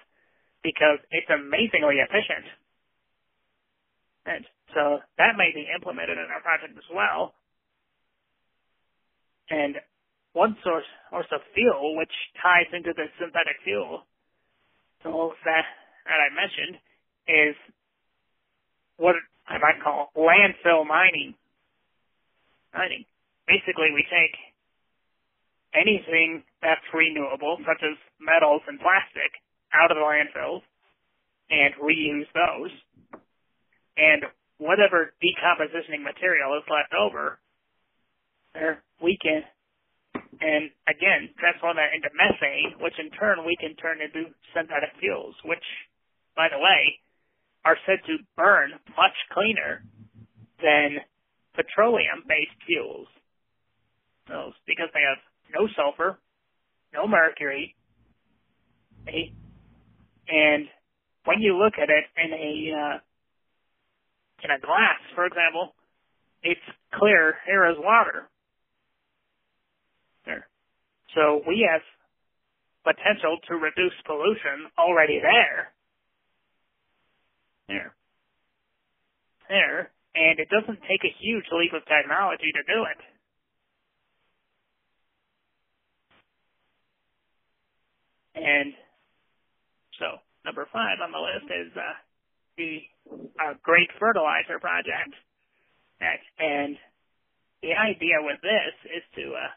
because 0.63 0.99
it's 1.11 1.31
amazingly 1.31 2.03
efficient. 2.03 2.45
And 4.27 4.45
so 4.75 4.99
that 5.17 5.39
may 5.39 5.55
be 5.55 5.65
implemented 5.71 6.19
in 6.19 6.27
our 6.29 6.43
project 6.43 6.75
as 6.77 6.91
well. 6.93 7.33
And 9.49 9.79
one 10.37 10.53
source, 10.61 10.85
source 11.09 11.33
of 11.33 11.41
fuel 11.57 11.97
which 11.97 12.13
ties 12.45 12.69
into 12.77 12.93
the 12.93 13.09
synthetic 13.17 13.57
fuel 13.65 14.05
so 15.03 15.33
that, 15.49 15.65
that 16.05 16.21
I 16.21 16.29
mentioned 16.29 16.77
is 17.25 17.57
what 19.01 19.17
I 19.49 19.57
might 19.57 19.81
call 19.81 20.13
landfill 20.13 20.85
mining. 20.85 21.33
Mining. 22.77 23.09
Basically, 23.49 23.97
we 23.97 24.05
take 24.13 24.37
anything 25.73 26.45
that's 26.61 26.85
renewable, 26.93 27.57
such 27.65 27.81
as 27.81 27.97
metals 28.21 28.61
and 28.69 28.77
plastic, 28.77 29.33
out 29.73 29.91
of 29.91 29.97
the 29.97 30.05
landfills 30.05 30.63
and 31.49 31.73
reuse 31.81 32.29
those. 32.37 32.73
And 33.97 34.25
whatever 34.59 35.15
decompositioning 35.23 36.05
material 36.05 36.59
is 36.59 36.65
left 36.69 36.93
over, 36.93 37.39
we 39.01 39.19
can, 39.21 39.43
and 40.41 40.71
again, 40.89 41.31
transform 41.39 41.77
that 41.77 41.95
into 41.95 42.09
methane, 42.15 42.81
which 42.81 42.95
in 42.99 43.11
turn 43.11 43.45
we 43.45 43.57
can 43.61 43.75
turn 43.77 44.01
into 44.01 44.31
synthetic 44.55 44.93
fuels, 45.01 45.35
which, 45.45 45.65
by 46.37 46.49
the 46.49 46.59
way, 46.59 47.01
are 47.65 47.77
said 47.87 47.99
to 48.07 48.19
burn 48.37 48.73
much 48.97 49.17
cleaner 49.33 49.83
than 50.63 51.03
petroleum-based 51.55 52.61
fuels. 52.67 53.09
Those, 54.29 54.55
because 54.67 54.91
they 54.93 55.03
have 55.07 55.23
no 55.55 55.69
sulfur, 55.77 56.19
no 56.93 57.07
mercury, 57.07 57.75
and 60.29 60.67
when 61.25 61.41
you 61.41 61.57
look 61.57 61.75
at 61.79 61.91
it 61.91 62.05
in 62.17 62.33
a 62.33 62.73
uh, 62.75 62.99
in 64.45 64.51
a 64.51 64.61
glass, 64.61 65.01
for 65.15 65.27
example, 65.27 65.75
it's 66.43 66.61
clear 66.95 67.37
here 67.47 67.65
as 67.65 67.77
water. 67.79 68.29
So 71.17 71.41
we 71.49 71.65
have 71.65 71.81
potential 72.85 73.41
to 73.49 73.55
reduce 73.57 73.97
pollution 74.05 74.69
already 74.79 75.19
there. 75.19 75.73
There. 77.67 77.97
There. 79.49 79.91
And 80.15 80.39
it 80.39 80.49
doesn't 80.53 80.81
take 80.85 81.03
a 81.03 81.17
huge 81.19 81.45
leap 81.53 81.73
of 81.73 81.83
technology 81.89 82.53
to 82.53 82.63
do 82.69 82.85
it. 82.85 83.01
And 88.37 88.75
so, 89.99 90.21
number 90.45 90.69
five 90.71 91.01
on 91.01 91.11
the 91.11 91.19
list 91.19 91.49
is 91.49 91.73
uh, 91.73 91.97
the 92.61 92.85
uh, 93.41 93.55
Great 93.63 93.89
Fertilizer 93.99 94.61
Project. 94.61 95.17
And 96.39 96.77
the 97.63 97.73
idea 97.73 98.21
with 98.21 98.41
this 98.43 98.93
is 98.93 99.03
to 99.17 99.33
uh, 99.33 99.49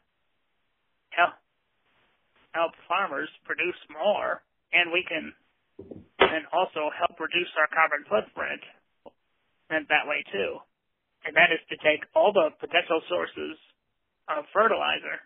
help 2.54 2.74
farmers 2.88 3.30
produce 3.46 3.78
more, 3.94 4.42
and 4.74 4.92
we 4.94 5.06
can 5.08 5.34
and 6.20 6.46
also 6.54 6.90
help 6.98 7.20
reduce 7.20 7.50
our 7.58 7.68
carbon 7.74 8.06
footprint 8.10 8.62
and 9.70 9.86
that 9.90 10.08
way 10.08 10.24
too. 10.34 10.58
and 11.26 11.36
that 11.36 11.52
is 11.52 11.60
to 11.70 11.78
take 11.84 12.04
all 12.16 12.32
the 12.34 12.52
potential 12.60 13.02
sources 13.10 13.58
of 14.30 14.46
fertilizer, 14.54 15.20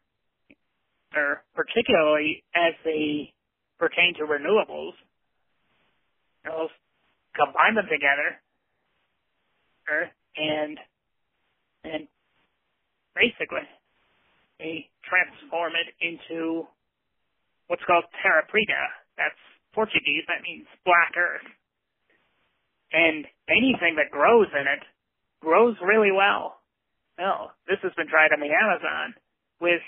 or 1.16 1.44
particularly 1.56 2.44
as 2.56 2.74
they 2.86 3.34
pertain 3.80 4.14
to 4.18 4.26
renewables, 4.26 4.94
and 6.46 6.54
combine 7.36 7.76
them 7.76 7.88
together, 7.92 8.30
er, 9.90 10.12
and 10.38 10.80
and 11.86 12.08
basically 13.16 13.68
they 14.60 14.90
transform 15.10 15.74
it 15.76 15.90
into 16.02 16.68
what's 17.68 17.84
called 17.86 18.06
terra 18.22 18.44
preta. 18.50 18.84
That's 19.18 19.40
Portuguese. 19.74 20.24
That 20.28 20.44
means 20.44 20.68
black 20.86 21.14
earth. 21.18 21.48
And 22.94 23.26
anything 23.50 23.98
that 23.98 24.14
grows 24.14 24.48
in 24.54 24.68
it 24.68 24.84
grows 25.42 25.76
really 25.82 26.12
well. 26.12 26.62
Well, 27.18 27.52
this 27.68 27.78
has 27.84 27.94
been 27.98 28.08
tried 28.08 28.34
on 28.34 28.40
the 28.40 28.54
Amazon 28.54 29.14
with 29.62 29.84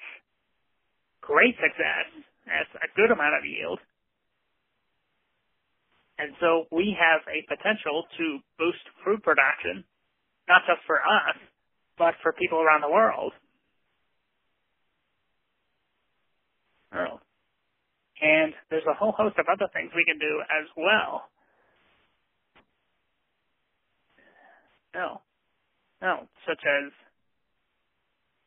great 1.21 1.55
success. 1.57 2.07
That's 2.45 2.73
a 2.82 2.89
good 2.95 3.11
amount 3.11 3.38
of 3.38 3.45
yield. 3.45 3.80
And 6.17 6.32
so 6.39 6.65
we 6.71 6.95
have 6.95 7.21
a 7.28 7.43
potential 7.49 8.05
to 8.17 8.39
boost 8.57 8.86
fruit 9.03 9.21
production, 9.23 9.84
not 10.47 10.61
just 10.65 10.80
for 10.88 10.97
us, 10.97 11.36
but 11.97 12.13
for 12.23 12.32
people 12.32 12.61
around 12.61 12.82
the 12.82 12.91
world. 12.91 13.34
Oh. 16.93 17.19
And 18.22 18.53
there's 18.70 18.88
a 18.89 18.93
whole 18.95 19.13
host 19.13 19.38
of 19.39 19.47
other 19.51 19.68
things 19.74 19.91
we 19.95 20.05
can 20.05 20.20
do 20.20 20.41
as 20.47 20.68
well. 20.78 21.30
No. 24.95 25.22
No, 26.01 26.28
such 26.47 26.59
as, 26.63 26.91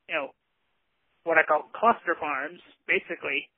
you 0.08 0.14
know, 0.14 0.28
what 1.24 1.38
I 1.38 1.44
call 1.44 1.68
cluster 1.74 2.16
farms, 2.20 2.60
basically 2.86 3.48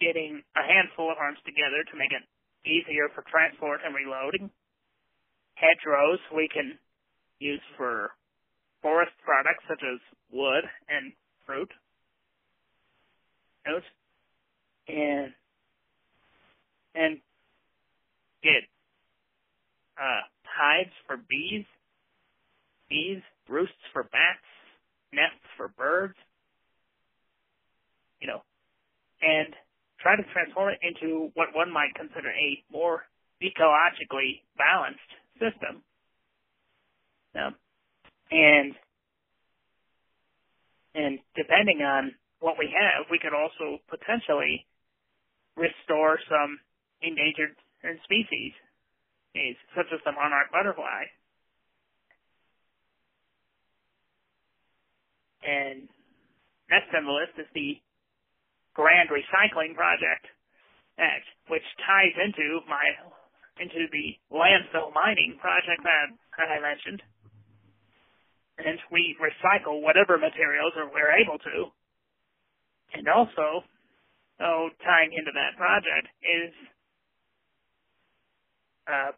getting 0.00 0.42
a 0.56 0.62
handful 0.62 1.10
of 1.10 1.18
farms 1.18 1.38
together 1.46 1.82
to 1.90 1.98
make 1.98 2.12
it 2.12 2.24
easier 2.68 3.08
for 3.14 3.24
transport 3.30 3.80
and 3.84 3.94
reloading. 3.94 4.50
Hedgerows 5.56 6.20
we 6.34 6.48
can 6.52 6.78
use 7.40 7.62
for 7.76 8.10
forest 8.82 9.12
products 9.24 9.64
such 9.68 9.82
as 9.82 10.00
wood 10.32 10.64
and 10.88 11.12
fruit. 11.46 11.70
Note. 13.66 13.84
And 14.88 15.32
and 16.96 17.18
get 18.42 18.64
uh, 19.98 20.22
hives 20.44 20.92
for 21.06 21.16
bees, 21.28 21.64
bees, 22.88 23.22
roosts 23.48 23.74
for 23.92 24.04
bats, 24.04 24.46
nests 25.12 25.44
for 25.56 25.68
birds, 25.68 26.14
you 28.20 28.26
know, 28.26 28.42
and 29.22 29.54
try 30.00 30.16
to 30.16 30.22
transform 30.32 30.72
it 30.72 30.80
into 30.82 31.30
what 31.34 31.48
one 31.54 31.72
might 31.72 31.94
consider 31.94 32.30
a 32.30 32.62
more 32.72 33.02
ecologically 33.42 34.42
balanced 34.56 35.12
system. 35.38 35.82
Yeah. 37.34 37.50
And 38.30 38.74
and 40.94 41.18
depending 41.36 41.82
on 41.82 42.12
what 42.40 42.56
we 42.58 42.72
have, 42.72 43.06
we 43.10 43.18
could 43.18 43.34
also 43.34 43.78
potentially 43.88 44.66
restore 45.56 46.18
some 46.28 46.58
endangered 47.02 47.56
species, 48.04 48.52
such 49.76 49.86
as 49.92 50.00
the 50.04 50.12
monarch 50.12 50.50
butterfly. 50.52 51.04
And 55.44 55.88
next 56.70 56.90
on 56.96 57.04
the 57.04 57.14
list 57.14 57.38
is 57.38 57.46
the 57.54 57.78
Grand 58.74 59.08
Recycling 59.08 59.74
Project 59.76 60.26
Act, 60.98 61.26
which 61.48 61.64
ties 61.86 62.16
into 62.18 62.60
my 62.68 62.84
into 63.56 63.88
the 63.88 64.06
landfill 64.28 64.92
mining 64.92 65.36
project 65.40 65.80
that, 65.80 66.12
that 66.36 66.52
I 66.52 66.60
mentioned. 66.60 67.00
And 68.58 68.76
we 68.92 69.16
recycle 69.16 69.80
whatever 69.80 70.18
materials 70.18 70.72
we're 70.76 71.16
able 71.16 71.38
to. 71.40 71.56
And 72.96 73.08
also, 73.08 73.64
oh, 74.40 74.68
tying 74.84 75.12
into 75.16 75.32
that 75.32 75.56
project 75.56 76.08
is 76.20 76.52
uh, 78.86 79.12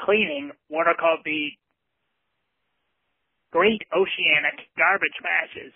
cleaning 0.00 0.50
what 0.68 0.86
are 0.86 0.98
called 0.98 1.20
the 1.24 1.50
Great 3.52 3.82
Oceanic 3.94 4.66
Garbage 4.76 5.18
Patches. 5.22 5.72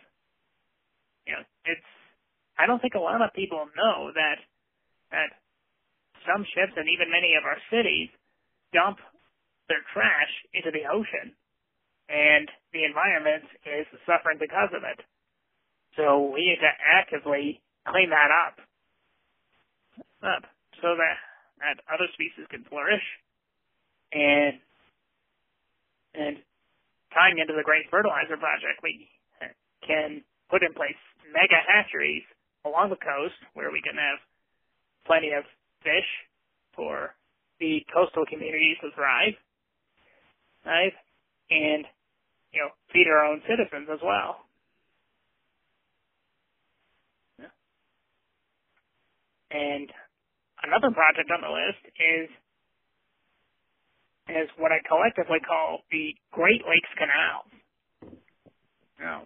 You 1.26 1.38
know, 1.38 1.44
it's 1.64 1.90
I 2.58 2.66
don't 2.66 2.82
think 2.82 2.94
a 2.94 3.02
lot 3.02 3.22
of 3.22 3.30
people 3.34 3.70
know 3.76 4.10
that 4.14 4.42
that 5.14 5.30
some 6.26 6.42
ships 6.42 6.74
and 6.74 6.90
even 6.90 7.08
many 7.14 7.38
of 7.38 7.46
our 7.46 7.60
cities 7.70 8.10
dump 8.74 8.98
their 9.70 9.84
trash 9.94 10.32
into 10.52 10.74
the 10.74 10.90
ocean, 10.90 11.32
and 12.08 12.50
the 12.72 12.82
environment 12.82 13.44
is 13.62 13.86
suffering 14.02 14.42
because 14.42 14.74
of 14.74 14.82
it. 14.82 14.98
So 15.94 16.34
we 16.34 16.50
need 16.50 16.60
to 16.60 16.72
actively 16.82 17.62
clean 17.86 18.10
that 18.10 18.30
up, 18.32 18.58
up 20.24 20.44
so 20.82 20.98
that 20.98 21.16
that 21.60 21.82
other 21.90 22.06
species 22.14 22.46
can 22.50 22.64
flourish. 22.64 23.04
And 24.12 24.58
and 26.14 26.36
tying 27.12 27.38
into 27.38 27.52
the 27.52 27.62
Great 27.62 27.86
Fertilizer 27.90 28.36
Project, 28.40 28.80
we 28.82 29.08
can 29.86 30.24
put 30.50 30.62
in 30.62 30.72
place 30.72 30.96
mega 31.32 31.60
hatcheries 31.60 32.24
along 32.64 32.90
the 32.90 33.00
coast 33.00 33.36
where 33.54 33.70
we 33.70 33.82
can 33.84 33.94
have 33.94 34.18
plenty 35.06 35.30
of 35.36 35.44
fish 35.84 36.08
for 36.74 37.14
the 37.60 37.84
coastal 37.92 38.24
communities 38.24 38.76
to 38.80 38.90
thrive, 38.94 39.34
right? 40.64 40.94
And 41.50 41.84
you 42.52 42.60
know, 42.64 42.70
feed 42.92 43.06
our 43.08 43.24
own 43.24 43.42
citizens 43.44 43.88
as 43.92 44.00
well. 44.02 44.48
And 49.50 49.88
Another 50.68 50.92
project 50.92 51.32
on 51.32 51.40
the 51.40 51.48
list 51.48 51.80
is 51.96 52.28
is 54.28 54.48
what 54.60 54.68
I 54.68 54.84
collectively 54.84 55.40
call 55.40 55.80
the 55.90 56.12
Great 56.30 56.60
Lakes 56.68 56.92
Canal. 57.00 57.48
Now, 59.00 59.24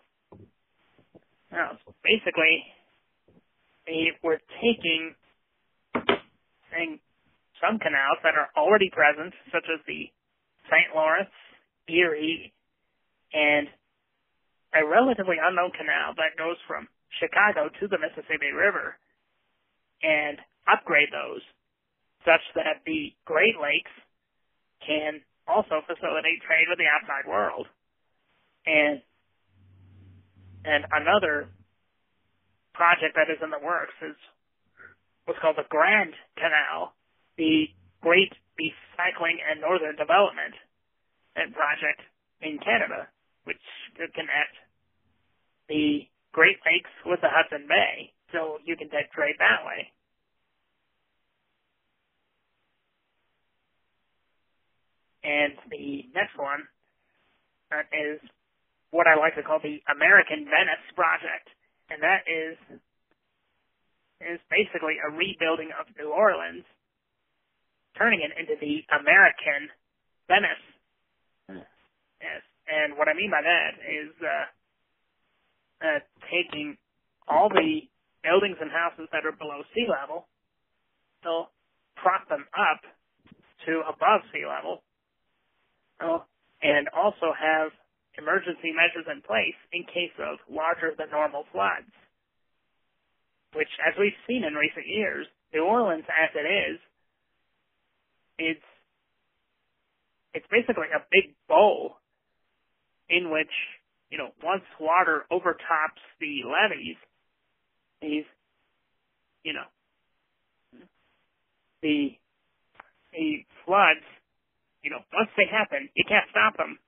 now 1.50 1.74
basically, 2.06 2.62
we're 4.22 4.38
taking 4.62 5.18
saying 6.70 7.02
some 7.58 7.82
canals 7.82 8.22
that 8.22 8.38
are 8.38 8.54
already 8.54 8.86
present, 8.94 9.34
such 9.50 9.66
as 9.66 9.82
the 9.90 10.06
St. 10.70 10.94
Lawrence, 10.94 11.34
Erie, 11.90 12.54
and 13.34 13.66
a 14.78 14.86
relatively 14.86 15.42
unknown 15.42 15.74
canal 15.74 16.14
that 16.14 16.38
goes 16.38 16.56
from 16.70 16.86
Chicago 17.18 17.66
to 17.82 17.88
the 17.90 17.98
Mississippi 17.98 18.54
River, 18.54 18.94
and 20.06 20.38
upgrade 20.66 21.10
those 21.12 21.42
such 22.24 22.42
that 22.54 22.82
the 22.86 23.12
Great 23.24 23.58
Lakes 23.60 23.90
can 24.86 25.20
also 25.46 25.82
facilitate 25.86 26.42
trade 26.46 26.70
with 26.70 26.78
the 26.78 26.86
outside 26.86 27.26
world. 27.26 27.66
And 28.66 29.02
and 30.64 30.86
another 30.94 31.50
project 32.72 33.18
that 33.18 33.26
is 33.26 33.42
in 33.42 33.50
the 33.50 33.58
works 33.58 33.94
is 34.00 34.14
what's 35.26 35.40
called 35.42 35.58
the 35.58 35.66
Grand 35.68 36.14
Canal, 36.38 36.94
the 37.36 37.66
Great 38.00 38.30
Recycling 38.54 39.42
and 39.42 39.60
Northern 39.60 39.96
Development 39.96 40.54
project 41.34 42.00
in 42.40 42.58
Canada, 42.58 43.08
which 43.44 43.62
could 43.98 44.14
connect 44.14 44.54
the 45.68 46.06
Great 46.32 46.58
Lakes 46.64 46.90
with 47.04 47.20
the 47.20 47.28
Hudson 47.30 47.66
Bay, 47.68 48.12
so 48.32 48.58
you 48.64 48.76
can 48.76 48.88
take 48.88 49.10
trade 49.12 49.36
that 49.38 49.66
way. 49.66 49.90
And 55.22 55.54
the 55.70 56.10
next 56.14 56.34
one 56.36 56.66
uh, 57.70 57.86
is 57.94 58.18
what 58.90 59.06
I 59.06 59.14
like 59.14 59.34
to 59.36 59.42
call 59.42 59.58
the 59.62 59.80
American 59.88 60.44
Venice 60.44 60.84
Project. 60.94 61.48
And 61.90 62.02
that 62.02 62.26
is 62.26 62.56
is 64.22 64.38
basically 64.46 65.02
a 65.02 65.10
rebuilding 65.10 65.74
of 65.74 65.90
New 65.98 66.14
Orleans, 66.14 66.62
turning 67.98 68.22
it 68.22 68.30
into 68.38 68.54
the 68.54 68.86
American 68.94 69.66
Venice. 70.30 70.62
Yes. 72.22 72.42
And 72.70 72.94
what 72.94 73.10
I 73.10 73.14
mean 73.18 73.34
by 73.34 73.42
that 73.42 73.82
is 73.82 74.14
uh, 74.22 74.46
uh, 75.82 75.98
taking 76.30 76.78
all 77.26 77.50
the 77.50 77.82
buildings 78.22 78.56
and 78.62 78.70
houses 78.70 79.10
that 79.10 79.26
are 79.26 79.34
below 79.34 79.66
sea 79.74 79.90
level, 79.90 80.30
they'll 81.26 81.50
prop 81.98 82.28
them 82.30 82.46
up 82.54 82.86
to 83.66 83.82
above 83.90 84.22
sea 84.30 84.46
level, 84.46 84.82
and 86.62 86.88
also 86.96 87.32
have 87.34 87.70
emergency 88.18 88.72
measures 88.74 89.06
in 89.10 89.22
place 89.22 89.56
in 89.72 89.84
case 89.84 90.14
of 90.20 90.38
larger 90.50 90.92
than 90.98 91.10
normal 91.10 91.44
floods. 91.52 91.90
Which, 93.54 93.70
as 93.86 93.94
we've 93.98 94.16
seen 94.26 94.44
in 94.44 94.54
recent 94.54 94.86
years, 94.88 95.26
New 95.52 95.64
Orleans 95.64 96.04
as 96.08 96.30
it 96.34 96.46
is, 96.48 96.78
it's 98.38 98.66
it's 100.34 100.46
basically 100.50 100.88
a 100.94 101.04
big 101.12 101.34
bowl 101.48 101.96
in 103.10 103.30
which, 103.30 103.52
you 104.10 104.16
know, 104.16 104.30
once 104.42 104.64
water 104.80 105.24
overtops 105.30 106.00
the 106.20 106.40
levees, 106.48 106.96
these, 108.00 108.24
you 109.44 109.52
know, 109.52 109.68
the 111.82 112.16
the 113.12 113.44
floods, 113.66 114.06
you 114.82 114.90
know, 114.90 115.00
once 115.12 115.30
they 115.36 115.46
happen, 115.50 115.88
you 115.94 116.04
can't 116.08 116.26
stop 116.30 116.56
them. 116.56 116.78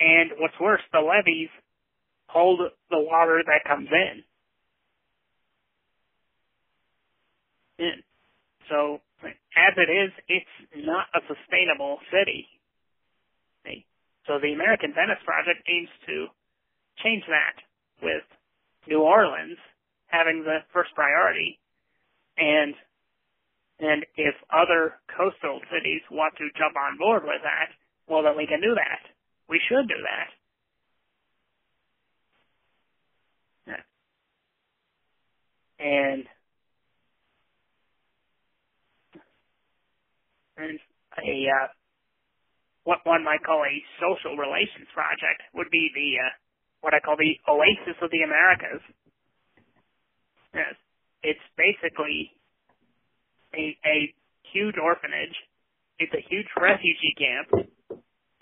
And 0.00 0.32
what's 0.38 0.58
worse, 0.60 0.82
the 0.92 1.00
levees 1.00 1.50
hold 2.26 2.60
the 2.90 3.00
water 3.00 3.42
that 3.46 3.68
comes 3.68 3.88
in. 3.92 4.24
In. 7.78 8.02
So, 8.70 9.00
as 9.24 9.74
it 9.76 9.90
is, 9.90 10.10
it's 10.28 10.86
not 10.86 11.06
a 11.14 11.20
sustainable 11.28 11.98
city. 12.10 12.48
So 14.26 14.40
the 14.40 14.52
American 14.52 14.92
Venice 14.96 15.20
Project 15.24 15.60
aims 15.68 15.92
to 16.08 16.26
change 17.04 17.24
that 17.28 17.56
with 18.00 18.24
New 18.88 19.00
Orleans 19.00 19.58
having 20.08 20.44
the 20.44 20.64
first 20.72 20.94
priority 20.94 21.58
and 22.38 22.74
and 23.80 24.06
if 24.16 24.34
other 24.52 25.00
coastal 25.16 25.60
cities 25.72 26.02
want 26.10 26.34
to 26.38 26.48
jump 26.58 26.76
on 26.76 26.98
board 26.98 27.24
with 27.24 27.42
that, 27.42 27.70
well, 28.08 28.22
then 28.22 28.36
we 28.36 28.46
can 28.46 28.60
do 28.60 28.74
that. 28.74 29.02
We 29.48 29.60
should 29.68 29.88
do 29.88 30.00
that. 30.04 30.28
And 35.80 36.24
and 40.58 40.78
a 41.18 41.36
uh, 41.50 41.68
what 42.84 43.00
one 43.04 43.24
might 43.24 43.44
call 43.44 43.62
a 43.64 43.76
social 44.00 44.36
relations 44.36 44.88
project 44.94 45.42
would 45.54 45.70
be 45.72 45.90
the 45.94 46.20
uh, 46.24 46.32
what 46.82 46.94
I 46.94 47.00
call 47.00 47.16
the 47.16 47.36
Oasis 47.50 47.98
of 48.02 48.10
the 48.10 48.22
Americas. 48.24 48.82
Yes, 50.54 50.74
it's 51.22 51.46
basically 51.56 52.32
a, 53.56 53.78
a 53.86 54.14
huge 54.52 54.76
orphanage. 54.82 55.36
It's 56.00 56.14
a 56.14 56.24
huge 56.30 56.46
refugee 56.60 57.14
camp, 57.18 57.66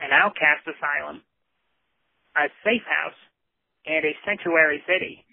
an 0.01 0.11
outcast 0.13 0.67
asylum, 0.69 1.23
a 2.37 2.49
safe 2.65 2.85
house, 2.87 3.19
and 3.87 4.05
a 4.05 4.13
sanctuary 4.27 4.83
city. 4.87 5.25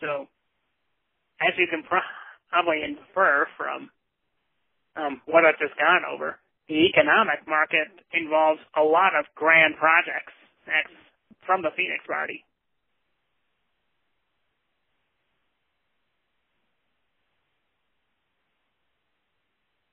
So, 0.00 0.28
as 1.42 1.54
you 1.58 1.66
can 1.70 1.84
probably 1.84 2.82
infer 2.84 3.46
from 3.56 3.90
um, 4.96 5.22
what 5.26 5.44
I've 5.44 5.58
just 5.58 5.76
gone 5.78 6.02
over, 6.12 6.38
the 6.68 6.86
economic 6.90 7.46
market 7.48 7.88
involves 8.12 8.60
a 8.76 8.82
lot 8.82 9.14
of 9.18 9.26
grand 9.36 9.76
projects. 9.76 10.32
That's 10.66 10.94
from 11.46 11.62
the 11.62 11.70
Phoenix 11.76 12.04
Party. 12.06 12.44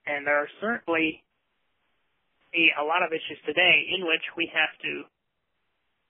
And 0.06 0.26
there 0.26 0.36
are 0.36 0.48
certainly 0.60 1.22
a, 2.52 2.84
lot 2.84 3.02
of 3.02 3.12
issues 3.12 3.40
today 3.46 3.88
in 3.96 4.04
which 4.04 4.24
we 4.36 4.50
have 4.52 4.72
to 4.82 5.08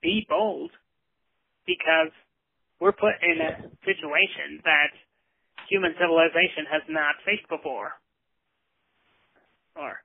be 0.01 0.25
bold 0.27 0.71
because 1.65 2.11
we're 2.79 2.91
put 2.91 3.15
in 3.23 3.39
a 3.39 3.71
situation 3.87 4.59
that 4.65 4.91
human 5.69 5.95
civilization 5.95 6.67
has 6.67 6.83
not 6.89 7.15
faced 7.23 7.47
before. 7.47 7.95
Or, 9.75 10.03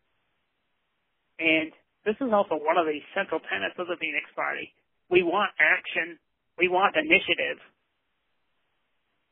and 1.42 1.72
this 2.06 2.14
is 2.20 2.30
also 2.32 2.54
one 2.54 2.78
of 2.78 2.86
the 2.86 3.02
central 3.14 3.40
tenets 3.50 3.74
of 3.78 3.90
the 3.90 3.98
Phoenix 3.98 4.30
Party. 4.36 4.70
We 5.10 5.22
want 5.22 5.50
action. 5.58 6.18
We 6.58 6.68
want 6.68 6.96
initiative. 6.96 7.58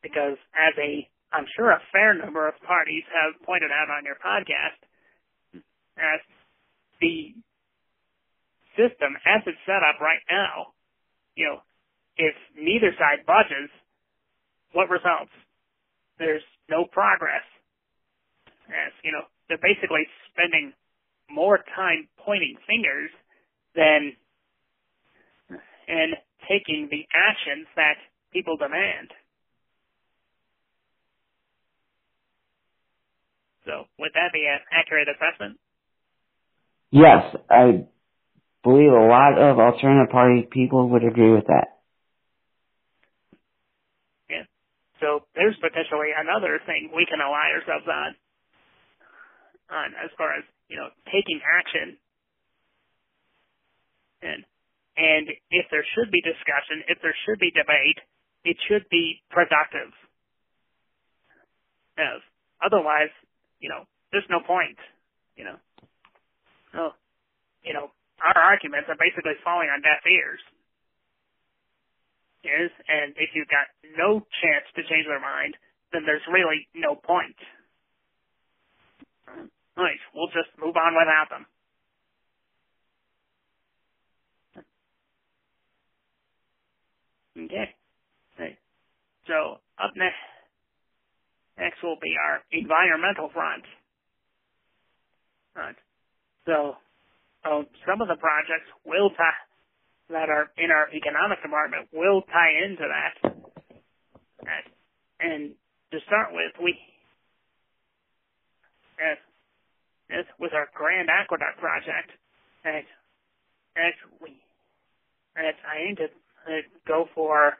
Because 0.02 0.38
as 0.54 0.74
a, 0.78 1.08
I'm 1.32 1.46
sure 1.56 1.70
a 1.70 1.82
fair 1.92 2.14
number 2.14 2.48
of 2.48 2.54
parties 2.66 3.04
have 3.12 3.40
pointed 3.44 3.70
out 3.70 3.90
on 3.90 4.04
your 4.04 4.16
podcast, 4.16 4.78
as 5.98 6.20
the 7.00 7.34
system 8.76 9.16
as 9.24 9.42
it's 9.46 9.58
set 9.64 9.80
up 9.80 10.00
right 10.00 10.20
now, 10.30 10.76
you 11.34 11.48
know, 11.48 11.58
if 12.16 12.36
neither 12.56 12.92
side 12.96 13.24
budges, 13.26 13.68
what 14.72 14.88
results? 14.88 15.32
There's 16.18 16.44
no 16.68 16.84
progress. 16.84 17.44
As, 18.68 18.92
you 19.04 19.12
know, 19.12 19.24
they're 19.48 19.62
basically 19.62 20.04
spending 20.32 20.72
more 21.30 21.58
time 21.74 22.08
pointing 22.24 22.56
fingers 22.66 23.10
than 23.74 24.12
and 25.88 26.16
taking 26.48 26.88
the 26.90 27.06
actions 27.14 27.66
that 27.76 27.96
people 28.32 28.56
demand. 28.56 29.10
So, 33.66 33.84
would 33.98 34.12
that 34.14 34.30
be 34.32 34.46
an 34.46 34.60
accurate 34.70 35.08
assessment? 35.08 35.58
Yes, 36.90 37.34
I 37.50 37.86
believe 38.62 38.92
a 38.92 39.06
lot 39.06 39.38
of 39.38 39.58
alternative 39.58 40.10
party 40.10 40.46
people 40.50 40.90
would 40.90 41.04
agree 41.04 41.32
with 41.32 41.46
that. 41.46 41.78
Yeah. 44.30 44.46
So 45.00 45.26
there's 45.34 45.56
potentially 45.62 46.14
another 46.16 46.60
thing 46.66 46.90
we 46.94 47.06
can 47.06 47.20
ally 47.20 47.54
ourselves 47.58 47.86
on, 47.86 48.10
on 49.70 49.88
as 50.02 50.10
far 50.16 50.34
as 50.38 50.44
you 50.68 50.76
know 50.78 50.88
taking 51.10 51.40
action 51.42 51.98
and 54.96 55.28
if 55.50 55.66
there 55.70 55.84
should 55.94 56.10
be 56.10 56.20
discussion, 56.24 56.84
if 56.88 56.98
there 57.02 57.14
should 57.24 57.38
be 57.38 57.52
debate, 57.52 58.00
it 58.44 58.56
should 58.68 58.84
be 58.90 59.22
productive. 59.30 59.92
Yes. 61.98 62.20
Otherwise, 62.64 63.12
you 63.60 63.68
know, 63.68 63.84
there's 64.12 64.28
no 64.30 64.40
point. 64.40 64.78
You 65.36 65.44
know. 65.44 65.58
Oh, 66.76 66.92
you 67.64 67.72
know, 67.72 67.90
our 68.22 68.38
arguments 68.40 68.88
are 68.88 69.00
basically 69.00 69.36
falling 69.44 69.68
on 69.68 69.82
deaf 69.82 70.04
ears. 70.06 70.40
Yes, 72.44 72.70
and 72.86 73.10
if 73.18 73.34
you've 73.34 73.50
got 73.50 73.66
no 73.98 74.22
chance 74.38 74.66
to 74.78 74.86
change 74.86 75.08
their 75.10 75.20
mind, 75.20 75.58
then 75.92 76.06
there's 76.06 76.22
really 76.30 76.68
no 76.78 76.94
point. 76.94 77.36
Right, 79.76 80.00
we'll 80.14 80.30
just 80.30 80.54
move 80.56 80.76
on 80.78 80.94
without 80.94 81.28
them. 81.28 81.44
Okay. 87.36 87.68
Right. 88.38 88.58
So 89.26 89.60
up 89.78 89.92
next, 89.96 90.16
next 91.58 91.82
will 91.82 91.98
be 92.00 92.14
our 92.16 92.40
environmental 92.52 93.28
front. 93.32 93.64
Right. 95.54 95.76
So, 96.46 96.76
uh, 97.44 97.62
some 97.86 98.00
of 98.00 98.08
the 98.08 98.16
projects 98.16 98.68
will 98.84 99.10
tie 99.10 99.46
that 100.10 100.28
are 100.28 100.50
in 100.56 100.70
our 100.70 100.88
economic 100.94 101.42
department 101.42 101.88
will 101.92 102.22
tie 102.22 102.54
into 102.64 102.86
that. 102.86 103.14
Right. 104.44 104.68
And 105.20 105.52
to 105.92 105.98
start 106.06 106.30
with, 106.32 106.52
we 106.62 106.78
as, 109.00 109.18
as 110.10 110.24
with 110.38 110.52
our 110.52 110.68
Grand 110.74 111.08
Aqueduct 111.10 111.58
project, 111.58 112.10
that 112.64 112.86
as 113.76 113.94
we 114.22 114.38
that 115.34 115.60
I 115.68 115.88
aim 115.88 115.96
to 116.46 116.60
go 116.86 117.06
for 117.14 117.58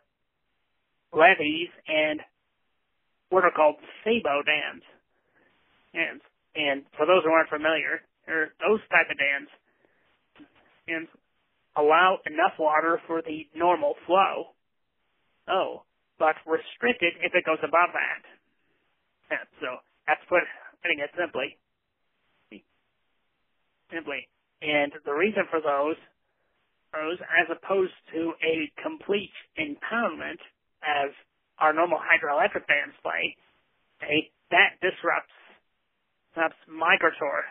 levees 1.13 1.71
and 1.89 2.21
what 3.31 3.45
are 3.45 3.51
called 3.51 3.77
sabo 4.05 4.43
dams. 4.43 4.83
And, 5.95 6.21
and 6.55 6.85
for 6.97 7.07
those 7.07 7.25
who 7.25 7.31
aren't 7.31 7.49
familiar, 7.49 8.03
those 8.27 8.81
type 8.91 9.11
of 9.11 9.19
dams 9.19 9.49
and 10.89 11.09
allow 11.77 12.19
enough 12.27 12.55
water 12.59 13.01
for 13.07 13.23
the 13.23 13.47
normal 13.55 13.95
flow. 14.07 14.55
Oh, 15.49 15.83
but 16.19 16.35
restricted 16.47 17.15
if 17.23 17.35
it 17.35 17.45
goes 17.45 17.61
above 17.63 17.91
that. 17.93 18.23
Yeah, 19.31 19.45
so 19.61 19.67
that's 20.07 20.23
put, 20.29 20.43
putting 20.83 21.01
it 21.01 21.11
simply. 21.19 21.59
Simply. 23.93 24.29
And 24.63 24.93
the 25.05 25.13
reason 25.13 25.45
for 25.51 25.61
those 25.61 25.97
as 27.03 27.49
opposed 27.51 27.95
to 28.15 28.33
a 28.43 28.71
complete 28.83 29.33
impoundment 29.59 30.41
as 30.83 31.11
our 31.59 31.73
normal 31.73 31.99
hydroelectric 31.99 32.67
dams 32.67 32.95
play. 33.03 33.37
Okay? 34.03 34.31
that 34.51 34.79
disrupts 34.79 35.35
perhaps 36.35 36.57
migratory 36.69 37.43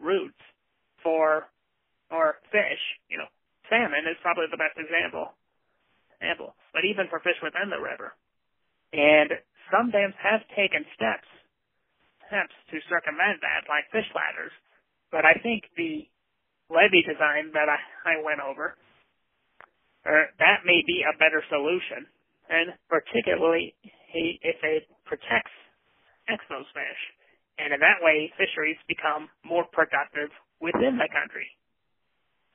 routes 0.00 0.40
for 1.02 1.48
or 2.10 2.40
fish. 2.50 2.80
You 3.08 3.18
know, 3.18 3.28
salmon 3.68 4.08
is 4.08 4.16
probably 4.22 4.46
the 4.50 4.60
best 4.60 4.78
example. 4.78 5.34
Example, 6.20 6.54
but 6.72 6.86
even 6.86 7.10
for 7.10 7.18
fish 7.18 7.36
within 7.42 7.66
the 7.68 7.82
river, 7.82 8.14
and 8.94 9.34
some 9.74 9.90
dams 9.90 10.14
have 10.22 10.46
taken 10.54 10.86
steps 10.94 11.26
steps 12.30 12.54
to 12.70 12.78
circumvent 12.88 13.42
that, 13.42 13.66
like 13.68 13.90
fish 13.90 14.06
ladders. 14.14 14.54
But 15.10 15.26
I 15.26 15.34
think 15.42 15.66
the 15.76 16.06
levee 16.72 17.04
design 17.04 17.52
that 17.52 17.68
I, 17.68 17.76
I 18.08 18.24
went 18.24 18.40
over, 18.40 18.74
or 20.08 20.18
that 20.40 20.64
may 20.64 20.80
be 20.86 21.04
a 21.04 21.12
better 21.20 21.44
solution, 21.52 22.08
and 22.48 22.72
particularly 22.88 23.76
if 24.14 24.56
it 24.64 24.88
protects 25.04 25.52
those 26.48 26.64
fish. 26.72 27.02
And 27.60 27.74
in 27.74 27.80
that 27.80 28.00
way, 28.00 28.32
fisheries 28.40 28.80
become 28.88 29.28
more 29.44 29.64
productive 29.70 30.32
within 30.60 30.96
the 30.96 31.08
country, 31.12 31.46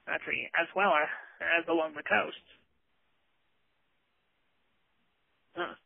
country 0.09 0.49
as 0.59 0.68
well 0.76 0.91
as 0.97 1.63
along 1.70 1.93
the 1.93 2.01
coast. 2.01 2.41
Huh. 5.55 5.78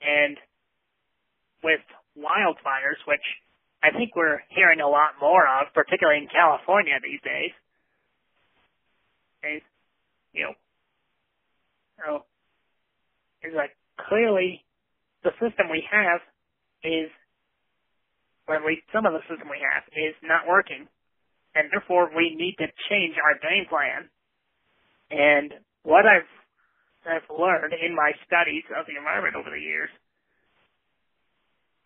And 0.00 0.36
with 1.62 1.84
wildfires, 2.16 3.00
which 3.06 3.24
I 3.82 3.90
think 3.96 4.16
we're 4.16 4.42
hearing 4.50 4.80
a 4.80 4.88
lot 4.88 5.20
more 5.20 5.46
of, 5.46 5.72
particularly 5.74 6.22
in 6.22 6.28
California 6.28 6.94
these 7.02 7.20
days, 7.22 7.54
is, 9.44 9.62
you 10.32 10.50
know, 12.02 12.24
is 13.42 13.54
like 13.54 13.70
clearly 14.08 14.64
the 15.22 15.30
system 15.38 15.70
we 15.70 15.86
have 15.90 16.20
is, 16.82 17.10
or 18.46 18.56
at 18.56 18.64
least 18.66 18.82
some 18.92 19.06
of 19.06 19.12
the 19.12 19.22
system 19.30 19.46
we 19.50 19.62
have 19.62 19.86
is 19.94 20.14
not 20.22 20.46
working. 20.48 20.86
And 21.54 21.70
therefore 21.70 22.10
we 22.14 22.34
need 22.34 22.54
to 22.58 22.66
change 22.90 23.14
our 23.22 23.38
game 23.38 23.66
plan. 23.70 24.10
And 25.10 25.54
what 25.82 26.06
I've, 26.06 26.28
I've 27.06 27.30
learned 27.30 27.74
in 27.74 27.94
my 27.94 28.12
studies 28.26 28.64
of 28.74 28.86
the 28.86 28.98
environment 28.98 29.36
over 29.36 29.50
the 29.50 29.62
years 29.62 29.90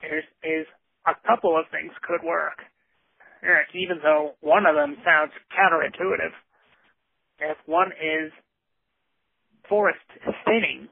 is, 0.02 0.24
is 0.42 0.66
a 1.06 1.14
couple 1.26 1.58
of 1.58 1.66
things 1.70 1.92
could 2.02 2.22
work. 2.26 2.58
Even 3.74 3.98
though 4.02 4.34
one 4.40 4.66
of 4.66 4.76
them 4.76 4.96
sounds 5.04 5.32
counterintuitive. 5.50 6.32
If 7.40 7.58
one 7.66 7.92
is 7.92 8.32
forest 9.68 9.98
thinning. 10.44 10.88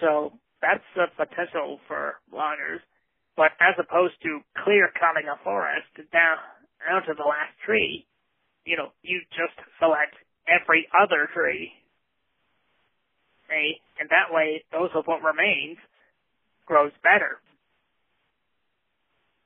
So 0.00 0.32
that's 0.60 0.84
the 0.96 1.06
potential 1.16 1.80
for 1.88 2.20
loggers. 2.32 2.80
But 3.36 3.52
as 3.60 3.74
opposed 3.78 4.14
to 4.22 4.40
clear 4.64 4.90
cutting 4.94 5.28
a 5.28 5.36
forest 5.42 5.88
down, 6.12 6.38
down 6.86 7.02
to 7.02 7.14
the 7.16 7.24
last 7.24 7.52
tree, 7.66 8.06
you 8.64 8.76
know, 8.76 8.92
you 9.02 9.20
just 9.30 9.58
select 9.78 10.14
every 10.48 10.88
other 10.96 11.28
tree. 11.34 11.72
Okay? 13.44 13.80
And 14.00 14.08
that 14.08 14.32
way, 14.32 14.64
those 14.72 14.90
of 14.94 15.04
what 15.06 15.22
remains 15.22 15.78
grows 16.66 16.92
better. 17.02 17.40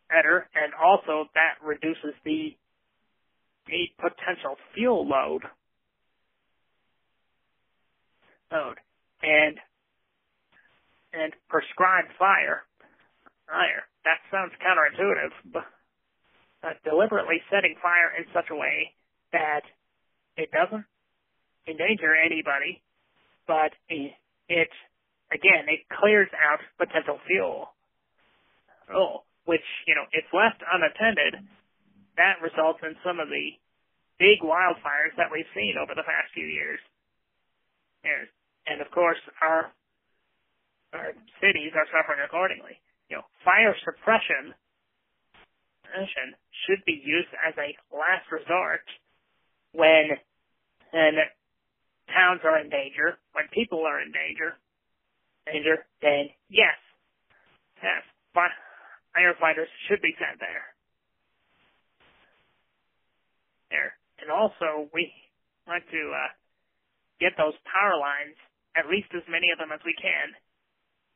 Better, 0.08 0.48
and 0.54 0.72
also 0.74 1.28
that 1.34 1.60
reduces 1.64 2.16
the, 2.24 2.56
the 3.66 3.92
potential 3.98 4.56
fuel 4.74 5.06
load. 5.06 5.42
Load. 8.50 8.76
And 9.22 9.58
and 11.12 11.32
prescribed 11.48 12.12
fire. 12.18 12.62
Fire. 13.46 13.84
That 14.04 14.20
sounds 14.30 14.52
counterintuitive, 14.60 15.62
but 16.62 16.76
deliberately 16.84 17.40
setting 17.50 17.74
fire 17.82 18.12
in 18.16 18.24
such 18.32 18.46
a 18.50 18.54
way 18.54 18.92
that 19.32 19.62
it 20.36 20.50
doesn't 20.50 20.84
endanger 21.66 22.14
anybody, 22.14 22.82
but 23.46 23.72
it 23.88 24.68
again 25.32 25.68
it 25.68 25.86
clears 25.88 26.28
out 26.36 26.60
potential 26.78 27.18
fuel. 27.26 27.74
Oh. 28.90 28.94
oh, 28.96 29.14
which 29.44 29.64
you 29.86 29.94
know, 29.94 30.04
if 30.12 30.24
left 30.32 30.60
unattended, 30.64 31.44
that 32.16 32.40
results 32.42 32.80
in 32.82 32.96
some 33.04 33.20
of 33.20 33.28
the 33.28 33.56
big 34.18 34.42
wildfires 34.42 35.14
that 35.16 35.30
we've 35.30 35.48
seen 35.54 35.76
over 35.80 35.94
the 35.94 36.04
past 36.04 36.32
few 36.34 36.46
years. 36.46 36.80
And 38.66 38.80
of 38.80 38.90
course, 38.90 39.20
our 39.40 39.72
our 40.92 41.12
cities 41.40 41.72
are 41.76 41.88
suffering 41.92 42.20
accordingly. 42.24 42.80
You 43.08 43.20
know, 43.20 43.26
fire 43.44 43.76
suppression 43.84 44.54
should 46.66 46.84
be 46.84 47.00
used 47.00 47.32
as 47.40 47.54
a 47.56 47.76
last 47.92 48.28
resort 48.30 48.84
when 49.72 50.16
and 50.92 51.16
towns 52.08 52.40
are 52.44 52.58
in 52.60 52.68
danger, 52.68 53.18
when 53.32 53.48
people 53.52 53.84
are 53.84 54.00
in 54.00 54.12
danger, 54.12 54.56
danger, 55.52 55.84
then 56.02 56.30
yes, 56.48 56.76
yes, 57.82 58.04
firefighters 58.36 59.70
should 59.88 60.02
be 60.02 60.14
sent 60.18 60.40
there. 60.40 60.68
There, 63.70 63.92
and 64.20 64.30
also 64.30 64.88
we 64.94 65.12
want 65.66 65.84
to 65.92 66.02
uh, 66.12 66.32
get 67.20 67.36
those 67.36 67.56
power 67.68 67.98
lines, 68.00 68.36
at 68.76 68.88
least 68.88 69.12
as 69.12 69.26
many 69.28 69.52
of 69.52 69.58
them 69.58 69.72
as 69.74 69.80
we 69.84 69.94
can, 70.00 70.32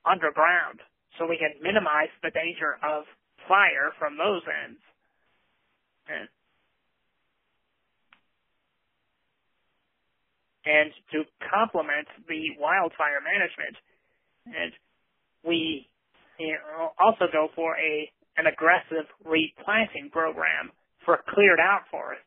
underground 0.05 0.81
so 1.19 1.27
we 1.27 1.39
can 1.39 1.53
minimize 1.63 2.13
the 2.23 2.31
danger 2.33 2.77
of 2.83 3.05
fire 3.49 3.93
from 3.99 4.17
those 4.17 4.43
ends. 4.49 4.81
And, 6.09 6.29
and 10.65 10.89
to 11.13 11.25
complement 11.47 12.09
the 12.29 12.57
wildfire 12.59 13.21
management, 13.23 13.77
and 14.47 14.73
we 15.45 15.89
know, 16.41 16.93
also 17.01 17.27
go 17.33 17.49
for 17.57 17.77
a 17.79 18.11
an 18.39 18.47
aggressive 18.47 19.09
replanting 19.27 20.11
program 20.13 20.71
for 21.05 21.19
cleared 21.35 21.61
out 21.61 21.83
forests. 21.91 22.25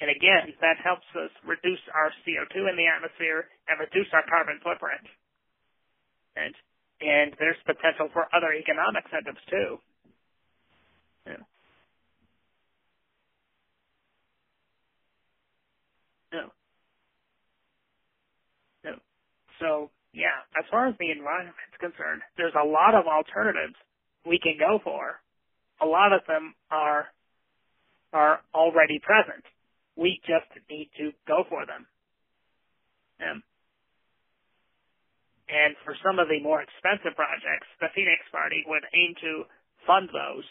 And 0.00 0.10
again, 0.10 0.56
that 0.62 0.78
helps 0.82 1.06
us 1.14 1.30
reduce 1.46 1.82
our 1.94 2.10
CO2 2.24 2.70
in 2.70 2.76
the 2.76 2.88
atmosphere 2.88 3.46
and 3.68 3.76
reduce 3.80 4.08
our 4.14 4.24
carbon 4.30 4.60
footprint. 4.64 5.04
And 6.36 6.54
and 7.02 7.34
there's 7.40 7.58
potential 7.66 8.08
for 8.12 8.26
other 8.34 8.52
economic 8.54 9.04
incentives 9.06 9.42
too. 9.50 9.70
Yeah. 11.26 11.44
No. 16.32 16.44
No. 18.84 18.94
So 19.60 19.90
as 20.58 20.64
far 20.70 20.88
as 20.88 20.94
the 20.98 21.12
environment's 21.12 21.76
concerned, 21.80 22.22
there's 22.36 22.56
a 22.56 22.66
lot 22.66 22.94
of 22.94 23.06
alternatives 23.06 23.76
we 24.26 24.40
can 24.42 24.56
go 24.58 24.80
for. 24.84 25.20
A 25.82 25.86
lot 25.86 26.12
of 26.12 26.22
them 26.28 26.54
are 26.70 27.06
are 28.12 28.40
already 28.54 29.00
present. 29.02 29.44
We 29.96 30.20
just 30.26 30.48
need 30.70 30.90
to 30.98 31.12
go 31.28 31.44
for 31.48 31.66
them. 31.66 31.86
Um, 33.20 33.42
and 35.48 35.76
for 35.84 35.96
some 36.04 36.18
of 36.18 36.28
the 36.28 36.40
more 36.42 36.62
expensive 36.62 37.16
projects, 37.16 37.68
the 37.80 37.88
Phoenix 37.94 38.22
Party 38.32 38.64
would 38.66 38.84
aim 38.94 39.14
to 39.22 39.44
fund 39.86 40.08
those. 40.10 40.46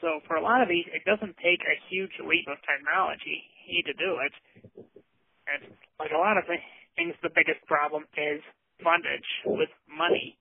So 0.00 0.20
for 0.26 0.36
a 0.36 0.42
lot 0.42 0.62
of 0.62 0.68
these, 0.68 0.86
it 0.92 1.04
doesn't 1.04 1.36
take 1.38 1.60
a 1.64 1.80
huge 1.88 2.12
leap 2.24 2.48
of 2.48 2.58
technology 2.64 3.44
to 3.70 3.94
do 3.94 4.18
it. 4.18 4.34
And 5.46 5.72
like 5.98 6.10
a 6.10 6.18
lot 6.18 6.36
of 6.36 6.44
things, 6.46 7.14
the 7.22 7.30
biggest 7.30 7.62
problem 7.66 8.04
is 8.16 8.42
fundage 8.82 9.30
with 9.46 9.70
money. 9.86 10.36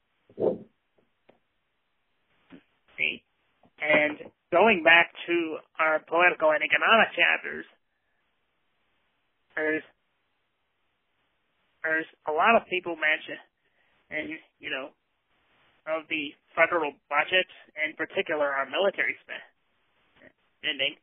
See? 2.97 3.23
And 3.79 4.17
going 4.51 4.83
back 4.83 5.13
to 5.27 5.57
our 5.79 5.99
political 5.99 6.51
and 6.51 6.63
economic 6.63 7.13
chapters, 7.15 7.65
there's 9.55 9.83
there's 11.83 12.09
a 12.27 12.31
lot 12.31 12.59
of 12.59 12.67
people 12.67 12.95
mention, 12.99 13.39
and 14.11 14.35
you 14.59 14.69
know, 14.69 14.89
of 15.89 16.07
the 16.09 16.33
federal 16.55 16.93
budget, 17.09 17.47
in 17.85 17.95
particular 17.95 18.45
our 18.45 18.65
military 18.69 19.15
spending. 19.25 20.95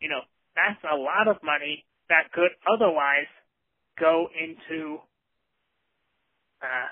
You 0.00 0.08
know, 0.08 0.22
that's 0.54 0.80
a 0.86 0.96
lot 0.96 1.28
of 1.28 1.42
money 1.42 1.84
that 2.08 2.32
could 2.32 2.50
otherwise 2.66 3.28
go 3.98 4.28
into 4.32 4.98
uh, 6.62 6.88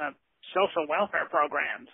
uh, 0.00 0.10
social 0.54 0.86
welfare 0.88 1.26
programs. 1.30 1.88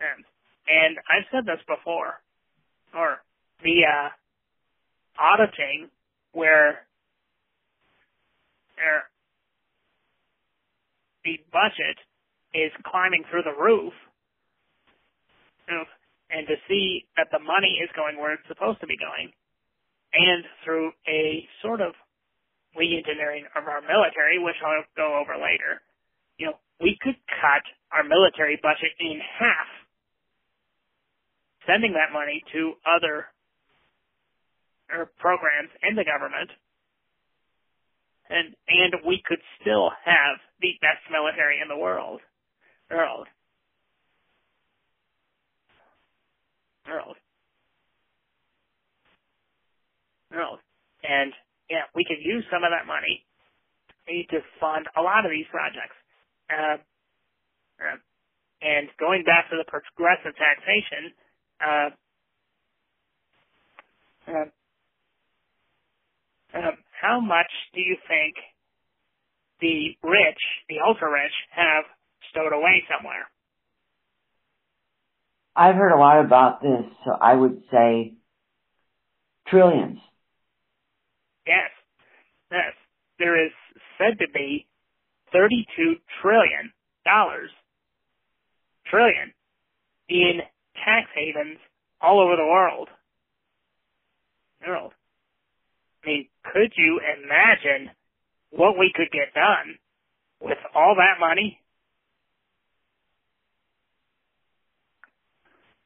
And, 0.00 0.24
and 0.66 0.98
I've 1.06 1.26
said 1.30 1.46
this 1.46 1.62
before, 1.66 2.20
or 2.94 3.22
the 3.62 3.84
uh, 3.86 4.08
auditing 5.18 5.88
where 6.32 6.86
there, 8.82 9.06
the 11.22 11.38
budget 11.54 11.98
is 12.50 12.74
climbing 12.82 13.22
through 13.30 13.46
the 13.46 13.54
roof, 13.54 13.94
and 15.70 16.44
to 16.50 16.56
see 16.66 17.06
that 17.16 17.30
the 17.30 17.38
money 17.38 17.78
is 17.78 17.88
going 17.94 18.18
where 18.18 18.34
it's 18.34 18.48
supposed 18.50 18.80
to 18.82 18.90
be 18.90 18.98
going, 18.98 19.30
and 20.12 20.42
through 20.66 20.90
a 21.06 21.46
sort 21.62 21.80
of 21.80 21.94
re-engineering 22.76 23.46
of 23.54 23.68
our 23.70 23.80
military, 23.86 24.42
which 24.42 24.58
I'll 24.64 24.84
go 24.96 25.14
over 25.20 25.38
later, 25.38 25.80
you 26.38 26.50
know, 26.50 26.58
we 26.80 26.98
could 27.00 27.16
cut 27.38 27.62
our 27.92 28.02
military 28.02 28.58
budget 28.60 28.90
in 28.98 29.20
half, 29.38 29.68
sending 31.68 31.92
that 31.94 32.12
money 32.12 32.42
to 32.52 32.74
other 32.88 33.30
programs 35.20 35.70
in 35.88 35.96
the 35.96 36.04
government, 36.04 36.50
and 38.32 38.56
and 38.68 38.94
we 39.06 39.22
could 39.26 39.40
still 39.62 39.90
have 40.04 40.40
the 40.62 40.72
best 40.82 41.04
military 41.12 41.60
in 41.62 41.68
the 41.68 41.78
world. 41.78 42.20
World. 42.90 43.28
World. 46.88 47.16
World. 50.32 50.60
And 51.04 51.32
yeah, 51.70 51.84
we 51.94 52.04
could 52.04 52.20
use 52.24 52.44
some 52.52 52.64
of 52.64 52.70
that 52.72 52.86
money 52.86 53.24
to 54.08 54.38
fund 54.60 54.86
a 54.96 55.02
lot 55.02 55.24
of 55.26 55.30
these 55.32 55.46
projects. 55.50 55.96
Uh, 56.50 56.78
uh, 57.80 57.98
and 58.62 58.88
going 59.00 59.24
back 59.24 59.50
to 59.50 59.56
the 59.58 59.66
progressive 59.68 60.34
taxation, 60.38 61.12
uh, 61.60 61.90
uh, 64.28 64.48
um, 66.58 66.76
how 67.02 67.18
much 67.20 67.50
do 67.74 67.80
you 67.80 67.96
think 68.06 68.36
the 69.60 69.96
rich, 70.08 70.38
the 70.68 70.76
ultra 70.86 71.10
rich, 71.10 71.32
have 71.50 71.84
stowed 72.30 72.52
away 72.52 72.84
somewhere? 72.88 73.26
I've 75.56 75.74
heard 75.74 75.92
a 75.92 75.98
lot 75.98 76.24
about 76.24 76.62
this, 76.62 76.84
so 77.04 77.10
I 77.20 77.34
would 77.34 77.62
say 77.70 78.14
trillions. 79.48 79.98
Yes, 81.46 81.70
yes. 82.50 82.72
There 83.18 83.44
is 83.44 83.52
said 83.98 84.18
to 84.20 84.26
be 84.32 84.66
thirty-two 85.32 85.96
trillion 86.22 86.72
dollars, 87.04 87.50
trillion, 88.86 89.34
in 90.08 90.40
tax 90.84 91.08
havens 91.14 91.58
all 92.00 92.20
over 92.20 92.36
the 92.36 92.46
world. 92.46 92.88
World. 94.66 94.92
I 96.04 96.08
mean, 96.08 96.28
could 96.52 96.72
you 96.76 97.00
imagine 97.00 97.90
what 98.50 98.78
we 98.78 98.92
could 98.94 99.10
get 99.12 99.34
done 99.34 99.78
with 100.40 100.58
all 100.74 100.96
that 100.96 101.20
money? 101.20 101.58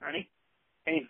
Honey? 0.03 0.29
Hey, 0.87 1.03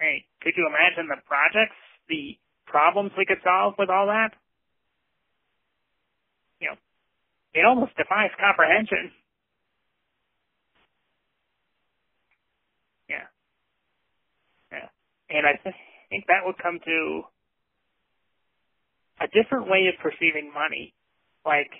hey, 0.00 0.24
could 0.42 0.54
you 0.56 0.68
imagine 0.68 1.08
the 1.08 1.20
projects, 1.26 1.76
the 2.08 2.36
problems 2.66 3.12
we 3.18 3.26
could 3.26 3.42
solve 3.44 3.74
with 3.78 3.90
all 3.90 4.06
that? 4.06 4.32
You 6.60 6.68
know, 6.70 6.76
it 7.54 7.64
almost 7.66 7.96
defies 7.96 8.30
comprehension. 8.40 9.12
Yeah. 13.10 13.26
Yeah. 14.72 14.88
And 15.30 15.46
I 15.46 15.58
think 15.62 15.76
think 16.12 16.28
that 16.28 16.44
would 16.44 16.60
come 16.60 16.76
to 16.84 17.22
a 19.24 19.28
different 19.32 19.64
way 19.64 19.88
of 19.88 19.96
perceiving 20.04 20.52
money. 20.52 20.92
Like, 21.40 21.72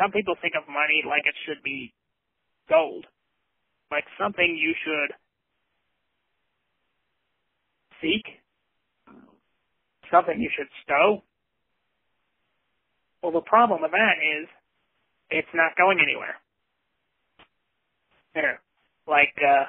some 0.00 0.10
people 0.10 0.40
think 0.40 0.54
of 0.56 0.64
money 0.72 1.04
like 1.04 1.28
it 1.28 1.36
should 1.44 1.62
be 1.62 1.92
gold. 2.66 3.04
Like 3.90 4.04
something 4.16 4.56
you 4.56 4.72
should 4.80 5.12
seek. 8.00 8.24
Something 10.10 10.40
you 10.40 10.48
should 10.56 10.68
stow. 10.82 11.22
Well, 13.22 13.32
the 13.32 13.44
problem 13.44 13.82
with 13.82 13.92
that 13.92 14.16
is 14.40 14.48
it's 15.28 15.52
not 15.52 15.76
going 15.76 16.00
anywhere. 16.00 16.40
There. 18.34 18.60
Like, 19.06 19.36
uh, 19.44 19.64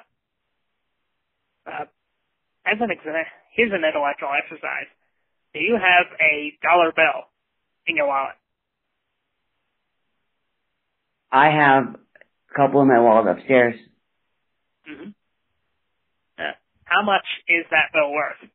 uh, 1.70 1.86
as 2.66 2.78
an 2.80 2.92
example, 2.92 3.43
here's 3.56 3.72
an 3.72 3.84
intellectual 3.86 4.30
exercise. 4.38 4.90
Do 5.54 5.60
you 5.60 5.76
have 5.76 6.08
a 6.20 6.54
dollar 6.62 6.92
bill 6.96 7.30
in 7.88 7.96
your 7.96 8.08
wallet? 8.08 8.36
I 11.32 11.50
have 11.50 11.96
a 11.96 12.56
couple 12.56 12.82
in 12.82 12.88
my 12.88 13.00
wallet 13.00 13.38
upstairs. 13.38 13.76
Mm-hmm. 14.90 15.10
Uh, 16.38 16.52
how 16.86 17.04
much 17.04 17.26
is 17.48 17.66
that 17.72 17.90
bill 17.94 18.12
worth? 18.12 18.50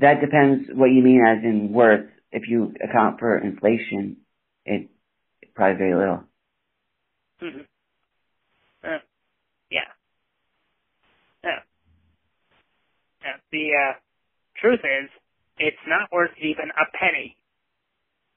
That 0.00 0.20
depends 0.20 0.68
what 0.72 0.86
you 0.86 1.02
mean 1.02 1.22
as 1.26 1.44
in 1.44 1.72
worth. 1.72 2.10
If 2.32 2.48
you 2.48 2.74
account 2.82 3.20
for 3.20 3.38
inflation, 3.38 4.16
it, 4.64 4.90
it 5.40 5.54
probably 5.54 5.78
very 5.78 5.94
little. 5.94 6.24
Mm-hmm. 7.42 7.60
Uh, 8.82 8.98
yeah. 9.70 9.80
Yeah. 11.44 11.60
Yeah. 13.22 13.36
The 13.54 13.66
uh, 13.70 13.94
truth 14.60 14.80
is, 14.84 15.10
it's 15.58 15.84
not 15.88 16.10
worth 16.12 16.32
even 16.42 16.70
a 16.70 16.86
penny 16.98 17.36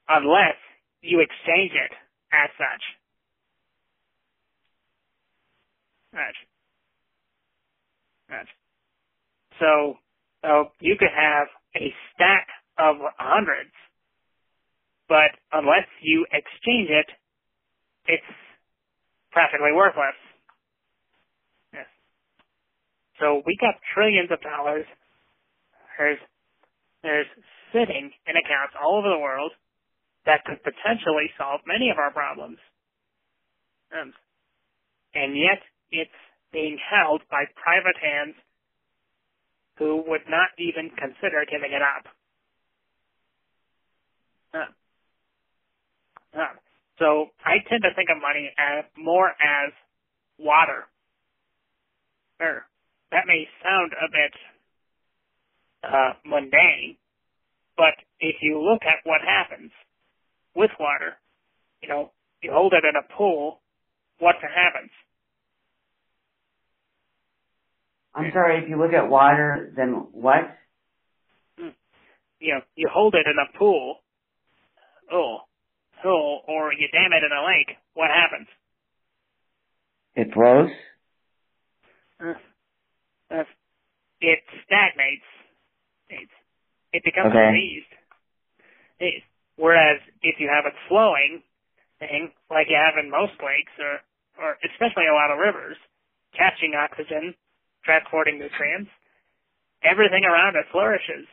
unless 0.08 0.56
you 1.02 1.20
exchange 1.20 1.72
it 1.72 1.92
as 2.32 2.50
such. 2.58 2.82
Right. 6.14 6.38
Right. 8.30 8.46
So, 9.60 9.98
so 10.42 10.72
you 10.80 10.96
could 10.98 11.14
have 11.14 11.48
a 11.76 11.92
stack 12.14 12.48
of 12.78 12.96
hundreds, 13.18 13.72
but 15.08 15.32
unless 15.52 15.86
you 16.02 16.26
exchange 16.32 16.90
it, 16.90 17.06
it's 18.06 18.32
practically 19.32 19.72
worthless. 19.74 20.16
Yes. 21.74 21.86
So 23.20 23.42
we 23.46 23.56
got 23.60 23.74
trillions 23.94 24.30
of 24.32 24.40
dollars. 24.42 24.86
There's, 25.98 26.18
there's 27.02 27.26
sitting 27.72 28.10
in 28.26 28.34
accounts 28.36 28.74
all 28.82 28.98
over 28.98 29.10
the 29.10 29.20
world 29.20 29.52
that 30.26 30.44
could 30.44 30.62
potentially 30.64 31.30
solve 31.38 31.60
many 31.66 31.90
of 31.90 31.98
our 31.98 32.12
problems. 32.12 32.58
Um, 33.92 34.12
and 35.14 35.36
yet 35.36 35.60
it's 35.90 36.20
being 36.52 36.78
held 36.78 37.22
by 37.30 37.44
private 37.56 37.96
hands 38.00 38.36
who 39.78 40.04
would 40.08 40.26
not 40.28 40.50
even 40.58 40.90
consider 40.98 41.44
giving 41.50 41.72
it 41.72 41.82
up. 41.82 42.04
Uh, 44.54 44.86
uh, 46.40 46.54
so 46.98 47.28
I 47.44 47.58
tend 47.68 47.82
to 47.84 47.94
think 47.96 48.10
of 48.10 48.20
money 48.22 48.50
as 48.58 48.84
more 48.96 49.30
as 49.30 49.72
water. 50.38 50.86
Or 52.40 52.66
that 53.12 53.26
may 53.26 53.48
sound 53.64 53.92
a 53.94 54.08
bit 54.10 54.34
uh, 55.84 56.12
mundane, 56.24 56.96
but 57.76 57.94
if 58.20 58.36
you 58.42 58.60
look 58.60 58.82
at 58.82 59.04
what 59.04 59.20
happens 59.20 59.70
with 60.54 60.70
water, 60.78 61.16
you 61.82 61.88
know, 61.88 62.10
you 62.42 62.50
hold 62.52 62.72
it 62.72 62.84
in 62.84 62.94
a 62.96 63.16
pool, 63.16 63.60
what 64.18 64.36
happens? 64.42 64.90
I'm 68.14 68.30
sorry, 68.32 68.62
if 68.62 68.68
you 68.68 68.78
look 68.78 68.92
at 68.92 69.08
water, 69.08 69.72
then 69.76 70.06
what? 70.12 70.56
Hmm. 71.58 71.68
You 72.40 72.54
know, 72.54 72.60
you 72.74 72.88
hold 72.92 73.14
it 73.14 73.26
in 73.26 73.36
a 73.38 73.58
pool, 73.58 73.98
oh, 75.12 75.38
oh, 76.04 76.38
or 76.48 76.72
you 76.72 76.88
dam 76.92 77.12
it 77.12 77.22
in 77.24 77.30
a 77.32 77.44
lake, 77.46 77.76
what 77.94 78.10
happens? 78.10 78.48
It 80.16 80.34
flows? 80.34 80.70
Uh, 82.20 82.34
uh, 83.34 83.44
it 84.20 84.40
stagnates. 84.66 85.22
It, 86.10 86.28
it 86.92 87.02
becomes 87.04 87.30
okay. 87.30 87.52
diseased. 87.52 87.92
It, 89.00 89.22
whereas 89.56 90.00
if 90.22 90.40
you 90.40 90.48
have 90.48 90.66
it 90.66 90.74
flowing, 90.88 91.42
thing 91.98 92.30
like 92.50 92.66
you 92.70 92.78
have 92.78 93.02
in 93.02 93.10
most 93.10 93.34
lakes, 93.42 93.74
or 93.78 94.00
or 94.38 94.56
especially 94.62 95.06
a 95.10 95.14
lot 95.14 95.30
of 95.30 95.38
rivers, 95.38 95.76
catching 96.32 96.74
oxygen, 96.78 97.34
transporting 97.84 98.38
nutrients, 98.38 98.90
everything 99.82 100.24
around 100.24 100.56
it 100.56 100.66
flourishes. 100.70 101.26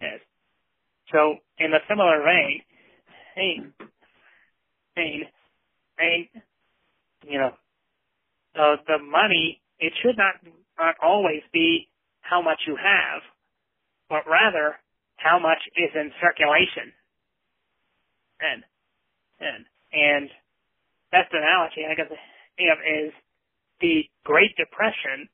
Yes. 0.00 0.20
So 1.12 1.36
in 1.58 1.72
a 1.72 1.80
similar 1.88 2.22
vein, 2.22 2.62
hey, 3.34 5.28
I 5.98 6.02
mean, 6.02 6.28
you 7.26 7.38
know, 7.38 7.52
the 8.54 8.76
the 8.86 8.98
money 8.98 9.60
it 9.78 9.92
should 10.02 10.16
not 10.16 10.34
not 10.78 10.96
always 11.02 11.42
be 11.52 11.88
how 12.28 12.42
much 12.42 12.60
you 12.66 12.76
have, 12.76 13.22
but 14.08 14.28
rather 14.28 14.76
how 15.16 15.38
much 15.38 15.58
is 15.76 15.90
in 15.94 16.12
circulation. 16.20 16.92
And 18.40 18.62
and 19.40 19.64
and 19.92 20.30
best 21.10 21.32
analogy 21.32 21.82
I 21.88 21.94
guess 21.94 22.10
is 22.58 23.12
the 23.80 24.04
Great 24.24 24.54
Depression 24.56 25.28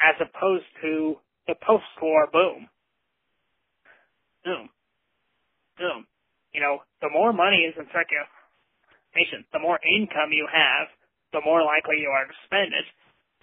as 0.00 0.16
opposed 0.18 0.66
to 0.82 1.16
the 1.46 1.54
post-war 1.66 2.28
boom. 2.32 2.68
Boom. 4.44 4.68
Boom. 5.76 6.06
You 6.54 6.60
know, 6.60 6.78
the 7.02 7.10
more 7.12 7.32
money 7.32 7.68
is 7.68 7.74
in 7.76 7.86
circulation, 7.92 9.44
the 9.52 9.58
more 9.58 9.78
income 9.84 10.32
you 10.32 10.48
have, 10.50 10.88
the 11.32 11.42
more 11.44 11.62
likely 11.62 12.00
you 12.00 12.08
are 12.08 12.26
to 12.26 12.36
spend 12.46 12.72
it, 12.72 12.86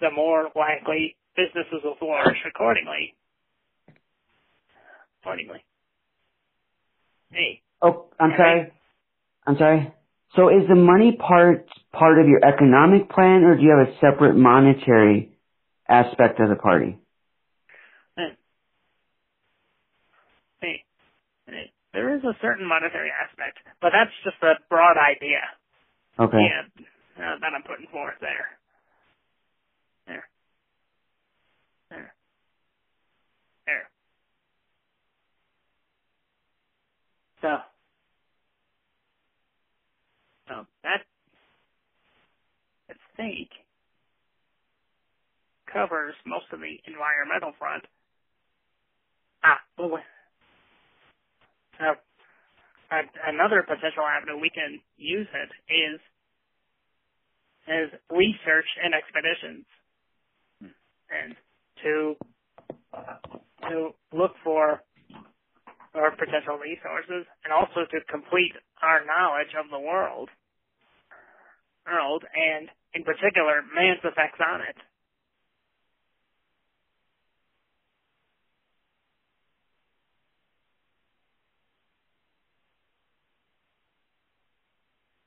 the 0.00 0.10
more 0.10 0.50
likely 0.56 1.16
businesses 1.38 1.80
will 1.84 1.96
flourish 2.00 2.38
accordingly. 2.46 3.14
Accordingly. 5.22 5.64
Hey. 7.32 7.62
Oh, 7.82 8.06
I'm 8.20 8.32
sorry. 8.36 8.72
I'm 9.46 9.56
sorry. 9.58 9.94
So 10.36 10.50
is 10.50 10.68
the 10.68 10.76
money 10.76 11.16
part 11.16 11.66
part 11.92 12.20
of 12.20 12.28
your 12.28 12.44
economic 12.44 13.10
plan, 13.10 13.44
or 13.44 13.56
do 13.56 13.62
you 13.62 13.70
have 13.76 13.88
a 13.88 13.94
separate 14.00 14.36
monetary 14.36 15.38
aspect 15.88 16.40
of 16.40 16.50
the 16.50 16.56
party? 16.56 16.98
Hey, 20.60 20.84
there 21.92 22.16
is 22.16 22.24
a 22.24 22.34
certain 22.42 22.66
monetary 22.68 23.10
aspect, 23.10 23.58
but 23.80 23.90
that's 23.92 24.12
just 24.24 24.36
a 24.42 24.54
broad 24.68 24.96
idea. 24.98 25.40
Okay. 26.18 26.38
Yeah, 26.38 27.24
uh, 27.24 27.38
that 27.40 27.52
I'm 27.54 27.62
putting 27.62 27.86
forth. 27.92 28.14
There. 28.20 28.48
There. 30.06 30.24
There. 33.66 33.90
So, 37.42 37.58
so 40.48 40.66
that, 40.84 41.02
I 42.90 42.94
think, 43.16 43.48
covers 45.72 46.14
most 46.26 46.46
of 46.52 46.60
the 46.60 46.76
environmental 46.86 47.52
front. 47.58 47.84
Ah, 49.44 49.58
well, 49.78 49.98
uh, 51.80 51.94
another 53.28 53.62
potential 53.62 54.04
avenue 54.04 54.40
we 54.40 54.50
can 54.50 54.80
use 54.98 55.28
it 55.34 55.50
is 55.72 56.00
is 57.68 57.90
research 58.10 58.66
and 58.84 58.94
expeditions, 58.94 59.66
and 61.10 61.36
to 61.84 62.16
to 63.70 63.90
look 64.12 64.32
for 64.44 64.82
our 65.94 66.12
potential 66.16 66.58
resources, 66.58 67.26
and 67.44 67.52
also 67.52 67.86
to 67.90 67.98
complete 68.10 68.54
our 68.82 69.04
knowledge 69.06 69.52
of 69.58 69.70
the 69.70 69.80
world, 69.80 70.28
world, 71.86 72.24
and 72.34 72.68
in 72.94 73.04
particular 73.04 73.62
man's 73.74 74.00
effects 74.04 74.40
on 74.40 74.62
it. 74.62 74.76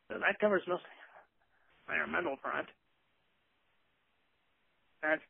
So 0.09 0.19
that 0.19 0.39
covers 0.39 0.63
most 0.67 0.83
environmental 1.87 2.37
front. 2.41 2.67
That's 5.03 5.21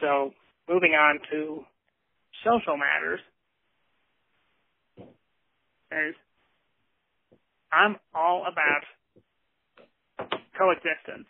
so 0.00 0.32
moving 0.68 0.92
on 0.92 1.18
to 1.30 1.64
social 2.44 2.76
matters. 2.76 3.20
There's 5.90 6.14
I'm 7.72 7.96
all 8.14 8.44
about 8.50 8.84
coexistence. 10.58 11.28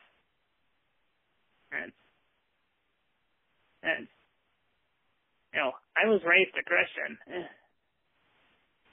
And 1.72 1.92
and 3.82 4.08
you 5.52 5.60
know, 5.60 5.72
I 5.96 6.08
was 6.08 6.20
raised 6.26 6.56
a 6.58 6.64
Christian 6.64 7.46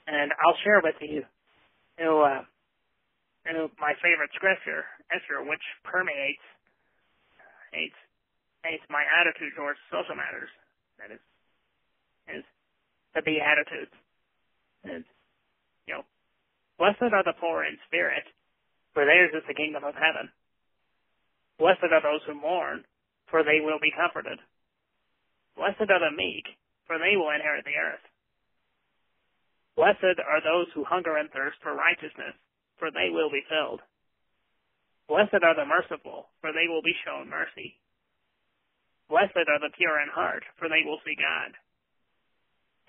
and 0.06 0.32
I'll 0.38 0.56
share 0.62 0.80
with 0.82 0.94
you, 1.00 1.22
you 1.98 2.04
know, 2.04 2.22
uh, 2.22 2.42
you 3.46 3.52
know 3.52 3.70
my 3.80 3.92
favorite 4.02 4.30
scripture, 4.34 4.84
Esther, 5.10 5.42
which 5.42 5.62
permeates, 5.84 6.46
my 8.90 9.04
attitude 9.06 9.54
towards 9.56 9.78
social 9.90 10.16
matters. 10.16 10.50
That 10.98 11.12
is, 11.12 11.22
is 12.28 12.44
the 13.14 13.22
Beatitudes. 13.22 13.94
Is, 14.86 15.06
you 15.86 15.94
know, 15.98 16.04
blessed 16.78 17.10
are 17.10 17.26
the 17.26 17.34
poor 17.38 17.64
in 17.66 17.78
spirit, 17.86 18.22
for 18.94 19.04
theirs 19.04 19.34
is 19.34 19.42
the 19.48 19.54
kingdom 19.54 19.82
of 19.82 19.94
heaven. 19.94 20.30
Blessed 21.58 21.90
are 21.90 22.02
those 22.02 22.22
who 22.26 22.34
mourn, 22.38 22.84
for 23.30 23.42
they 23.42 23.58
will 23.58 23.82
be 23.82 23.90
comforted. 23.90 24.38
Blessed 25.56 25.90
are 25.90 26.02
the 26.02 26.14
meek, 26.14 26.46
for 26.86 26.98
they 26.98 27.16
will 27.16 27.34
inherit 27.34 27.64
the 27.64 27.74
earth. 27.80 28.04
Blessed 29.74 30.20
are 30.22 30.40
those 30.40 30.68
who 30.72 30.84
hunger 30.84 31.16
and 31.16 31.30
thirst 31.30 31.58
for 31.62 31.74
righteousness, 31.74 32.36
for 32.78 32.90
they 32.90 33.10
will 33.10 33.30
be 33.30 33.44
filled. 33.48 33.80
Blessed 35.08 35.42
are 35.42 35.54
the 35.54 35.66
merciful, 35.66 36.28
for 36.40 36.52
they 36.52 36.68
will 36.68 36.82
be 36.82 36.96
shown 37.04 37.28
mercy. 37.28 37.78
Blessed 39.08 39.38
are 39.46 39.62
the 39.62 39.74
pure 39.78 40.02
in 40.02 40.10
heart, 40.10 40.42
for 40.58 40.68
they 40.68 40.82
will 40.82 40.98
see 41.06 41.14
God. 41.14 41.54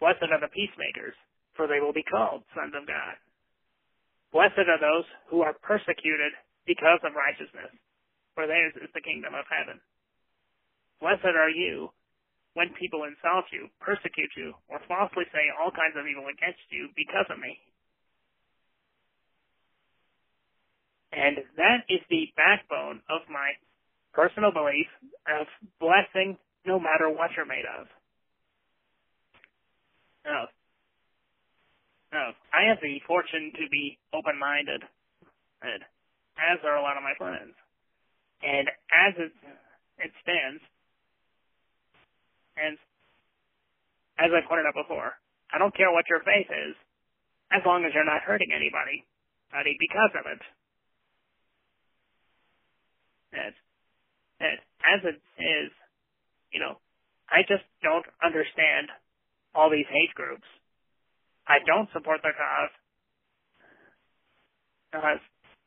Blessed 0.02 0.30
are 0.30 0.42
the 0.42 0.54
peacemakers, 0.54 1.14
for 1.54 1.66
they 1.66 1.80
will 1.80 1.94
be 1.94 2.06
called 2.06 2.46
sons 2.54 2.74
of 2.74 2.90
God. 2.90 3.18
Blessed 4.34 4.66
are 4.66 4.82
those 4.82 5.06
who 5.30 5.42
are 5.42 5.58
persecuted 5.62 6.34
because 6.66 7.00
of 7.06 7.18
righteousness, 7.18 7.72
for 8.36 8.46
theirs 8.46 8.74
is 8.82 8.90
the 8.94 9.06
kingdom 9.06 9.34
of 9.34 9.46
heaven. 9.50 9.80
Blessed 11.00 11.34
are 11.38 11.54
you 11.54 11.94
when 12.58 12.74
people 12.74 13.06
insult 13.06 13.46
you, 13.54 13.70
persecute 13.78 14.34
you, 14.36 14.54
or 14.68 14.82
falsely 14.90 15.30
say 15.30 15.46
all 15.54 15.70
kinds 15.70 15.94
of 15.94 16.10
evil 16.10 16.26
against 16.26 16.66
you 16.74 16.90
because 16.98 17.30
of 17.30 17.38
me. 17.38 17.54
And 21.14 21.38
that 21.56 21.86
is 21.88 22.02
the 22.10 22.34
backbone 22.36 23.02
of 23.10 23.22
my 23.30 23.54
personal 24.18 24.50
belief 24.50 24.90
of 25.30 25.46
blessing 25.78 26.42
no 26.66 26.82
matter 26.82 27.06
what 27.06 27.30
you're 27.38 27.46
made 27.46 27.70
of. 27.70 27.86
Oh. 30.26 30.46
Oh. 32.18 32.32
I 32.50 32.66
have 32.74 32.82
the 32.82 32.98
fortune 33.06 33.54
to 33.54 33.70
be 33.70 34.02
open-minded, 34.18 34.82
as 35.62 36.58
are 36.66 36.78
a 36.78 36.82
lot 36.82 36.98
of 36.98 37.06
my 37.06 37.14
friends. 37.22 37.54
And 38.42 38.66
as 38.90 39.14
it, 39.22 39.34
it 40.02 40.12
stands, 40.26 40.66
and 42.58 42.74
as 44.18 44.34
I 44.34 44.42
pointed 44.50 44.66
out 44.66 44.74
before, 44.74 45.14
I 45.54 45.62
don't 45.62 45.78
care 45.78 45.94
what 45.94 46.10
your 46.10 46.26
faith 46.26 46.50
is, 46.50 46.74
as 47.54 47.62
long 47.66 47.86
as 47.86 47.94
you're 47.94 48.04
not 48.04 48.26
hurting 48.26 48.50
anybody, 48.50 49.06
anybody 49.54 49.78
because 49.80 50.12
of 50.18 50.26
it. 50.26 50.42
And, 53.32 53.54
and 54.42 54.58
as 54.86 55.02
it 55.06 55.20
is, 55.42 55.72
you 56.54 56.60
know, 56.62 56.78
I 57.30 57.44
just 57.48 57.66
don't 57.84 58.06
understand 58.24 58.90
all 59.56 59.70
these 59.72 59.88
hate 59.90 60.14
groups. 60.16 60.48
I 61.48 61.60
don't 61.66 61.90
support 61.94 62.22
their 62.24 62.34
cause. 62.38 62.74
Because, 64.92 65.22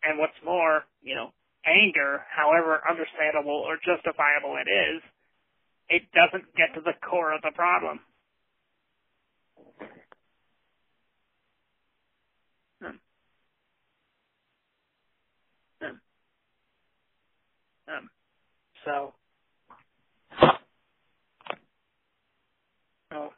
and 0.05 0.19
what's 0.19 0.39
more, 0.45 0.85
you 1.03 1.15
know, 1.15 1.33
anger, 1.67 2.25
however 2.31 2.81
understandable 2.89 3.65
or 3.67 3.77
justifiable 3.85 4.57
it 4.59 4.71
is, 4.71 5.03
it 5.91 6.03
doesn't 6.15 6.47
get 6.57 6.75
to 6.75 6.83
the 6.83 6.95
core 7.09 7.35
of 7.35 7.43
the 7.43 7.53
problem. 7.55 8.01
Um, 12.85 13.01
um, 15.83 16.01
um, 17.89 18.07
so, 18.91 19.15
so, 23.13 23.31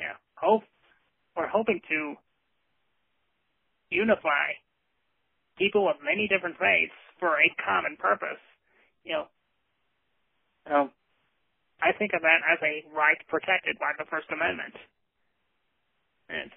yeah, 0.00 0.16
hope 0.36 0.62
we're 1.36 1.48
hoping 1.48 1.80
to 1.90 2.14
unify 3.90 4.54
people 5.58 5.88
of 5.88 5.96
many 6.04 6.28
different 6.28 6.56
faiths 6.58 6.94
for 7.20 7.36
a 7.40 7.48
common 7.64 7.96
purpose. 7.98 8.40
You 9.04 9.12
know, 9.14 9.24
um, 10.70 10.90
I 11.82 11.92
think 11.98 12.12
of 12.14 12.22
that 12.22 12.40
as 12.46 12.60
a 12.62 12.84
right 12.94 13.18
protected 13.28 13.76
by 13.80 13.92
the 13.98 14.06
First 14.10 14.28
Amendment. 14.32 14.74
And 16.30 16.50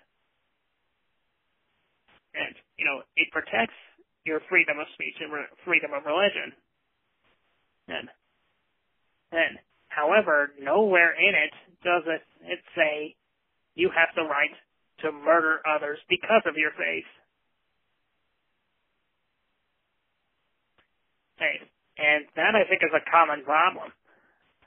and 2.36 2.54
you 2.78 2.86
know, 2.86 3.04
it 3.18 3.30
protects 3.32 3.78
your 4.26 4.42
freedom 4.50 4.80
of 4.80 4.88
speech 4.96 5.18
and 5.22 5.32
re- 5.34 5.54
freedom 5.66 5.92
of 5.96 6.06
religion. 6.06 6.54
And 7.92 8.08
then, 9.32 9.60
however, 9.88 10.52
nowhere 10.60 11.12
in 11.12 11.36
it 11.36 11.54
does 11.84 12.04
it, 12.08 12.24
it 12.44 12.60
say 12.76 13.16
you 13.76 13.90
have 13.90 14.10
the 14.16 14.24
right 14.24 14.56
to 15.04 15.12
murder 15.12 15.60
others 15.68 16.00
because 16.10 16.44
of 16.46 16.56
your 16.56 16.72
faith. 16.72 17.10
Faith. 21.38 21.68
And 21.98 22.26
that 22.36 22.56
I 22.56 22.68
think 22.70 22.82
is 22.84 22.94
a 22.96 23.04
common 23.10 23.44
problem. 23.44 23.92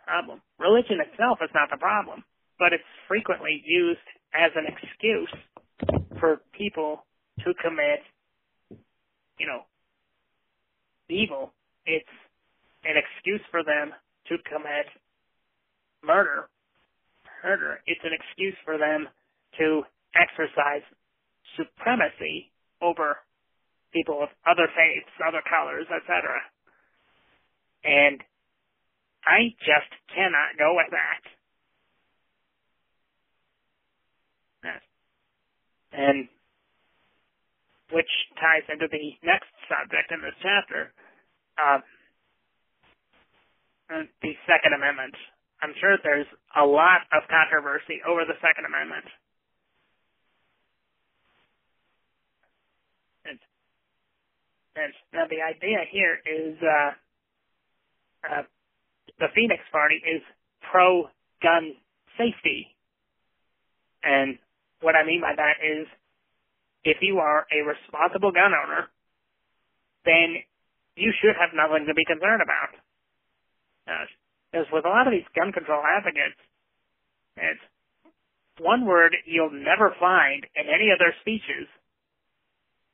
Problem. 0.05 0.43
Religion 0.59 1.01
itself 1.01 1.39
is 1.43 1.51
not 1.55 1.71
the 1.71 1.79
problem, 1.79 2.25
but 2.59 2.73
it's 2.73 2.85
frequently 3.09 3.63
used 3.65 4.05
as 4.35 4.51
an 4.57 4.67
excuse 4.67 5.33
for 6.21 6.41
people 6.53 7.05
to 7.41 7.55
commit, 7.63 8.01
you 9.39 9.47
know, 9.47 9.63
evil. 11.09 11.53
It's 11.87 12.09
an 12.85 12.97
excuse 12.97 13.43
for 13.51 13.65
them 13.65 13.93
to 14.29 14.37
commit 14.49 14.89
murder. 16.05 16.49
Murder. 17.45 17.81
It's 17.87 18.01
an 18.05 18.13
excuse 18.13 18.57
for 18.65 18.79
them 18.79 19.09
to 19.59 19.83
exercise 20.17 20.85
supremacy 21.57 22.53
over 22.83 23.19
people 23.93 24.23
of 24.23 24.29
other 24.47 24.69
faiths, 24.75 25.13
other 25.27 25.43
colors, 25.49 25.87
etc. 25.91 26.41
And 27.85 28.21
I 29.27 29.55
just 29.61 29.91
cannot 30.15 30.59
go 30.59 30.75
with 30.77 30.91
that. 30.93 31.23
And 35.93 36.29
which 37.93 38.11
ties 38.41 38.67
into 38.73 38.89
the 38.91 39.15
next 39.23 39.51
subject 39.69 40.11
in 40.11 40.21
this 40.23 40.35
chapter, 40.43 40.93
uh, 41.59 41.79
the 43.89 44.33
Second 44.47 44.75
Amendment. 44.75 45.15
I'm 45.63 45.75
sure 45.81 45.97
there's 46.03 46.27
a 46.57 46.65
lot 46.65 47.09
of 47.13 47.23
controversy 47.29 48.01
over 48.07 48.25
the 48.25 48.37
Second 48.41 48.67
Amendment. 48.67 49.05
And, 53.25 53.39
and 54.77 54.93
now 55.13 55.25
the 55.29 55.41
idea 55.41 55.85
here 55.91 56.21
is 56.21 56.57
uh, 56.61 56.91
uh, 58.29 58.43
the 59.19 59.29
Phoenix 59.35 59.63
Party 59.73 59.97
is 59.97 60.23
pro-gun 60.71 61.77
safety, 62.19 62.69
and 64.03 64.39
what 64.81 64.95
I 64.95 65.05
mean 65.05 65.21
by 65.21 65.33
that 65.37 65.65
is 65.65 65.87
if 66.85 66.99
you 67.01 67.19
are 67.19 67.47
a 67.49 67.65
responsible 67.65 68.33
gun 68.33 68.53
owner, 68.53 68.89
then 70.05 70.45
you 70.97 71.13
should 71.21 71.35
have 71.41 71.57
nothing 71.57 71.87
to 71.89 71.95
be 71.95 72.05
concerned 72.05 72.43
about. 72.45 72.84
Because 73.87 74.67
with 74.73 74.85
a 74.85 74.89
lot 74.89 75.07
of 75.07 75.13
these 75.13 75.29
gun 75.35 75.53
control 75.53 75.83
advocates, 75.83 76.39
it's 77.37 77.61
one 78.59 78.87
word 78.87 79.15
you'll 79.27 79.51
never 79.51 79.95
find 79.99 80.47
in 80.55 80.67
any 80.69 80.91
of 80.91 80.99
their 80.99 81.15
speeches 81.21 81.69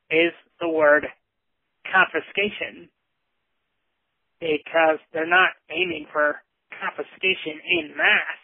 is 0.09 0.33
the 0.59 0.69
word 0.69 1.05
confiscation. 1.91 2.89
Because 4.39 4.97
they're 5.13 5.29
not 5.29 5.51
aiming 5.69 6.07
for 6.11 6.41
confiscation 6.81 7.61
in 7.61 7.95
mass. 7.95 8.39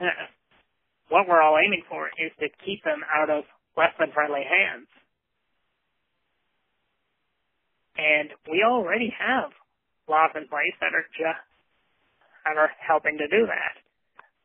What 1.10 1.26
we're 1.26 1.42
all 1.42 1.58
aiming 1.58 1.82
for 1.90 2.06
is 2.06 2.30
to 2.38 2.46
keep 2.64 2.84
them 2.84 3.02
out 3.12 3.30
of 3.30 3.42
less 3.76 3.90
than 3.98 4.12
friendly 4.14 4.46
hands. 4.46 4.86
And 7.98 8.30
we 8.48 8.62
already 8.62 9.12
have 9.18 9.50
laws 10.10 10.34
in 10.34 10.50
place 10.50 10.74
that 10.82 10.92
are 10.92 11.06
just 11.14 11.46
that 12.44 12.58
are 12.58 12.74
helping 12.82 13.16
to 13.18 13.28
do 13.30 13.46
that. 13.46 13.74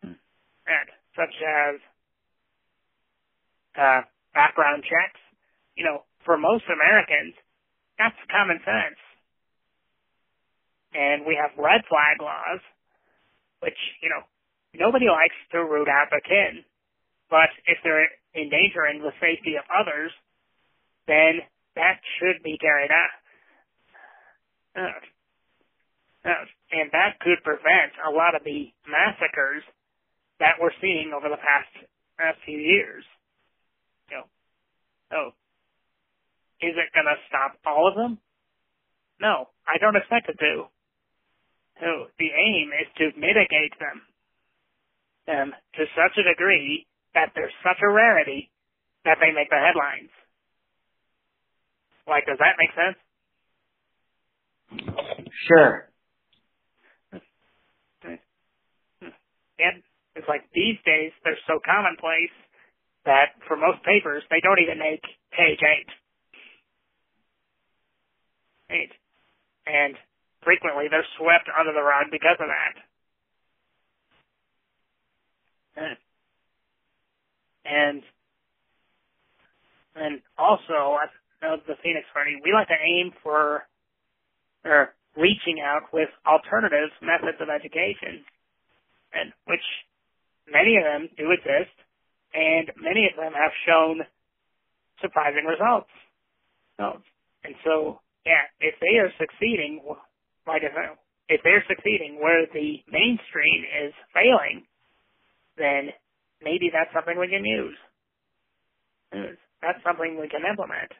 And 0.05 0.87
such 1.17 1.35
as 1.41 1.75
uh, 3.75 4.01
background 4.33 4.83
checks. 4.83 5.19
You 5.75 5.83
know, 5.83 6.03
for 6.23 6.37
most 6.37 6.63
Americans, 6.71 7.35
that's 7.97 8.15
common 8.31 8.59
sense. 8.63 8.99
And 10.95 11.25
we 11.27 11.35
have 11.35 11.51
red 11.59 11.83
flag 11.91 12.23
laws, 12.23 12.63
which, 13.59 13.75
you 13.99 14.07
know, 14.07 14.23
nobody 14.75 15.07
likes 15.07 15.35
to 15.51 15.59
root 15.59 15.87
out 15.91 16.15
a 16.15 16.23
kid. 16.23 16.63
But 17.29 17.51
if 17.67 17.79
they're 17.83 18.07
endangering 18.35 19.01
the 19.03 19.11
safety 19.19 19.59
of 19.59 19.67
others, 19.67 20.11
then 21.07 21.43
that 21.75 21.99
should 22.19 22.43
be 22.43 22.57
carried 22.57 22.91
out. 22.91 23.15
Uh, 24.75 24.99
and 26.25 26.89
that 26.91 27.19
could 27.21 27.39
prevent 27.43 27.93
a 28.01 28.11
lot 28.11 28.35
of 28.35 28.43
the 28.43 28.73
massacres 28.89 29.63
that 30.39 30.57
we're 30.61 30.75
seeing 30.81 31.13
over 31.15 31.29
the 31.29 31.37
past 31.41 31.71
uh, 32.19 32.33
few 32.45 32.57
years. 32.59 33.05
Oh, 35.13 35.29
is 36.61 36.73
it 36.73 36.89
going 36.93 37.05
to 37.05 37.17
stop 37.29 37.57
all 37.67 37.87
of 37.87 37.95
them? 37.95 38.17
No, 39.21 39.49
I 39.67 39.77
don't 39.79 39.95
expect 39.95 40.29
it 40.29 40.39
to. 40.39 40.65
So 41.81 41.89
the 42.19 42.31
aim 42.31 42.71
is 42.73 42.89
to 42.97 43.19
mitigate 43.19 43.75
them, 43.79 44.01
them 45.27 45.53
to 45.75 45.83
such 45.95 46.17
a 46.17 46.27
degree 46.27 46.87
that 47.13 47.31
they're 47.35 47.51
such 47.63 47.79
a 47.83 47.91
rarity 47.91 48.51
that 49.05 49.17
they 49.21 49.31
make 49.31 49.49
the 49.49 49.59
headlines. 49.59 50.11
Like, 52.07 52.25
does 52.25 52.39
that 52.39 52.57
make 52.59 52.71
sense? 52.75 52.97
Sure. 55.47 55.89
And 59.59 59.83
it's 60.15 60.27
like 60.27 60.43
these 60.53 60.77
days 60.85 61.11
they're 61.23 61.39
so 61.47 61.59
commonplace 61.63 62.33
that 63.05 63.35
for 63.47 63.55
most 63.55 63.83
papers 63.83 64.23
they 64.29 64.41
don't 64.41 64.59
even 64.59 64.79
make 64.79 65.03
page 65.31 65.61
eight. 65.63 65.91
Eight. 68.69 68.91
And 69.67 69.95
frequently 70.43 70.87
they're 70.89 71.07
swept 71.17 71.49
under 71.51 71.73
the 71.73 71.83
rug 71.83 72.07
because 72.11 72.37
of 72.39 72.47
that. 72.47 72.75
And 77.65 78.03
and 79.95 80.21
also 80.37 80.99
at 81.01 81.09
the 81.67 81.75
Phoenix 81.83 82.05
Party, 82.13 82.37
we 82.43 82.53
like 82.53 82.67
to 82.67 82.79
aim 82.79 83.11
for 83.23 83.63
or 84.63 84.93
reaching 85.15 85.61
out 85.63 85.93
with 85.93 86.09
alternative 86.27 86.89
methods 87.01 87.37
of 87.39 87.49
education, 87.49 88.25
which 89.45 89.63
many 90.51 90.77
of 90.77 90.83
them 90.83 91.09
do 91.17 91.31
exist, 91.31 91.75
and 92.33 92.71
many 92.81 93.07
of 93.11 93.17
them 93.17 93.33
have 93.33 93.53
shown 93.67 94.01
surprising 95.01 95.45
results. 95.45 95.91
So, 96.77 97.01
and 97.43 97.55
so, 97.65 98.01
yeah, 98.25 98.47
if 98.59 98.75
they 98.81 98.97
are 98.99 99.11
succeeding, 99.19 99.81
I 100.47 100.59
said, 100.61 100.97
if 101.29 101.41
they're 101.43 101.65
succeeding 101.67 102.19
where 102.21 102.45
the 102.53 102.83
mainstream 102.91 103.63
is 103.85 103.93
failing, 104.13 104.65
then 105.57 105.89
maybe 106.43 106.69
that's 106.73 106.93
something 106.93 107.19
we 107.19 107.29
can 107.29 107.45
use. 107.45 107.77
That's 109.61 109.79
something 109.83 110.19
we 110.19 110.29
can 110.29 110.43
implement. 110.49 110.91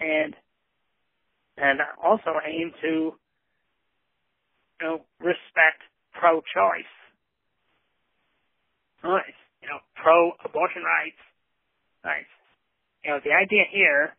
And 0.00 0.34
and 1.58 1.80
also 2.02 2.32
aim 2.46 2.72
to 2.82 2.88
you 2.88 4.82
know 4.82 5.00
respect 5.20 5.82
pro 6.18 6.40
choice. 6.40 6.92
Right. 9.02 9.36
You 9.62 9.68
know, 9.68 9.78
pro 9.94 10.32
abortion 10.44 10.82
rights. 10.82 11.20
Right. 12.04 12.26
You 13.04 13.10
know, 13.10 13.20
the 13.22 13.32
idea 13.32 13.64
here 13.70 14.14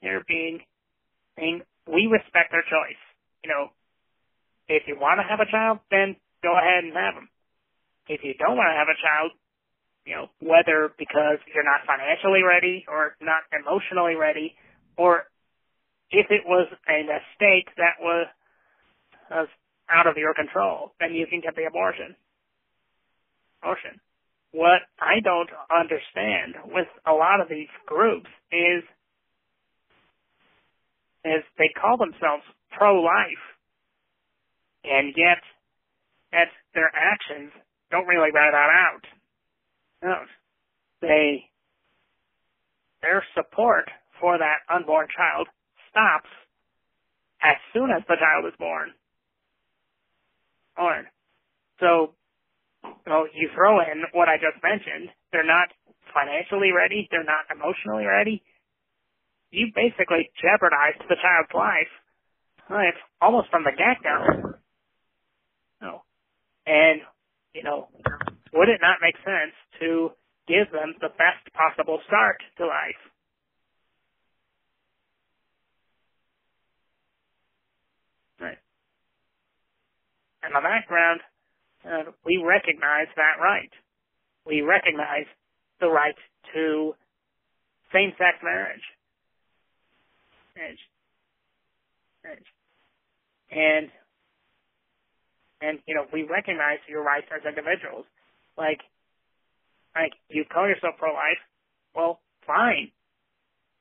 here 0.00 0.22
being 0.26 0.60
being 1.36 1.62
we 1.86 2.06
respect 2.10 2.50
their 2.50 2.64
choice. 2.66 3.00
You 3.42 3.50
know, 3.50 3.70
if 4.68 4.82
you 4.86 4.96
want 4.98 5.20
to 5.20 5.26
have 5.28 5.40
a 5.40 5.50
child, 5.50 5.78
then 5.90 6.16
go 6.42 6.56
ahead 6.56 6.84
and 6.84 6.94
have 6.94 7.14
them 7.14 7.28
if 8.08 8.22
you 8.22 8.34
don't 8.38 8.56
want 8.56 8.70
to 8.70 8.78
have 8.78 8.90
a 8.90 8.98
child, 8.98 9.30
you 10.06 10.14
know, 10.14 10.26
whether 10.38 10.94
because 10.98 11.42
you're 11.50 11.66
not 11.66 11.82
financially 11.86 12.42
ready 12.46 12.86
or 12.88 13.18
not 13.20 13.42
emotionally 13.50 14.14
ready, 14.14 14.54
or 14.96 15.26
if 16.10 16.30
it 16.30 16.46
was 16.46 16.70
a 16.88 17.02
mistake 17.02 17.66
that 17.76 17.98
was, 17.98 18.26
was 19.30 19.48
out 19.90 20.06
of 20.06 20.16
your 20.16 20.34
control, 20.34 20.92
then 21.00 21.14
you 21.14 21.26
can 21.26 21.40
get 21.40 21.54
the 21.56 21.64
abortion. 21.64 22.16
Abortion. 23.62 24.00
What 24.52 24.82
I 24.98 25.20
don't 25.22 25.50
understand 25.70 26.72
with 26.72 26.88
a 27.06 27.12
lot 27.12 27.40
of 27.40 27.48
these 27.48 27.70
groups 27.86 28.30
is, 28.50 28.82
is 31.24 31.42
they 31.58 31.70
call 31.80 31.96
themselves 31.96 32.44
pro-life, 32.72 33.44
and 34.84 35.12
yet, 35.16 35.42
at 36.32 36.48
their 36.74 36.90
actions, 36.94 37.52
don't 37.90 38.06
really 38.06 38.30
bear 38.30 38.50
that 38.50 38.70
out. 38.70 39.04
No. 40.02 40.16
They 41.00 41.50
their 43.02 43.24
support 43.34 43.88
for 44.20 44.38
that 44.38 44.66
unborn 44.72 45.06
child 45.14 45.46
stops 45.90 46.30
as 47.42 47.56
soon 47.72 47.90
as 47.90 48.02
the 48.08 48.16
child 48.18 48.46
is 48.46 48.56
born. 48.58 48.90
Born. 50.76 51.06
So, 51.80 52.14
you 52.84 53.08
know, 53.12 53.26
you 53.34 53.50
throw 53.54 53.80
in 53.80 54.04
what 54.12 54.28
I 54.28 54.36
just 54.36 54.62
mentioned. 54.62 55.10
They're 55.32 55.46
not 55.46 55.68
financially 56.14 56.72
ready. 56.76 57.08
They're 57.10 57.24
not 57.24 57.46
emotionally 57.50 58.06
ready. 58.06 58.42
You 59.50 59.68
basically 59.74 60.30
jeopardized 60.42 61.02
the 61.08 61.16
child's 61.16 61.54
life. 61.54 61.92
It's 62.70 62.98
almost 63.20 63.50
from 63.50 63.64
the 63.64 63.72
get-go. 63.72 64.54
No. 65.82 66.02
And, 66.66 67.00
you 67.54 67.62
know, 67.62 67.88
would 68.52 68.68
it 68.68 68.80
not 68.82 68.98
make 69.02 69.16
sense 69.24 69.54
to 69.80 70.10
give 70.48 70.72
them 70.72 70.94
the 71.00 71.08
best 71.08 71.46
possible 71.54 72.00
start 72.06 72.38
to 72.58 72.66
life? 72.66 73.02
Right. 78.40 78.58
In 80.46 80.52
the 80.52 80.60
background, 80.62 81.20
uh, 81.84 82.10
we 82.24 82.38
recognize 82.38 83.08
that 83.16 83.42
right. 83.42 83.70
We 84.46 84.62
recognize 84.62 85.26
the 85.80 85.88
right 85.88 86.14
to 86.54 86.94
same-sex 87.92 88.38
marriage. 88.42 88.82
Marriage. 90.56 90.78
Marriage. 92.24 92.50
And 93.50 93.90
and, 95.60 95.78
you 95.86 95.94
know, 95.94 96.04
we 96.12 96.22
recognize 96.22 96.78
your 96.86 97.02
rights 97.02 97.26
as 97.32 97.40
individuals. 97.48 98.04
Like, 98.58 98.80
like, 99.94 100.12
you 100.28 100.44
call 100.44 100.68
yourself 100.68 100.96
pro-life, 100.98 101.40
well, 101.94 102.20
fine. 102.46 102.92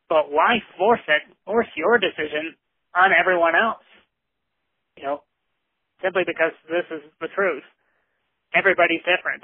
But 0.08 0.32
why 0.32 0.60
force 0.78 1.04
it, 1.08 1.24
force 1.46 1.68
your 1.76 1.98
decision 1.98 2.56
on 2.96 3.12
everyone 3.12 3.56
else? 3.56 3.84
You 4.96 5.04
know, 5.04 5.24
simply 6.02 6.24
because 6.26 6.52
this 6.68 6.86
is 6.92 7.04
the 7.22 7.30
truth. 7.36 7.64
Everybody's 8.54 9.04
different. 9.04 9.44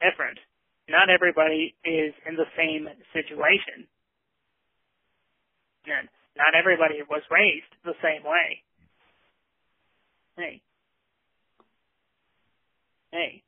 Different. 0.00 0.38
Not 0.88 1.10
everybody 1.10 1.74
is 1.84 2.12
in 2.26 2.36
the 2.36 2.48
same 2.56 2.88
situation. 3.12 3.86
And 5.86 6.08
not 6.36 6.54
everybody 6.58 7.02
was 7.08 7.22
raised 7.30 7.70
the 7.84 7.96
same 8.02 8.22
way. 8.22 8.62
Hey. 10.36 10.62
Hey. 13.12 13.42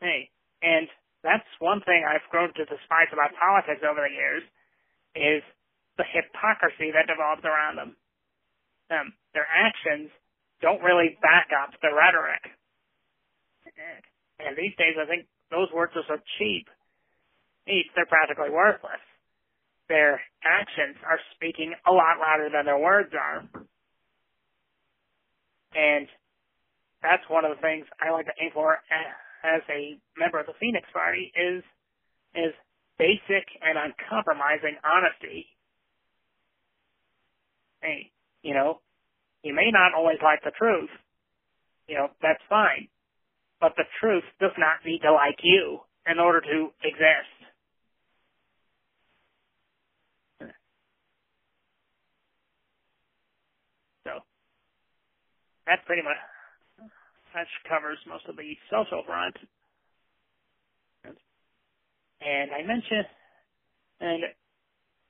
Hey. 0.00 0.30
And 0.62 0.88
that's 1.22 1.46
one 1.58 1.82
thing 1.82 2.04
I've 2.06 2.24
grown 2.30 2.52
to 2.54 2.64
despise 2.64 3.10
about 3.12 3.36
politics 3.36 3.84
over 3.84 4.00
the 4.00 4.14
years 4.14 4.42
is 5.14 5.42
the 5.98 6.04
hypocrisy 6.04 6.92
that 6.92 7.08
develops 7.08 7.44
around 7.44 7.76
them. 7.76 7.96
Um, 8.90 9.12
their 9.36 9.46
actions 9.46 10.08
don't 10.64 10.80
really 10.80 11.20
back 11.20 11.52
up 11.52 11.76
the 11.84 11.92
rhetoric. 11.92 12.40
And 14.40 14.56
these 14.56 14.72
days, 14.80 14.96
I 14.96 15.04
think 15.04 15.28
those 15.52 15.68
words 15.76 15.92
are 15.96 16.08
so 16.08 16.16
cheap. 16.40 16.64
They're 17.68 18.08
practically 18.08 18.48
worthless. 18.48 19.04
Their 19.88 20.20
actions 20.40 20.96
are 21.04 21.20
speaking 21.36 21.74
a 21.86 21.92
lot 21.92 22.16
louder 22.18 22.48
than 22.48 22.64
their 22.64 22.80
words 22.80 23.12
are. 23.12 23.44
And 25.76 26.08
that's 27.02 27.22
one 27.28 27.44
of 27.44 27.54
the 27.54 27.60
things 27.60 27.84
I 28.00 28.10
like 28.10 28.26
to 28.26 28.36
aim 28.40 28.50
for 28.54 28.80
as 29.44 29.62
a 29.68 30.00
member 30.18 30.40
of 30.40 30.46
the 30.46 30.56
Phoenix 30.58 30.88
Party 30.92 31.30
is 31.36 31.62
is 32.34 32.52
basic 32.98 33.44
and 33.60 33.76
uncompromising 33.76 34.76
honesty. 34.82 35.46
Hey, 37.80 38.10
you 38.42 38.54
know, 38.54 38.80
you 39.42 39.54
may 39.54 39.70
not 39.70 39.94
always 39.96 40.18
like 40.22 40.42
the 40.44 40.52
truth. 40.56 40.90
You 41.88 41.96
know, 41.96 42.08
that's 42.20 42.42
fine. 42.48 42.88
But 43.60 43.74
the 43.76 43.84
truth 44.00 44.24
does 44.40 44.52
not 44.58 44.84
need 44.84 45.00
to 45.00 45.12
like 45.12 45.38
you 45.42 45.80
in 46.10 46.18
order 46.18 46.40
to 46.40 46.68
exist. 46.82 47.32
So, 54.04 54.20
that 55.66 55.84
pretty 55.86 56.02
much 56.02 56.16
that 57.34 57.46
covers 57.68 57.98
most 58.08 58.24
of 58.28 58.36
the 58.36 58.56
social 58.70 59.02
front. 59.04 59.36
And 62.20 62.50
I 62.50 62.62
mentioned 62.66 63.06
and 64.00 64.22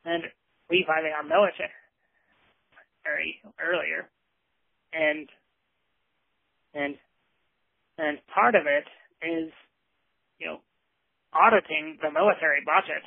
and 0.05 0.23
reviving 0.69 1.13
our 1.13 1.23
military 1.23 1.71
very 3.05 3.39
earlier, 3.63 4.11
and 4.93 5.29
and 6.75 6.95
and 7.99 8.19
part 8.33 8.55
of 8.55 8.63
it 8.67 8.85
is 9.27 9.53
you 10.39 10.47
know 10.47 10.61
auditing 11.33 11.99
the 12.03 12.11
military 12.11 12.63
budget. 12.65 13.03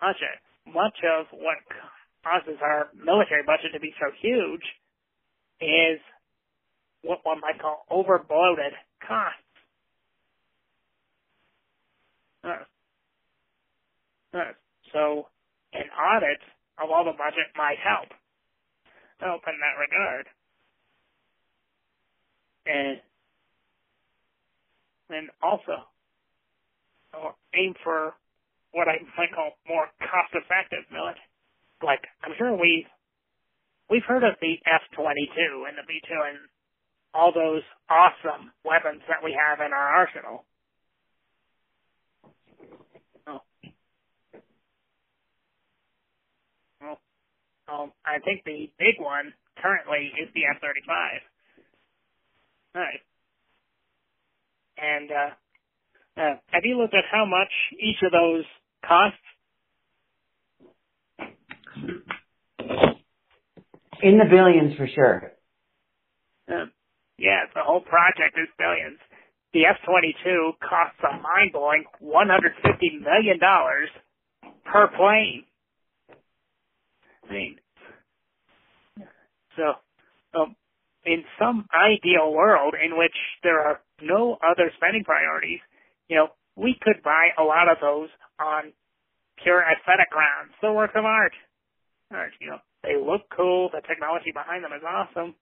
Budget. 0.00 0.38
Much 0.66 0.98
of 1.04 1.26
what 1.32 1.58
causes 2.24 2.58
our 2.60 2.88
military 2.94 3.42
budget 3.46 3.72
to 3.72 3.80
be 3.80 3.94
so 4.00 4.10
huge 4.20 4.64
is 5.60 6.00
what 7.02 7.20
one 7.22 7.40
might 7.40 7.60
call 7.60 7.86
overbloated 7.90 8.74
costs. 9.06 9.40
Uh, 12.44 12.64
uh, 14.34 14.52
so 14.92 15.26
an 15.72 15.88
audit 15.94 16.38
of 16.82 16.90
all 16.90 17.04
the 17.04 17.16
budget 17.16 17.48
might 17.56 17.78
help. 17.82 18.10
Help 19.18 19.42
in 19.48 19.54
that 19.60 19.80
regard. 19.80 20.26
And 22.66 23.00
and 25.10 25.30
also 25.42 25.86
aim 27.54 27.74
for 27.84 28.14
what 28.72 28.88
I 28.88 28.98
might 29.16 29.32
call 29.34 29.52
more 29.68 29.86
cost 30.00 30.34
effective 30.34 30.84
military. 30.92 31.22
Like 31.82 32.02
I'm 32.24 32.32
sure 32.38 32.52
we 32.56 32.86
we've 33.90 34.04
heard 34.06 34.24
of 34.24 34.36
the 34.40 34.58
F 34.66 34.82
twenty 34.94 35.30
two 35.34 35.66
and 35.68 35.78
the 35.78 35.86
B 35.86 36.00
two 36.06 36.20
and 36.26 36.38
all 37.14 37.32
those 37.32 37.62
awesome 37.88 38.52
weapons 38.64 39.02
that 39.08 39.24
we 39.24 39.32
have 39.32 39.64
in 39.64 39.72
our 39.72 39.88
arsenal. 40.04 40.44
Oh. 43.26 43.40
Well, 46.80 46.98
um, 47.68 47.92
I 48.04 48.18
think 48.24 48.44
the 48.44 48.70
big 48.78 49.00
one 49.00 49.32
currently 49.62 50.12
is 50.20 50.28
the 50.34 50.44
F-35. 50.56 51.35
Right. 52.76 53.00
And, 54.78 55.10
uh, 55.10 55.50
uh, 56.20 56.36
have 56.52 56.64
you 56.64 56.78
looked 56.78 56.94
at 56.94 57.04
how 57.10 57.24
much 57.26 57.50
each 57.80 58.02
of 58.04 58.12
those 58.12 58.44
costs? 58.86 59.18
In 64.02 64.18
the 64.18 64.26
billions 64.30 64.76
for 64.76 64.86
sure. 64.86 65.32
Um, 66.48 66.72
yeah, 67.18 67.44
the 67.54 67.62
whole 67.62 67.80
project 67.80 68.36
is 68.36 68.48
billions. 68.58 68.98
The 69.54 69.64
F-22 69.66 70.52
costs 70.60 71.00
a 71.02 71.16
mind-blowing 71.16 71.84
$150 72.02 73.00
million 73.00 73.40
per 74.64 74.88
plane. 74.88 75.44
I 77.28 77.32
mean, 77.32 77.56
so, 79.56 79.74
um, 80.38 80.56
in 81.06 81.22
some 81.38 81.66
ideal 81.70 82.34
world 82.34 82.74
in 82.74 82.98
which 82.98 83.14
there 83.42 83.60
are 83.60 83.80
no 84.02 84.36
other 84.42 84.70
spending 84.76 85.04
priorities, 85.04 85.60
you 86.08 86.16
know, 86.16 86.28
we 86.56 86.74
could 86.82 87.02
buy 87.02 87.30
a 87.38 87.44
lot 87.44 87.70
of 87.70 87.78
those 87.80 88.10
on 88.40 88.72
pure 89.42 89.62
aesthetic 89.62 90.10
grounds. 90.10 90.52
They're 90.60 90.74
of 90.74 91.04
art. 91.04 91.32
Art, 92.10 92.32
you 92.40 92.50
know, 92.50 92.58
they 92.82 92.96
look 92.98 93.22
cool. 93.34 93.70
The 93.72 93.82
technology 93.86 94.32
behind 94.34 94.64
them 94.64 94.72
is 94.72 94.82
awesome. 94.82 95.34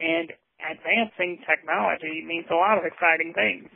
And 0.00 0.32
advancing 0.60 1.40
technology 1.48 2.24
means 2.26 2.46
a 2.50 2.54
lot 2.54 2.78
of 2.78 2.84
exciting 2.84 3.32
things. 3.34 3.70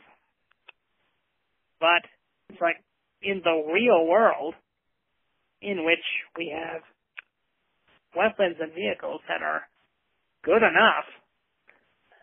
But 1.79 2.05
it's 2.49 2.61
like 2.61 2.77
in 3.21 3.41
the 3.43 3.63
real 3.73 4.05
world 4.05 4.53
in 5.61 5.85
which 5.85 6.03
we 6.37 6.53
have 6.53 6.81
weapons 8.15 8.57
and 8.59 8.73
vehicles 8.73 9.21
that 9.27 9.41
are 9.41 9.63
good 10.43 10.63
enough, 10.63 11.07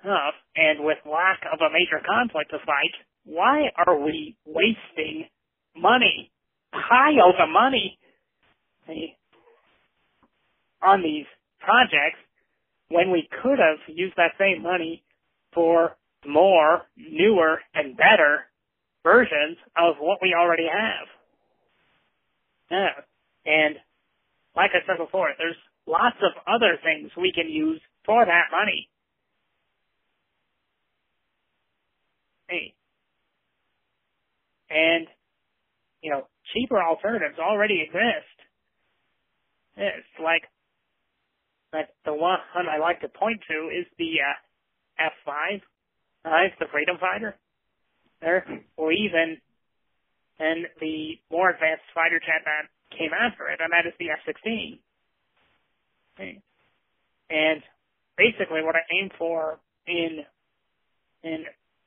enough 0.04 0.34
and 0.56 0.84
with 0.84 0.98
lack 1.04 1.40
of 1.52 1.60
a 1.60 1.72
major 1.72 2.04
conflict 2.06 2.50
to 2.50 2.58
fight, 2.64 2.94
why 3.24 3.70
are 3.76 3.98
we 3.98 4.36
wasting 4.46 5.26
money, 5.76 6.30
piles 6.72 7.34
of 7.40 7.48
money, 7.48 7.98
on 10.82 11.02
these 11.02 11.26
projects 11.60 12.18
when 12.88 13.10
we 13.10 13.28
could 13.42 13.58
have 13.58 13.78
used 13.86 14.16
that 14.16 14.32
same 14.38 14.62
money 14.62 15.02
for 15.54 15.96
more, 16.26 16.82
newer, 16.96 17.60
and 17.74 17.96
better 17.96 18.46
versions 19.02 19.56
of 19.76 19.96
what 20.00 20.18
we 20.20 20.34
already 20.38 20.66
have. 20.66 21.06
Yeah. 22.70 23.04
And 23.46 23.76
like 24.56 24.70
I 24.74 24.86
said 24.86 24.98
before, 24.98 25.30
there's 25.38 25.56
lots 25.86 26.16
of 26.22 26.32
other 26.46 26.78
things 26.82 27.10
we 27.16 27.32
can 27.34 27.48
use 27.48 27.80
for 28.10 28.26
that 28.26 28.50
money. 28.50 28.90
Hey. 32.48 32.74
And, 34.68 35.06
you 36.02 36.10
know, 36.10 36.26
cheaper 36.52 36.82
alternatives 36.82 37.38
already 37.38 37.82
exist. 37.86 38.34
It's 39.76 40.18
like, 40.18 40.42
like 41.72 41.88
the 42.04 42.12
one 42.12 42.40
I 42.56 42.78
like 42.80 43.00
to 43.02 43.08
point 43.08 43.42
to 43.48 43.68
is 43.68 43.86
the 43.96 44.18
uh, 44.26 45.06
F5. 45.30 45.60
Uh, 46.24 46.50
the 46.58 46.66
Freedom 46.72 46.96
Fighter. 46.98 47.36
There, 48.20 48.44
or 48.76 48.90
even, 48.92 49.38
and 50.40 50.66
the 50.80 51.12
more 51.30 51.50
advanced 51.50 51.84
fighter 51.94 52.18
jet 52.18 52.42
that 52.44 52.98
came 52.98 53.12
after 53.14 53.48
it, 53.48 53.60
and 53.62 53.72
that 53.72 53.86
is 53.86 53.94
the 53.98 54.10
F-16. 54.10 54.78
Okay. 56.18 56.42
And 57.30 57.62
basically, 58.20 58.60
what 58.60 58.76
I 58.76 58.84
aim 59.00 59.08
for 59.16 59.58
in 59.88 60.20
in 61.24 61.44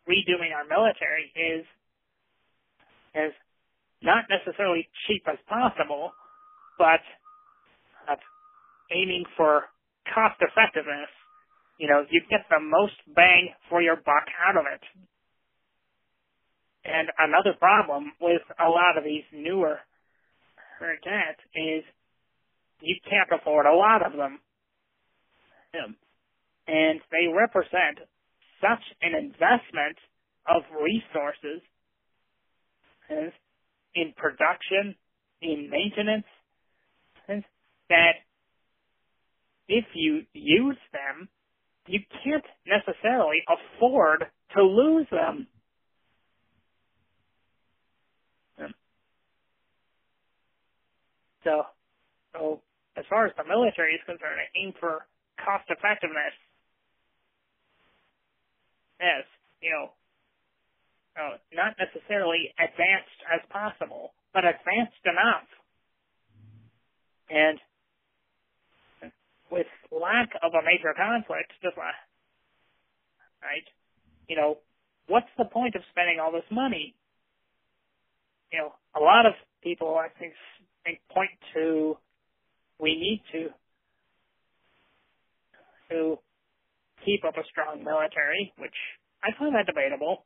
redoing 0.10 0.50
our 0.50 0.66
military 0.66 1.30
is 1.38 1.66
as 3.14 3.32
not 4.02 4.26
necessarily 4.30 4.90
cheap 5.08 5.24
as 5.30 5.38
possible, 5.48 6.12
but 6.78 7.00
aiming 8.92 9.24
for 9.38 9.66
cost 10.14 10.36
effectiveness. 10.42 11.10
You 11.80 11.88
know, 11.88 12.06
you 12.10 12.22
get 12.30 12.46
the 12.50 12.62
most 12.62 12.94
bang 13.16 13.50
for 13.70 13.82
your 13.82 13.96
buck 13.96 14.28
out 14.46 14.58
of 14.58 14.66
it. 14.72 14.82
And 16.86 17.08
another 17.18 17.58
problem 17.58 18.12
with 18.20 18.42
a 18.60 18.70
lot 18.70 18.98
of 18.98 19.04
these 19.04 19.24
newer 19.34 19.80
jets 21.04 21.40
is 21.56 21.84
you 22.82 22.96
can't 23.10 23.32
afford 23.32 23.66
a 23.66 23.74
lot 23.74 24.06
of 24.06 24.14
them. 24.14 24.40
And 26.68 27.02
they 27.12 27.28
represent 27.34 28.00
such 28.62 28.84
an 29.02 29.16
investment 29.16 29.98
of 30.48 30.64
resources 30.82 31.62
in 33.96 34.14
production, 34.18 34.96
in 35.42 35.70
maintenance, 35.70 36.26
that 37.90 38.14
if 39.68 39.86
you 39.94 40.24
use 40.34 40.78
them, 40.92 41.30
you 41.88 42.00
can't 42.24 42.46
necessarily 42.66 43.44
afford 43.50 44.26
to 44.56 44.64
lose 44.64 45.08
them. 45.12 45.48
So, 51.44 51.64
so 52.34 52.62
as 52.98 53.06
far 53.10 53.26
as 53.26 53.34
the 53.38 53.44
military 53.44 53.96
is 53.96 54.02
concerned, 54.06 54.40
I 54.40 54.48
aim 54.58 54.74
for 54.80 55.06
cost 55.44 55.66
effectiveness. 55.70 56.34
Yes, 59.04 59.28
you 59.60 59.68
know, 59.70 59.92
uh, 61.20 61.36
not 61.52 61.76
necessarily 61.76 62.56
advanced 62.56 63.20
as 63.28 63.42
possible, 63.52 64.14
but 64.34 64.46
advanced 64.48 65.04
enough. 65.04 65.48
And 67.30 67.60
with 69.52 69.68
lack 69.92 70.32
of 70.42 70.54
a 70.56 70.64
major 70.64 70.96
conflict, 70.96 71.52
just 71.62 71.76
like, 71.76 72.00
right? 73.44 73.68
You 74.30 74.38
know, 74.38 74.58
what's 75.08 75.28
the 75.38 75.46
point 75.46 75.76
of 75.76 75.82
spending 75.92 76.20
all 76.24 76.32
this 76.32 76.48
money? 76.50 76.96
You 78.54 78.60
know, 78.60 78.74
a 78.96 79.04
lot 79.04 79.26
of 79.26 79.34
people, 79.62 79.98
I 80.00 80.08
think, 80.18 80.34
think 80.86 81.00
point 81.12 81.32
to 81.56 81.98
we 82.80 82.96
need 82.96 83.22
to 83.34 83.50
to 85.92 86.18
keep 87.06 87.24
up 87.24 87.38
a 87.38 87.46
strong 87.52 87.84
military, 87.84 88.54
which 88.58 88.76
I 89.24 89.32
find 89.38 89.56
that 89.56 89.66
debatable 89.66 90.24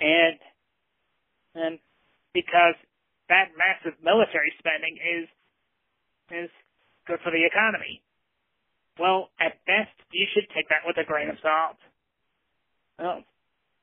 and 0.00 0.38
and 1.54 1.78
because 2.32 2.78
that 3.28 3.50
massive 3.58 3.98
military 4.02 4.52
spending 4.58 4.94
is 4.98 5.26
is 6.30 6.50
good 7.06 7.18
for 7.24 7.30
the 7.30 7.42
economy. 7.44 8.02
Well, 8.98 9.30
at 9.40 9.62
best, 9.66 9.94
you 10.12 10.26
should 10.34 10.46
take 10.54 10.68
that 10.70 10.82
with 10.86 10.98
a 10.98 11.06
grain 11.06 11.30
of 11.30 11.38
salt. 11.42 11.78
Oh, 12.98 13.22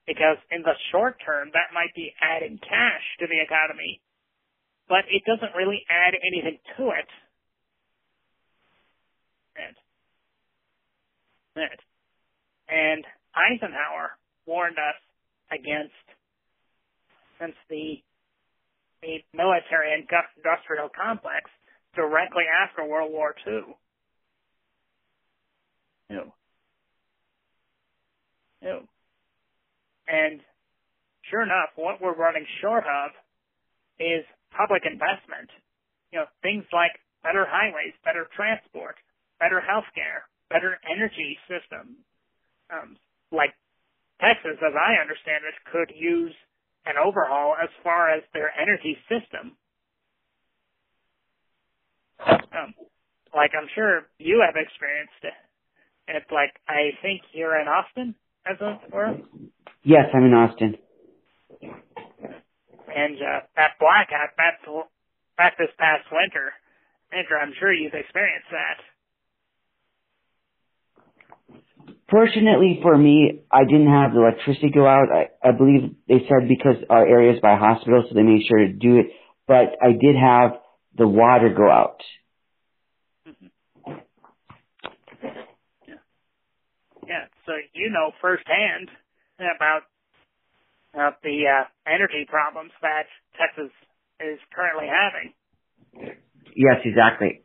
because 0.05 0.37
in 0.51 0.61
the 0.61 0.75
short 0.91 1.17
term, 1.25 1.49
that 1.53 1.73
might 1.73 1.93
be 1.95 2.13
adding 2.21 2.59
cash 2.59 3.05
to 3.19 3.25
the 3.27 3.39
economy, 3.41 4.01
but 4.87 5.07
it 5.09 5.23
doesn't 5.25 5.55
really 5.55 5.81
add 5.89 6.13
anything 6.13 6.59
to 6.77 6.83
it. 6.93 7.09
And, 9.55 9.75
and, 11.55 13.05
Eisenhower 13.35 14.15
warned 14.45 14.77
us 14.77 14.95
against 15.51 15.91
since 17.39 17.55
the 17.69 18.01
the 19.01 19.19
military 19.33 19.93
and 19.93 20.07
industrial 20.37 20.89
complex 20.89 21.51
directly 21.95 22.43
after 22.47 22.87
World 22.87 23.11
War 23.11 23.35
II. 23.45 23.75
No. 26.09 26.33
No. 28.63 28.87
And 30.07 30.39
sure 31.29 31.43
enough, 31.43 31.69
what 31.75 32.01
we're 32.01 32.15
running 32.15 32.45
short 32.61 32.85
of 32.85 33.11
is 33.99 34.25
public 34.55 34.83
investment. 34.85 35.51
You 36.11 36.19
know, 36.19 36.25
things 36.41 36.63
like 36.71 36.91
better 37.21 37.45
highways, 37.47 37.93
better 38.03 38.27
transport, 38.35 38.95
better 39.39 39.61
healthcare, 39.61 40.25
better 40.49 40.79
energy 40.89 41.37
systems, 41.47 41.97
um, 42.71 42.97
like 43.31 43.53
Texas, 44.21 44.57
as 44.61 44.73
I 44.73 45.01
understand 45.01 45.43
it, 45.43 45.55
could 45.71 45.91
use 45.95 46.33
an 46.85 46.95
overhaul 46.97 47.55
as 47.61 47.69
far 47.83 48.09
as 48.09 48.23
their 48.33 48.51
energy 48.55 48.97
system. 49.09 49.57
Um, 52.19 52.73
like 53.35 53.51
I'm 53.57 53.67
sure 53.75 54.07
you 54.17 54.41
have 54.45 54.55
experienced 54.55 55.21
it. 55.23 55.33
It's 56.07 56.31
like 56.31 56.53
I 56.69 56.95
think 57.01 57.21
you're 57.33 57.59
in 57.59 57.67
Austin, 57.67 58.15
as 58.45 58.57
it 58.61 58.93
were. 58.93 59.17
Yes, 59.83 60.05
I'm 60.13 60.23
in 60.23 60.33
Austin. 60.33 60.77
And 62.95 63.17
uh, 63.17 63.41
that 63.57 63.75
blackout, 63.79 64.37
back 64.37 64.61
back 65.37 65.57
this 65.57 65.73
past 65.77 66.05
winter, 66.11 66.53
winter, 67.11 67.35
I'm 67.37 67.53
sure 67.59 67.73
you've 67.73 67.93
experienced 67.93 68.47
that. 68.51 68.79
Fortunately 72.15 72.79
for 72.81 72.97
me, 72.97 73.41
I 73.51 73.65
didn't 73.65 73.89
have 73.91 74.13
the 74.13 74.21
electricity 74.21 74.69
go 74.73 74.87
out. 74.87 75.07
I, 75.11 75.27
I 75.45 75.51
believe 75.51 75.97
they 76.07 76.23
said 76.29 76.47
because 76.47 76.81
our 76.89 77.05
area 77.05 77.33
is 77.33 77.41
by 77.41 77.55
a 77.55 77.57
hospital, 77.57 78.05
so 78.07 78.15
they 78.15 78.23
made 78.23 78.43
sure 78.47 78.59
to 78.59 78.71
do 78.71 78.99
it. 78.99 79.07
But 79.49 79.75
I 79.83 79.91
did 79.91 80.15
have 80.15 80.51
the 80.97 81.09
water 81.09 81.53
go 81.53 81.69
out. 81.69 81.99
Yeah. 85.85 85.95
yeah. 87.05 87.25
So 87.45 87.51
you 87.73 87.89
know 87.89 88.11
firsthand 88.21 88.87
about 89.37 89.81
uh, 90.97 91.11
the 91.21 91.43
uh, 91.51 91.65
energy 91.85 92.25
problems 92.29 92.71
that 92.81 93.07
Texas 93.37 93.73
is 94.21 94.39
currently 94.55 94.87
having. 94.87 95.33
Yes, 96.55 96.79
exactly. 96.85 97.41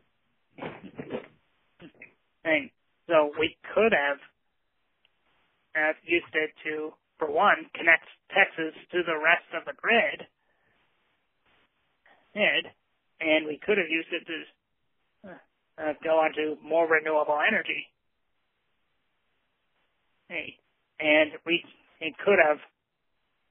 And 2.45 2.69
so 3.09 3.31
we 3.37 3.57
could 3.75 3.91
have 3.91 4.17
uh, 5.75 5.93
used 6.03 6.33
it 6.33 6.51
to, 6.65 6.93
for 7.19 7.31
one, 7.31 7.69
connect 7.75 8.07
Texas 8.33 8.73
to 8.91 9.03
the 9.03 9.17
rest 9.17 9.47
of 9.53 9.65
the 9.65 9.73
grid. 9.79 10.27
Did, 12.33 12.71
and 13.19 13.45
we 13.45 13.59
could 13.59 13.77
have 13.77 13.91
used 13.91 14.07
it 14.11 14.23
to 14.25 14.37
uh, 15.77 15.93
go 16.03 16.19
on 16.19 16.33
to 16.35 16.55
more 16.63 16.87
renewable 16.87 17.39
energy. 17.45 17.87
And 20.99 21.31
we 21.45 21.65
it 21.99 22.15
could 22.23 22.39
have, 22.39 22.57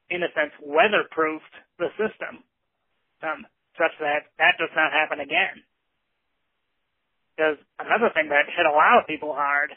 in 0.08 0.22
a 0.22 0.32
sense, 0.32 0.52
weatherproofed 0.64 1.54
the 1.78 1.92
system, 2.00 2.42
um, 3.22 3.46
such 3.76 3.92
that 4.00 4.32
that 4.38 4.56
does 4.58 4.72
not 4.74 4.92
happen 4.92 5.20
again. 5.20 5.62
Because 7.36 7.56
another 7.78 8.10
thing 8.12 8.28
that 8.30 8.48
hit 8.48 8.66
a 8.66 8.72
lot 8.72 8.98
of 8.98 9.06
people 9.06 9.32
hard, 9.32 9.72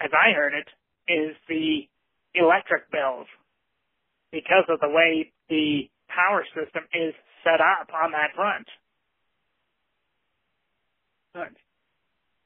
as 0.00 0.10
I 0.12 0.32
heard 0.36 0.52
it, 0.54 0.68
is 1.08 1.36
the 1.48 1.88
electric 2.34 2.90
bills 2.92 3.26
because 4.32 4.64
of 4.68 4.80
the 4.80 4.88
way 4.88 5.32
the 5.48 5.88
power 6.08 6.44
system 6.54 6.84
is 6.92 7.14
set 7.44 7.60
up 7.60 7.88
on 7.92 8.12
that 8.12 8.34
front. 8.34 8.66
Good. 11.34 11.56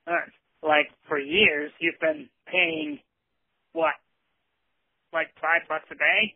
Good. 0.06 0.30
Like 0.62 0.90
for 1.08 1.18
years, 1.18 1.72
you've 1.80 1.98
been 2.00 2.28
paying 2.46 2.98
what, 3.72 3.94
like 5.12 5.28
five 5.40 5.66
bucks 5.68 5.90
a 5.90 5.94
day, 5.94 6.34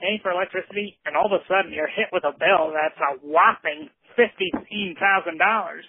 pay 0.00 0.18
for 0.22 0.32
electricity, 0.32 0.96
and 1.04 1.16
all 1.16 1.26
of 1.26 1.32
a 1.32 1.44
sudden 1.44 1.72
you're 1.72 1.88
hit 1.88 2.08
with 2.12 2.24
a 2.24 2.32
bill 2.32 2.72
that's 2.72 2.96
a 2.98 3.20
whopping 3.26 3.90
fifteen 4.16 4.96
thousand 4.98 5.38
dollars. 5.38 5.84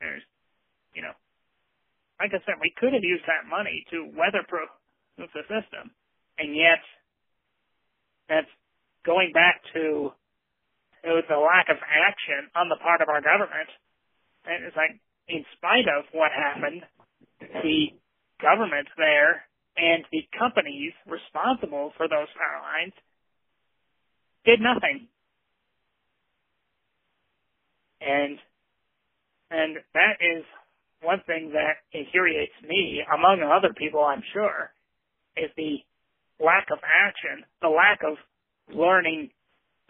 There's, 0.00 0.24
you 0.94 1.02
know, 1.02 1.12
like 2.18 2.32
I 2.32 2.40
said, 2.44 2.60
we 2.60 2.72
could 2.76 2.92
have 2.92 3.04
used 3.04 3.24
that 3.28 3.48
money 3.48 3.84
to 3.92 4.08
weatherproof 4.16 4.68
the 5.16 5.28
system, 5.44 5.92
and 6.38 6.56
yet 6.56 6.80
that's 8.28 8.50
going 9.04 9.32
back 9.32 9.60
to 9.74 10.12
the 11.04 11.40
lack 11.40 11.68
of 11.68 11.76
action 11.80 12.48
on 12.56 12.68
the 12.68 12.76
part 12.76 13.00
of 13.00 13.08
our 13.08 13.20
government. 13.20 13.68
And 14.44 14.64
it's 14.64 14.76
like, 14.76 14.96
in 15.28 15.44
spite 15.56 15.88
of 15.88 16.04
what 16.12 16.32
happened, 16.32 16.82
the 17.40 17.92
government 18.40 18.88
there 18.96 19.44
and 19.76 20.04
the 20.12 20.24
companies 20.36 20.92
responsible 21.06 21.92
for 21.96 22.08
those 22.08 22.28
power 22.36 22.60
lines 22.60 22.92
did 24.44 24.60
nothing. 24.60 25.08
And 28.00 28.38
and 29.50 29.76
that 29.94 30.16
is 30.20 30.44
one 31.02 31.20
thing 31.26 31.52
that 31.52 31.82
infuriates 31.92 32.52
me, 32.66 33.02
among 33.12 33.42
other 33.42 33.74
people, 33.74 34.04
I'm 34.04 34.22
sure, 34.32 34.70
is 35.36 35.50
the 35.56 35.78
lack 36.38 36.68
of 36.70 36.78
action, 36.84 37.44
the 37.62 37.68
lack 37.68 38.00
of 38.04 38.16
learning 38.74 39.30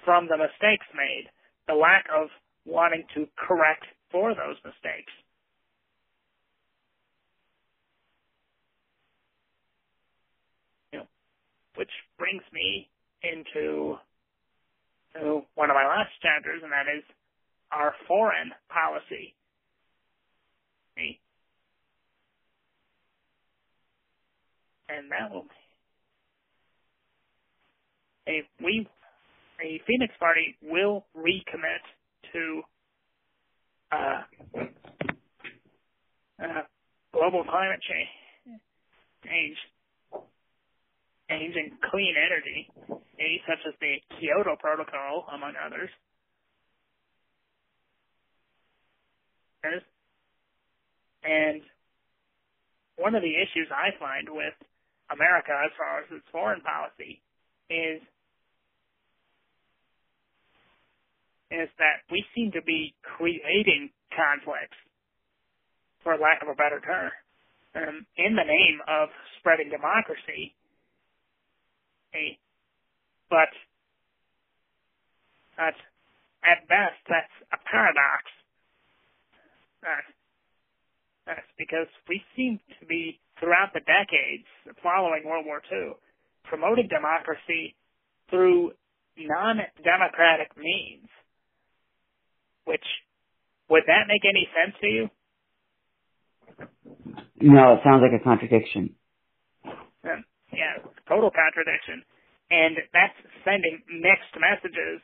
from 0.05 0.29
the 0.29 0.37
mistakes 0.37 0.87
made, 0.95 1.27
the 1.69 1.75
lack 1.75 2.07
of 2.15 2.29
wanting 2.65 3.05
to 3.15 3.27
correct 3.37 3.85
for 4.11 4.35
those 4.35 4.57
mistakes. 4.65 5.13
You 10.93 11.01
know, 11.01 11.07
which 11.77 11.91
brings 12.19 12.43
me 12.53 12.89
into 13.23 13.97
to 15.15 15.43
one 15.55 15.71
of 15.71 15.75
my 15.75 15.87
last 15.87 16.11
chapters, 16.23 16.63
and 16.63 16.71
that 16.71 16.87
is 16.87 17.03
our 17.73 17.95
foreign 18.07 18.53
policy. 18.69 19.35
And 24.89 25.11
that 25.11 25.31
will 25.33 25.47
a 28.29 28.43
we 28.63 28.89
a 29.61 29.81
Phoenix 29.87 30.15
Party 30.19 30.57
will 30.63 31.05
recommit 31.17 31.85
to 32.33 32.63
uh, 33.93 34.23
uh, 36.43 36.63
global 37.13 37.45
climate 37.45 37.81
change, 37.83 39.57
change, 41.29 41.55
and 41.57 41.73
clean 41.91 42.15
energy, 42.17 42.71
such 43.47 43.59
as 43.69 43.75
the 43.81 43.97
Kyoto 44.19 44.57
Protocol, 44.57 45.27
among 45.33 45.53
others. 45.65 45.91
And 51.25 51.63
one 52.97 53.15
of 53.15 53.23
the 53.23 53.35
issues 53.37 53.69
I 53.73 53.97
find 53.99 54.29
with 54.29 54.55
America 55.11 55.53
as 55.53 55.73
far 55.77 56.01
as 56.01 56.07
its 56.11 56.27
foreign 56.33 56.61
policy 56.61 57.21
is 57.69 58.01
is 61.51 61.69
that 61.83 62.07
we 62.11 62.23
seem 62.35 62.53
to 62.53 62.63
be 62.63 62.95
creating 63.03 63.91
conflicts, 64.15 64.79
for 66.03 66.15
lack 66.15 66.43
of 66.43 66.49
a 66.49 66.55
better 66.55 66.79
term, 66.79 67.11
um, 67.75 68.07
in 68.17 68.37
the 68.37 68.47
name 68.47 68.79
of 68.87 69.09
spreading 69.39 69.69
democracy. 69.69 70.55
Hey, 72.13 72.39
but 73.29 73.51
that's 75.59 75.79
at 76.47 76.67
best 76.69 76.99
that's 77.09 77.35
a 77.53 77.59
paradox. 77.67 78.25
That's, 79.83 80.07
because 81.59 81.89
we 82.09 82.23
seem 82.37 82.61
to 82.81 82.87
be 82.87 83.21
throughout 83.41 83.73
the 83.75 83.81
decades 83.81 84.47
following 84.83 85.23
World 85.27 85.47
War 85.47 85.63
II 85.73 85.95
promoting 86.45 86.89
democracy 86.89 87.77
through 88.31 88.73
non-democratic 89.19 90.57
means 90.57 91.09
which 92.65 92.85
would 93.71 93.85
that 93.87 94.09
make 94.09 94.23
any 94.25 94.49
sense 94.55 94.77
to 94.81 94.87
you? 94.87 95.11
No, 97.41 97.75
it 97.75 97.81
sounds 97.85 98.03
like 98.03 98.19
a 98.19 98.23
contradiction. 98.23 98.95
Um, 100.05 100.25
yeah, 100.53 100.83
total 101.09 101.31
contradiction. 101.31 102.03
And 102.51 102.77
that's 102.93 103.19
sending 103.45 103.81
mixed 103.89 104.35
messages 104.39 105.01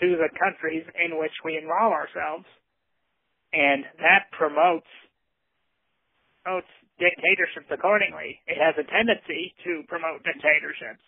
to 0.00 0.16
the 0.16 0.30
countries 0.38 0.84
in 0.98 1.18
which 1.18 1.34
we 1.44 1.56
involve 1.58 1.92
ourselves. 1.92 2.46
And 3.52 3.84
that 3.98 4.32
promotes, 4.32 4.88
promotes 6.42 6.70
dictatorships 6.98 7.68
accordingly. 7.70 8.40
It 8.46 8.56
has 8.56 8.74
a 8.78 8.88
tendency 8.88 9.54
to 9.64 9.82
promote 9.88 10.24
dictatorships. 10.24 11.04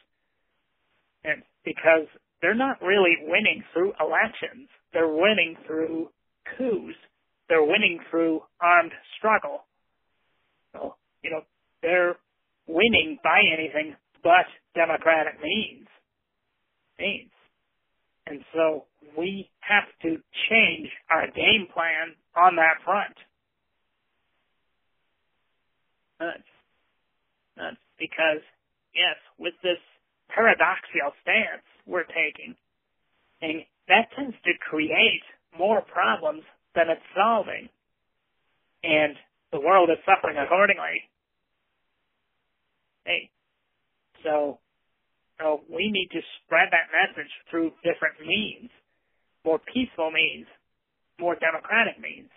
And 1.25 1.43
because 1.65 2.07
they're 2.45 2.55
not 2.55 2.83
really 2.83 3.17
winning 3.23 3.65
through 3.73 3.95
elections. 3.99 4.69
They're 4.93 5.09
winning 5.09 5.57
through 5.67 6.11
coups. 6.59 6.95
They're 7.49 7.65
winning 7.65 8.01
through 8.11 8.43
armed 8.61 8.93
struggle. 9.17 9.65
So, 10.75 10.97
you 11.23 11.31
know, 11.31 11.41
they're 11.81 12.17
winning 12.67 13.19
by 13.25 13.41
anything 13.51 13.97
but 14.23 14.45
democratic 14.75 15.41
means. 15.43 15.89
Means. 16.99 17.31
And 18.27 18.45
so 18.53 18.85
we 19.17 19.51
have 19.61 19.89
to 20.03 20.21
change 20.51 20.89
our 21.11 21.27
game 21.29 21.67
plan 21.73 22.13
on 22.37 22.57
that 22.57 22.83
front. 22.85 23.17
That's, 27.57 27.77
because, 27.99 28.43
yes, 28.95 29.17
with 29.39 29.55
this 29.63 29.79
paradoxical 30.29 31.13
stance, 31.23 31.63
we're 31.87 32.05
taking. 32.05 32.55
And 33.43 33.65
that 33.89 34.11
tends 34.17 34.37
to 34.45 34.53
create 34.59 35.23
more 35.59 35.83
problems 35.83 36.43
than 36.75 36.91
it's 36.91 37.03
solving. 37.15 37.69
And 38.83 39.15
the 39.53 39.61
world 39.61 39.91
is 39.91 39.99
suffering 40.05 40.37
accordingly. 40.39 41.09
Hey, 43.05 43.31
so, 44.25 44.59
so 45.39 45.61
we 45.69 45.91
need 45.91 46.09
to 46.13 46.21
spread 46.45 46.69
that 46.73 46.91
message 46.91 47.31
through 47.51 47.73
different 47.85 48.21
means, 48.27 48.71
more 49.45 49.59
peaceful 49.59 50.11
means, 50.11 50.47
more 51.19 51.37
democratic 51.37 52.01
means. 52.01 52.31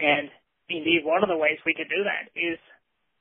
And 0.00 0.28
indeed, 0.68 1.04
one 1.04 1.22
of 1.22 1.28
the 1.28 1.36
ways 1.36 1.58
we 1.64 1.74
can 1.74 1.88
do 1.88 2.02
that 2.04 2.32
is 2.34 2.58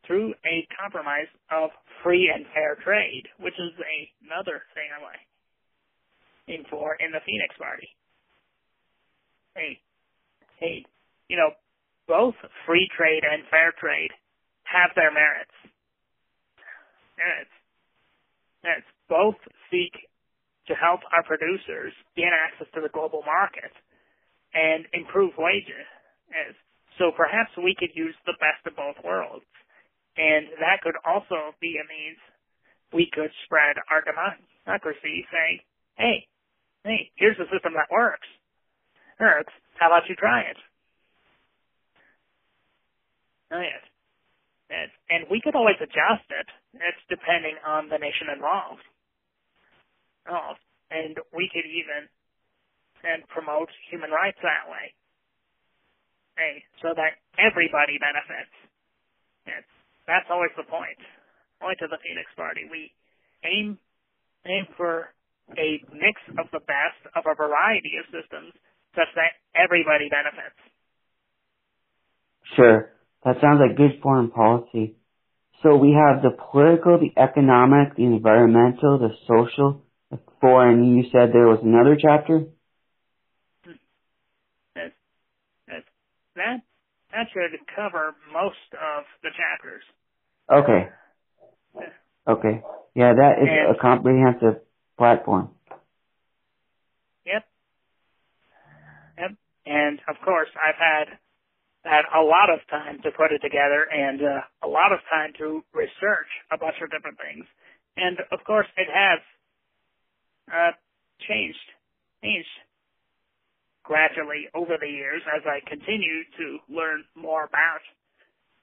through 0.07 0.33
a 0.45 0.67
compromise 0.73 1.29
of 1.51 1.69
free 2.03 2.31
and 2.33 2.45
fair 2.53 2.75
trade, 2.83 3.27
which 3.39 3.53
is 3.55 3.73
a, 3.77 3.97
another 4.25 4.63
thing 4.73 4.89
I 4.89 4.99
like 5.03 5.25
in 6.47 6.65
for 6.69 6.97
in 6.97 7.11
the 7.11 7.21
Phoenix 7.25 7.53
Party. 7.57 7.87
Hey, 9.55 9.79
hey, 10.59 10.85
you 11.29 11.37
know, 11.37 11.51
both 12.07 12.35
free 12.65 12.89
trade 12.97 13.23
and 13.23 13.43
fair 13.51 13.73
trade 13.79 14.09
have 14.63 14.91
their 14.95 15.11
merits. 15.11 15.53
Merits. 17.17 17.55
Merits. 18.63 18.89
Both 19.07 19.39
seek 19.69 19.93
to 20.67 20.73
help 20.73 21.01
our 21.15 21.23
producers 21.23 21.93
gain 22.15 22.31
access 22.31 22.67
to 22.73 22.81
the 22.81 22.89
global 22.89 23.23
market 23.25 23.71
and 24.53 24.85
improve 24.93 25.33
wages. 25.37 25.87
So 26.99 27.11
perhaps 27.15 27.51
we 27.57 27.75
could 27.77 27.91
use 27.95 28.15
the 28.25 28.37
best 28.39 28.65
of 28.67 28.75
both 28.75 28.99
worlds. 29.03 29.45
And 30.17 30.47
that 30.59 30.83
could 30.83 30.95
also 31.05 31.55
be 31.59 31.79
a 31.79 31.85
means 31.87 32.19
we 32.93 33.09
could 33.11 33.31
spread 33.45 33.79
our 33.89 34.03
democracy 34.03 35.25
saying, 35.31 35.59
hey, 35.95 36.27
hey, 36.83 37.11
here's 37.15 37.39
a 37.39 37.47
system 37.47 37.73
that 37.79 37.87
works. 37.89 38.27
Works. 39.19 39.53
How 39.79 39.87
about 39.87 40.09
you 40.09 40.15
try 40.15 40.41
it? 40.41 40.57
Oh, 43.51 43.59
yes. 43.59 43.83
Yes. 44.69 44.89
And 45.09 45.25
we 45.31 45.41
could 45.41 45.55
always 45.55 45.79
adjust 45.79 46.27
it. 46.29 46.47
It's 46.75 47.03
depending 47.09 47.55
on 47.65 47.89
the 47.89 47.97
nation 47.97 48.27
involved. 48.33 48.83
Oh, 50.29 50.53
and 50.91 51.17
we 51.35 51.49
could 51.51 51.65
even 51.65 52.07
and 53.03 53.25
promote 53.27 53.69
human 53.89 54.11
rights 54.11 54.37
that 54.41 54.69
way. 54.69 54.93
So 56.81 56.93
that 56.97 57.21
everybody 57.37 58.01
benefits. 58.01 58.53
That's 60.07 60.25
always 60.29 60.49
the 60.57 60.65
point. 60.65 60.97
Point 61.61 61.77
of 61.85 61.89
the 61.93 62.01
Phoenix 62.01 62.25
Party. 62.35 62.65
We 62.65 62.89
aim 63.45 63.77
aim 64.45 64.65
for 64.75 65.13
a 65.53 65.83
mix 65.93 66.17
of 66.39 66.49
the 66.51 66.59
best 66.65 67.01
of 67.15 67.25
a 67.29 67.35
variety 67.35 67.93
of 68.01 68.05
systems 68.09 68.53
such 68.95 69.11
that 69.15 69.37
everybody 69.53 70.09
benefits. 70.09 70.57
Sure. 72.55 72.89
That 73.23 73.37
sounds 73.39 73.61
like 73.61 73.77
good 73.77 74.01
foreign 74.01 74.31
policy. 74.31 74.95
So 75.61 75.75
we 75.75 75.93
have 75.93 76.23
the 76.23 76.35
political, 76.51 76.97
the 76.97 77.13
economic, 77.21 77.95
the 77.95 78.05
environmental, 78.05 78.97
the 78.97 79.13
social, 79.27 79.83
the 80.09 80.17
foreign. 80.39 80.97
You 80.97 81.03
said 81.11 81.29
there 81.31 81.47
was 81.47 81.59
another 81.63 81.95
chapter? 82.01 82.45
That, 84.75 84.93
that, 85.67 85.83
that, 86.41 86.57
that 87.13 87.27
should 87.33 87.53
cover 87.75 88.15
most 88.33 88.69
of 88.73 89.05
the 89.21 89.29
chapters. 89.37 89.83
Okay. 90.49 90.89
Okay. 92.27 92.61
Yeah, 92.95 93.13
that 93.13 93.33
is 93.41 93.47
And- 93.49 93.75
a 93.75 93.79
comprehensive 93.79 94.61
platform. 94.97 95.53
Yep. 97.25 97.43
Yep. 99.17 99.31
And 99.65 99.99
of 100.07 100.15
course, 100.25 100.49
I've 100.57 100.75
had 100.75 101.17
had 101.83 102.05
a 102.13 102.21
lot 102.21 102.49
of 102.53 102.59
time 102.69 103.01
to 103.01 103.09
put 103.11 103.31
it 103.31 103.41
together 103.41 103.89
and 103.89 104.21
uh, 104.21 104.41
a 104.61 104.67
lot 104.69 104.91
of 104.93 104.99
time 105.09 105.33
to 105.39 105.63
research 105.73 106.29
a 106.51 106.57
bunch 106.57 106.75
of 106.81 106.91
different 106.91 107.17
things. 107.17 107.45
And 107.97 108.17
of 108.31 108.43
course, 108.45 108.67
it 108.77 108.87
has 108.87 109.19
uh, 110.51 110.71
changed, 111.27 111.57
changed 112.23 112.53
gradually 113.83 114.47
over 114.53 114.77
the 114.79 114.87
years 114.87 115.21
as 115.35 115.43
I 115.45 115.59
continue 115.67 116.23
to 116.37 116.45
learn 116.69 117.03
more 117.15 117.45
about 117.45 117.81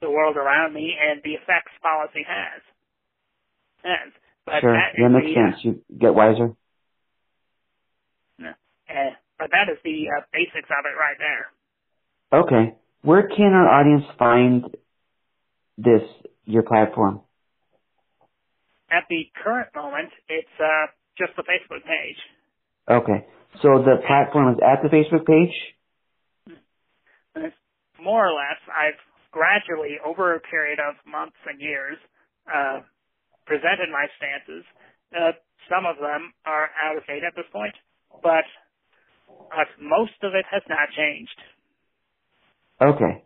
the 0.00 0.10
world 0.10 0.36
around 0.36 0.74
me 0.74 0.94
and 0.94 1.20
the 1.24 1.34
effects 1.34 1.72
policy 1.82 2.24
has. 2.26 2.62
Has. 3.82 4.12
But 4.46 4.60
sure. 4.60 4.72
that, 4.72 4.94
That 4.96 5.08
makes 5.10 5.26
the, 5.26 5.40
uh, 5.40 5.50
sense. 5.50 5.64
You 5.64 5.98
get 5.98 6.14
wiser. 6.14 6.54
Uh, 8.88 9.12
but 9.38 9.50
that 9.50 9.70
is 9.70 9.78
the 9.84 10.08
uh, 10.08 10.24
basics 10.32 10.68
of 10.70 10.84
it 10.88 10.96
right 10.96 11.18
there. 11.20 12.40
Okay. 12.40 12.74
Where 13.02 13.28
can 13.28 13.52
our 13.52 13.68
audience 13.68 14.04
find 14.18 14.64
this, 15.76 16.02
your 16.44 16.62
platform? 16.62 17.20
At 18.90 19.04
the 19.10 19.28
current 19.44 19.68
moment, 19.76 20.08
it's 20.28 20.48
uh, 20.58 20.86
just 21.18 21.36
the 21.36 21.42
Facebook 21.42 21.84
page. 21.84 22.16
Okay. 22.90 23.26
So 23.62 23.82
the 23.82 23.96
platform 24.06 24.54
is 24.54 24.60
at 24.62 24.82
the 24.82 24.88
Facebook 24.88 25.26
page? 25.26 25.54
More 28.00 28.28
or 28.28 28.32
less, 28.32 28.60
I've 28.70 29.00
gradually, 29.32 29.98
over 30.04 30.34
a 30.34 30.40
period 30.40 30.78
of 30.78 30.94
months 31.04 31.36
and 31.46 31.60
years, 31.60 31.98
uh, 32.46 32.80
presented 33.46 33.90
my 33.90 34.06
stances. 34.16 34.64
Uh, 35.10 35.32
some 35.68 35.84
of 35.84 35.96
them 35.96 36.32
are 36.46 36.70
out 36.82 36.96
of 36.96 37.06
date 37.06 37.24
at 37.26 37.34
this 37.34 37.46
point, 37.52 37.74
but 38.22 38.46
uh, 39.52 39.64
most 39.80 40.14
of 40.22 40.34
it 40.34 40.46
has 40.50 40.62
not 40.68 40.88
changed. 40.96 41.38
Okay. 42.80 43.24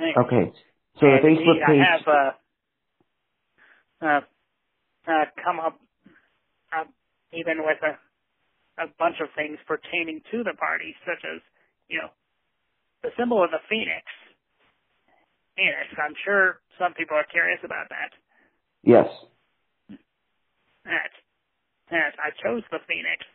Okay. 0.00 0.52
So 0.98 1.06
the 1.06 1.20
Facebook 1.22 1.60
page. 1.66 1.80
I 1.80 1.92
have 1.92 2.08
uh, 2.08 2.30
uh, 4.06 4.20
uh, 5.06 5.24
come 5.44 5.60
up 5.60 5.78
uh, 6.72 6.84
even 7.32 7.58
with 7.64 7.78
a, 7.82 7.98
a 8.78 8.86
bunch 8.98 9.16
of 9.20 9.28
things 9.34 9.58
pertaining 9.66 10.20
to 10.30 10.44
the 10.44 10.54
party, 10.54 10.94
such 11.04 11.22
as, 11.24 11.40
you 11.88 11.98
know, 11.98 12.10
the 13.02 13.10
symbol 13.18 13.42
of 13.42 13.50
the 13.50 13.62
phoenix. 13.68 14.04
Phoenix. 15.56 15.88
I'm 15.96 16.14
sure 16.24 16.60
some 16.78 16.92
people 16.92 17.16
are 17.16 17.26
curious 17.32 17.60
about 17.64 17.88
that. 17.88 18.10
yes. 18.82 19.08
That, 20.84 21.10
that 21.90 22.14
I 22.22 22.30
chose 22.38 22.62
the 22.70 22.78
phoenix 22.86 23.26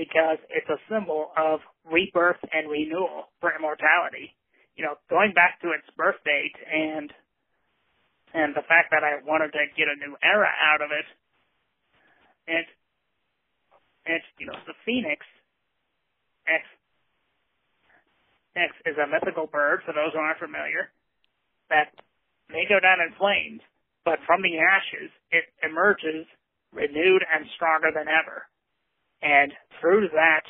because 0.00 0.40
it's 0.48 0.68
a 0.72 0.80
symbol 0.88 1.28
of 1.36 1.60
rebirth 1.84 2.40
and 2.52 2.72
renewal 2.72 3.28
for 3.40 3.52
immortality. 3.52 4.32
You 4.76 4.88
know, 4.88 4.96
going 5.12 5.36
back 5.36 5.60
to 5.60 5.76
its 5.76 5.84
birth 5.92 6.16
date 6.24 6.56
and 6.56 7.12
and 8.32 8.54
the 8.54 8.64
fact 8.64 8.94
that 8.94 9.02
I 9.02 9.20
wanted 9.26 9.52
to 9.52 9.62
get 9.76 9.90
a 9.90 9.98
new 9.98 10.16
era 10.22 10.48
out 10.48 10.80
of 10.80 10.94
it, 10.94 11.04
and 12.46 12.64
and 14.06 14.20
you 14.38 14.46
know 14.46 14.56
the 14.66 14.76
phoenix 14.84 15.24
X 16.46 16.64
X 18.56 18.72
is 18.86 18.96
a 18.98 19.06
mythical 19.06 19.46
bird 19.46 19.82
for 19.86 19.92
those 19.92 20.12
who 20.12 20.18
aren't 20.18 20.38
familiar 20.38 20.90
that 21.70 21.94
may 22.50 22.66
go 22.66 22.80
down 22.80 22.98
in 22.98 23.14
flames, 23.14 23.62
but 24.04 24.18
from 24.26 24.42
the 24.42 24.58
ashes 24.58 25.10
it 25.30 25.46
emerges 25.62 26.26
renewed 26.72 27.22
and 27.22 27.46
stronger 27.54 27.90
than 27.94 28.10
ever. 28.10 28.46
And 29.22 29.52
through 29.80 30.08
that 30.14 30.42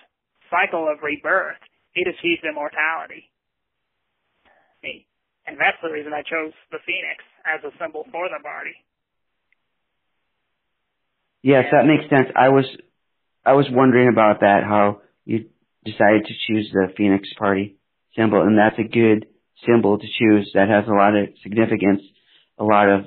cycle 0.49 0.89
of 0.89 1.03
rebirth, 1.03 1.61
it 1.95 2.09
achieves 2.09 2.43
immortality. 2.45 3.31
And 5.51 5.59
that's 5.59 5.77
the 5.83 5.91
reason 5.91 6.13
I 6.15 6.23
chose 6.23 6.55
the 6.71 6.79
phoenix 6.87 7.19
as 7.43 7.59
a 7.67 7.75
symbol 7.83 8.07
for 8.13 8.29
the 8.31 8.39
party. 8.43 8.71
Yes, 11.43 11.65
that 11.73 11.87
makes 11.87 12.09
sense. 12.09 12.29
I 12.37 12.51
was, 12.51 12.65
I 13.45 13.55
was 13.55 13.67
wondering 13.71 14.09
about 14.09 14.41
that, 14.41 14.65
how 14.65 15.01
you 15.25 15.47
decided 15.85 16.27
to 16.27 16.35
choose 16.47 16.71
the 16.73 16.93
Phoenix 16.97 17.29
Party 17.39 17.77
symbol, 18.17 18.43
and 18.43 18.59
that's 18.59 18.79
a 18.79 18.89
good 18.89 19.27
symbol 19.67 19.99
to 19.99 20.07
choose 20.19 20.51
that 20.55 20.69
has 20.69 20.85
a 20.89 20.93
lot 20.93 21.17
of 21.17 21.29
significance, 21.43 22.03
a 22.59 22.65
lot 22.65 22.89
of 22.89 23.07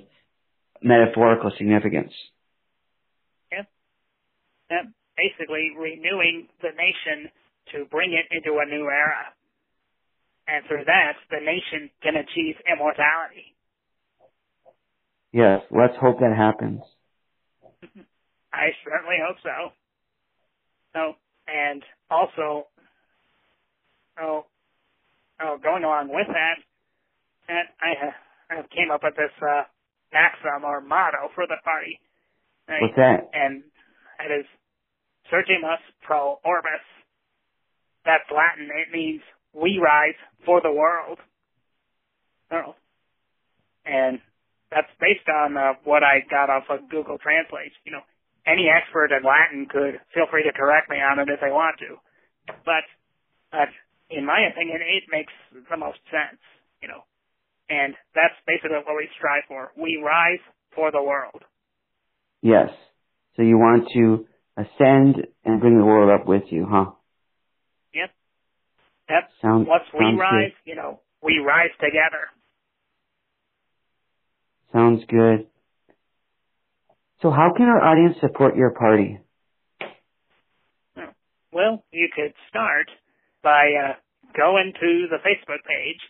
metaphorical 0.82 1.52
significance. 1.58 2.14
And 4.70 4.94
basically 5.18 5.70
renewing 5.78 6.48
the 6.62 6.70
nation 6.74 7.30
to 7.74 7.86
bring 7.86 8.14
it 8.14 8.26
into 8.36 8.58
a 8.58 8.66
new 8.66 8.90
era. 8.90 9.30
And 10.48 10.66
through 10.68 10.86
that, 10.86 11.14
the 11.30 11.40
nation 11.40 11.90
can 12.02 12.16
achieve 12.16 12.56
immortality. 12.66 13.56
Yes, 15.32 15.62
let's 15.72 15.94
hope 16.02 16.20
that 16.20 16.36
happens. 16.36 16.82
I 18.54 18.74
certainly 18.84 19.18
hope 19.22 19.38
so. 19.42 19.74
So, 20.94 21.14
and 21.48 21.84
also, 22.10 22.68
oh, 24.22 24.46
oh, 25.42 25.58
going 25.62 25.84
along 25.84 26.10
with 26.10 26.28
that, 26.28 26.58
and 27.50 27.68
I, 27.82 28.56
I 28.56 28.62
came 28.74 28.92
up 28.92 29.02
with 29.04 29.16
this 29.16 29.34
uh, 29.42 29.64
maxim 30.14 30.64
or 30.64 30.82
motto 30.82 31.30
for 31.36 31.46
the 31.48 31.58
party. 31.64 32.00
Right? 32.70 32.82
What's 32.82 32.96
that? 32.96 33.30
And 33.34 33.64
that 34.20 34.32
is 34.32 34.46
Surgimus 35.32 35.82
pro 36.02 36.40
orbis. 36.46 36.86
That's 38.06 38.30
Latin. 38.32 38.70
It 38.70 38.94
means 38.94 39.22
we 39.54 39.80
rise 39.84 40.16
for 40.46 40.62
the 40.62 40.72
world. 40.72 41.20
Oh. 42.52 42.76
And 43.86 44.20
that's 44.72 44.92
based 45.00 45.28
on 45.28 45.58
uh, 45.58 45.74
what 45.84 46.04
I 46.04 46.24
got 46.30 46.50
off 46.50 46.64
of 46.70 46.90
Google 46.90 47.18
Translate. 47.18 47.74
You 47.86 47.94
know, 47.94 48.06
any 48.46 48.68
expert 48.68 49.12
in 49.12 49.24
Latin 49.24 49.68
could 49.70 50.00
feel 50.14 50.28
free 50.30 50.44
to 50.44 50.52
correct 50.52 50.90
me 50.90 50.98
on 50.98 51.20
it 51.20 51.32
if 51.32 51.40
they 51.40 51.52
want 51.52 51.80
to. 51.80 51.96
But, 52.66 52.84
but 53.52 53.70
in 54.10 54.26
my 54.26 54.48
opinion, 54.52 54.80
it 54.82 55.04
makes 55.12 55.34
the 55.70 55.78
most 55.78 56.00
sense, 56.12 56.42
you 56.82 56.88
know. 56.88 57.04
And 57.70 57.96
that's 58.14 58.36
basically 58.46 58.78
what 58.84 58.96
we 58.98 59.08
strive 59.18 59.44
for. 59.48 59.72
We 59.78 60.02
rise 60.04 60.44
for 60.76 60.92
the 60.92 61.02
world. 61.02 61.44
Yes. 62.42 62.70
So 63.36 63.42
you 63.42 63.58
want 63.58 63.88
to 63.96 64.28
ascend 64.58 65.26
and 65.46 65.60
bring 65.62 65.78
the 65.78 65.86
world 65.86 66.12
up 66.12 66.28
with 66.28 66.44
you, 66.52 66.68
huh? 66.70 66.92
Yep. 67.94 68.12
Yep. 69.10 69.30
Sounds, 69.42 69.68
Once 69.68 69.86
we 69.98 70.06
rise, 70.20 70.52
good. 70.66 70.70
you 70.72 70.76
know, 70.76 71.00
we 71.24 71.38
rise 71.46 71.72
together. 71.80 72.28
Sounds 74.74 75.02
good. 75.08 75.48
So 77.24 77.32
how 77.32 77.54
can 77.56 77.68
our 77.72 77.80
audience 77.80 78.20
support 78.20 78.58
your 78.58 78.72
party? 78.72 79.18
Well, 81.54 81.86
you 81.94 82.10
could 82.14 82.34
start 82.50 82.92
by 83.42 83.72
uh, 83.80 83.94
going 84.36 84.74
to 84.76 85.08
the 85.08 85.24
Facebook 85.24 85.64
page, 85.64 86.02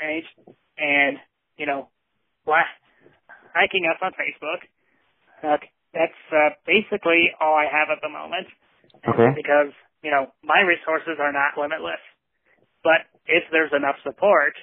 page, 0.00 0.24
and 0.78 1.18
you 1.58 1.66
know, 1.66 1.90
hiking 2.48 3.84
us 3.92 4.00
on 4.00 4.12
Facebook. 4.16 4.64
Uh, 5.44 5.58
that's 5.92 6.22
uh, 6.32 6.56
basically 6.64 7.28
all 7.38 7.52
I 7.52 7.68
have 7.68 7.92
at 7.92 8.00
the 8.00 8.08
moment. 8.08 8.48
Okay. 9.04 9.36
Because 9.36 9.76
you 10.00 10.10
know 10.10 10.32
my 10.42 10.64
resources 10.64 11.20
are 11.20 11.32
not 11.32 11.60
limitless, 11.60 12.00
but 12.82 13.04
if 13.26 13.44
there's 13.52 13.72
enough 13.76 13.96
support, 14.02 14.56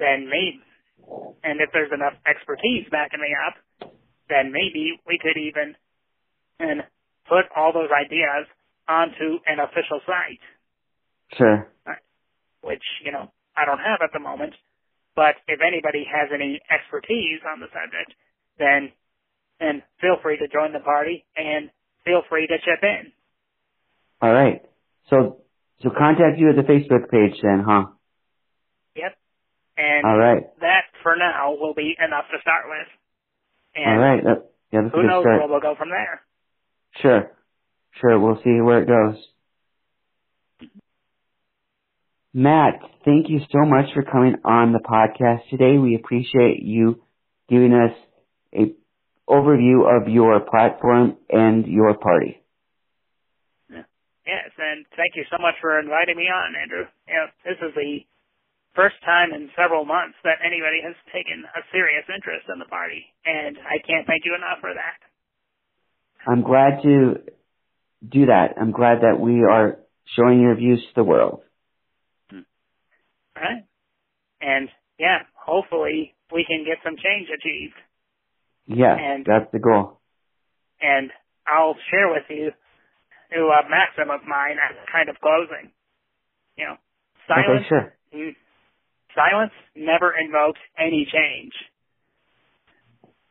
then 0.00 0.26
maybe, 0.26 0.58
and 1.44 1.60
if 1.60 1.70
there's 1.72 1.92
enough 1.94 2.18
expertise 2.26 2.90
backing 2.90 3.20
me 3.20 3.30
up, 3.46 3.54
then 4.28 4.52
maybe 4.52 4.98
we 5.06 5.18
could 5.18 5.36
even 5.36 5.76
and 6.60 6.82
put 7.28 7.44
all 7.56 7.72
those 7.72 7.90
ideas 7.90 8.46
onto 8.88 9.40
an 9.46 9.58
official 9.60 10.00
site, 10.06 10.40
Sure. 11.36 11.68
which, 12.60 12.84
you 13.04 13.12
know, 13.12 13.30
I 13.56 13.64
don't 13.64 13.78
have 13.78 14.00
at 14.02 14.12
the 14.12 14.20
moment. 14.20 14.54
But 15.16 15.36
if 15.46 15.60
anybody 15.60 16.04
has 16.04 16.30
any 16.32 16.60
expertise 16.70 17.40
on 17.46 17.60
the 17.60 17.66
subject, 17.66 18.14
then, 18.58 18.92
then 19.60 19.82
feel 20.00 20.16
free 20.22 20.38
to 20.38 20.48
join 20.48 20.72
the 20.72 20.80
party 20.80 21.24
and 21.36 21.70
feel 22.04 22.22
free 22.28 22.46
to 22.46 22.58
chip 22.58 22.82
in. 22.82 23.12
All 24.20 24.32
right. 24.32 24.62
So, 25.08 25.42
so 25.82 25.90
contact 25.90 26.38
you 26.38 26.50
at 26.50 26.56
the 26.56 26.62
Facebook 26.62 27.10
page 27.10 27.40
then, 27.42 27.64
huh? 27.66 27.86
Yep. 28.96 29.16
And 29.76 30.06
All 30.06 30.18
right. 30.18 30.42
that, 30.60 30.84
for 31.02 31.16
now, 31.16 31.56
will 31.58 31.74
be 31.74 31.94
enough 31.98 32.24
to 32.32 32.40
start 32.40 32.66
with. 32.68 32.88
And 33.74 33.84
All 33.86 33.98
right. 33.98 34.24
That, 34.24 34.50
yeah, 34.72 34.82
that's 34.82 34.94
a 34.94 34.96
who 34.96 35.02
good 35.02 35.08
knows 35.08 35.22
start. 35.22 35.40
where 35.40 35.48
we'll 35.48 35.60
go 35.60 35.74
from 35.76 35.90
there. 35.90 36.22
Sure. 37.00 37.30
Sure. 38.00 38.18
We'll 38.18 38.40
see 38.42 38.60
where 38.60 38.82
it 38.82 38.88
goes. 38.88 39.22
Matt, 42.32 42.80
thank 43.04 43.28
you 43.28 43.40
so 43.52 43.64
much 43.64 43.86
for 43.94 44.02
coming 44.02 44.34
on 44.44 44.72
the 44.72 44.80
podcast 44.80 45.48
today. 45.50 45.78
We 45.78 45.94
appreciate 45.94 46.62
you 46.62 47.00
giving 47.48 47.72
us 47.72 47.96
a 48.52 48.74
overview 49.28 49.86
of 49.86 50.08
your 50.08 50.40
platform 50.40 51.16
and 51.30 51.66
your 51.66 51.96
party. 51.96 52.42
Yes, 53.70 54.50
and 54.56 54.86
thank 54.96 55.16
you 55.16 55.24
so 55.30 55.36
much 55.40 55.54
for 55.60 55.78
inviting 55.78 56.16
me 56.16 56.24
on, 56.24 56.54
Andrew. 56.60 56.84
Know, 57.06 57.26
this 57.44 57.58
is 57.60 57.74
the 57.74 58.00
first 58.74 58.96
time 59.04 59.32
in 59.32 59.50
several 59.56 59.84
months 59.84 60.18
that 60.24 60.42
anybody 60.44 60.82
has 60.82 60.94
taken 61.12 61.44
a 61.46 61.62
serious 61.72 62.04
interest 62.10 62.46
in 62.52 62.58
the 62.58 62.66
party, 62.66 63.06
and 63.24 63.56
I 63.58 63.78
can't 63.86 64.06
thank 64.06 64.24
you 64.24 64.34
enough 64.34 64.60
for 64.60 64.74
that. 64.74 64.98
I'm 66.26 66.42
glad 66.42 66.82
to 66.82 67.22
do 68.06 68.26
that. 68.26 68.54
I'm 68.60 68.72
glad 68.72 69.02
that 69.02 69.20
we 69.20 69.44
are 69.44 69.78
showing 70.16 70.40
your 70.40 70.54
views 70.54 70.80
to 70.80 70.94
the 70.94 71.04
world. 71.04 71.42
Hmm. 72.30 72.44
All 73.36 73.42
right? 73.42 73.64
And 74.40 74.68
yeah, 74.98 75.24
hopefully 75.34 76.14
we 76.32 76.44
can 76.44 76.64
get 76.64 76.78
some 76.84 76.96
change 76.96 77.28
achieved. 77.28 77.78
Yes, 78.66 78.98
And- 79.00 79.24
that's 79.24 79.50
the 79.52 79.58
goal. 79.58 80.00
And 80.80 81.10
I'll 81.46 81.76
share 81.90 82.08
with 82.08 82.24
you 82.28 82.52
a 83.32 83.68
maxim 83.68 84.10
of 84.10 84.24
mine 84.26 84.56
as 84.58 84.76
kind 84.90 85.08
of 85.08 85.16
closing. 85.20 85.70
You 86.56 86.66
know, 86.66 86.76
silence 87.26 87.66
Okay, 87.66 87.68
sure. 87.68 87.94
Silence 89.14 89.52
never 89.76 90.12
invokes 90.18 90.60
any 90.78 91.06
change. 91.10 91.52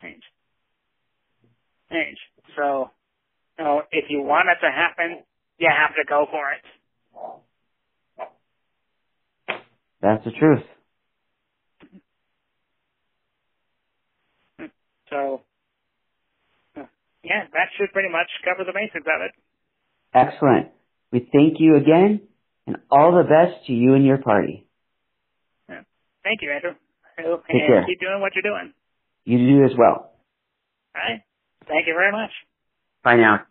Change. 0.02 0.24
Change. 1.92 2.18
So, 2.56 2.92
you 3.58 3.66
know, 3.66 3.82
if 3.92 4.06
you 4.10 4.22
want 4.22 4.48
it 4.50 4.66
to 4.66 4.72
happen, 4.72 5.24
you 5.58 5.70
have 5.70 5.96
to 5.96 6.04
go 6.08 6.26
for 6.32 6.52
it. 6.52 6.64
That's 10.02 10.24
the 10.26 10.32
truth. 10.32 10.64
So, 15.10 15.42
yeah, 17.24 17.44
that 17.54 17.68
should 17.78 17.92
pretty 17.94 18.10
much 18.10 18.28
cover 18.44 18.66
the 18.66 18.74
basics 18.74 19.06
of 19.06 19.22
it. 19.22 19.32
Excellent. 20.14 20.72
We 21.12 21.20
thank 21.32 21.60
you 21.60 21.78
again 21.78 22.22
and 22.68 22.78
all 22.92 23.12
the 23.16 23.24
best 23.24 23.66
to 23.68 23.74
you 23.74 23.94
and 23.94 24.06
your 24.06 24.18
party. 24.18 24.68
Thank 26.24 26.42
you, 26.42 26.52
Andrew. 26.52 26.72
And 27.18 27.28
Take 27.52 27.68
care. 27.68 27.86
keep 27.86 28.00
doing 28.00 28.22
what 28.22 28.34
you're 28.36 28.44
doing. 28.44 28.74
You 29.26 29.38
do 29.38 29.64
as 29.66 29.72
well. 29.78 30.12
All 30.96 31.02
right? 31.02 31.22
Thank 31.68 31.88
you 31.88 31.94
very 31.94 32.12
much. 32.12 32.32
Bye 33.04 33.16
now. 33.18 33.42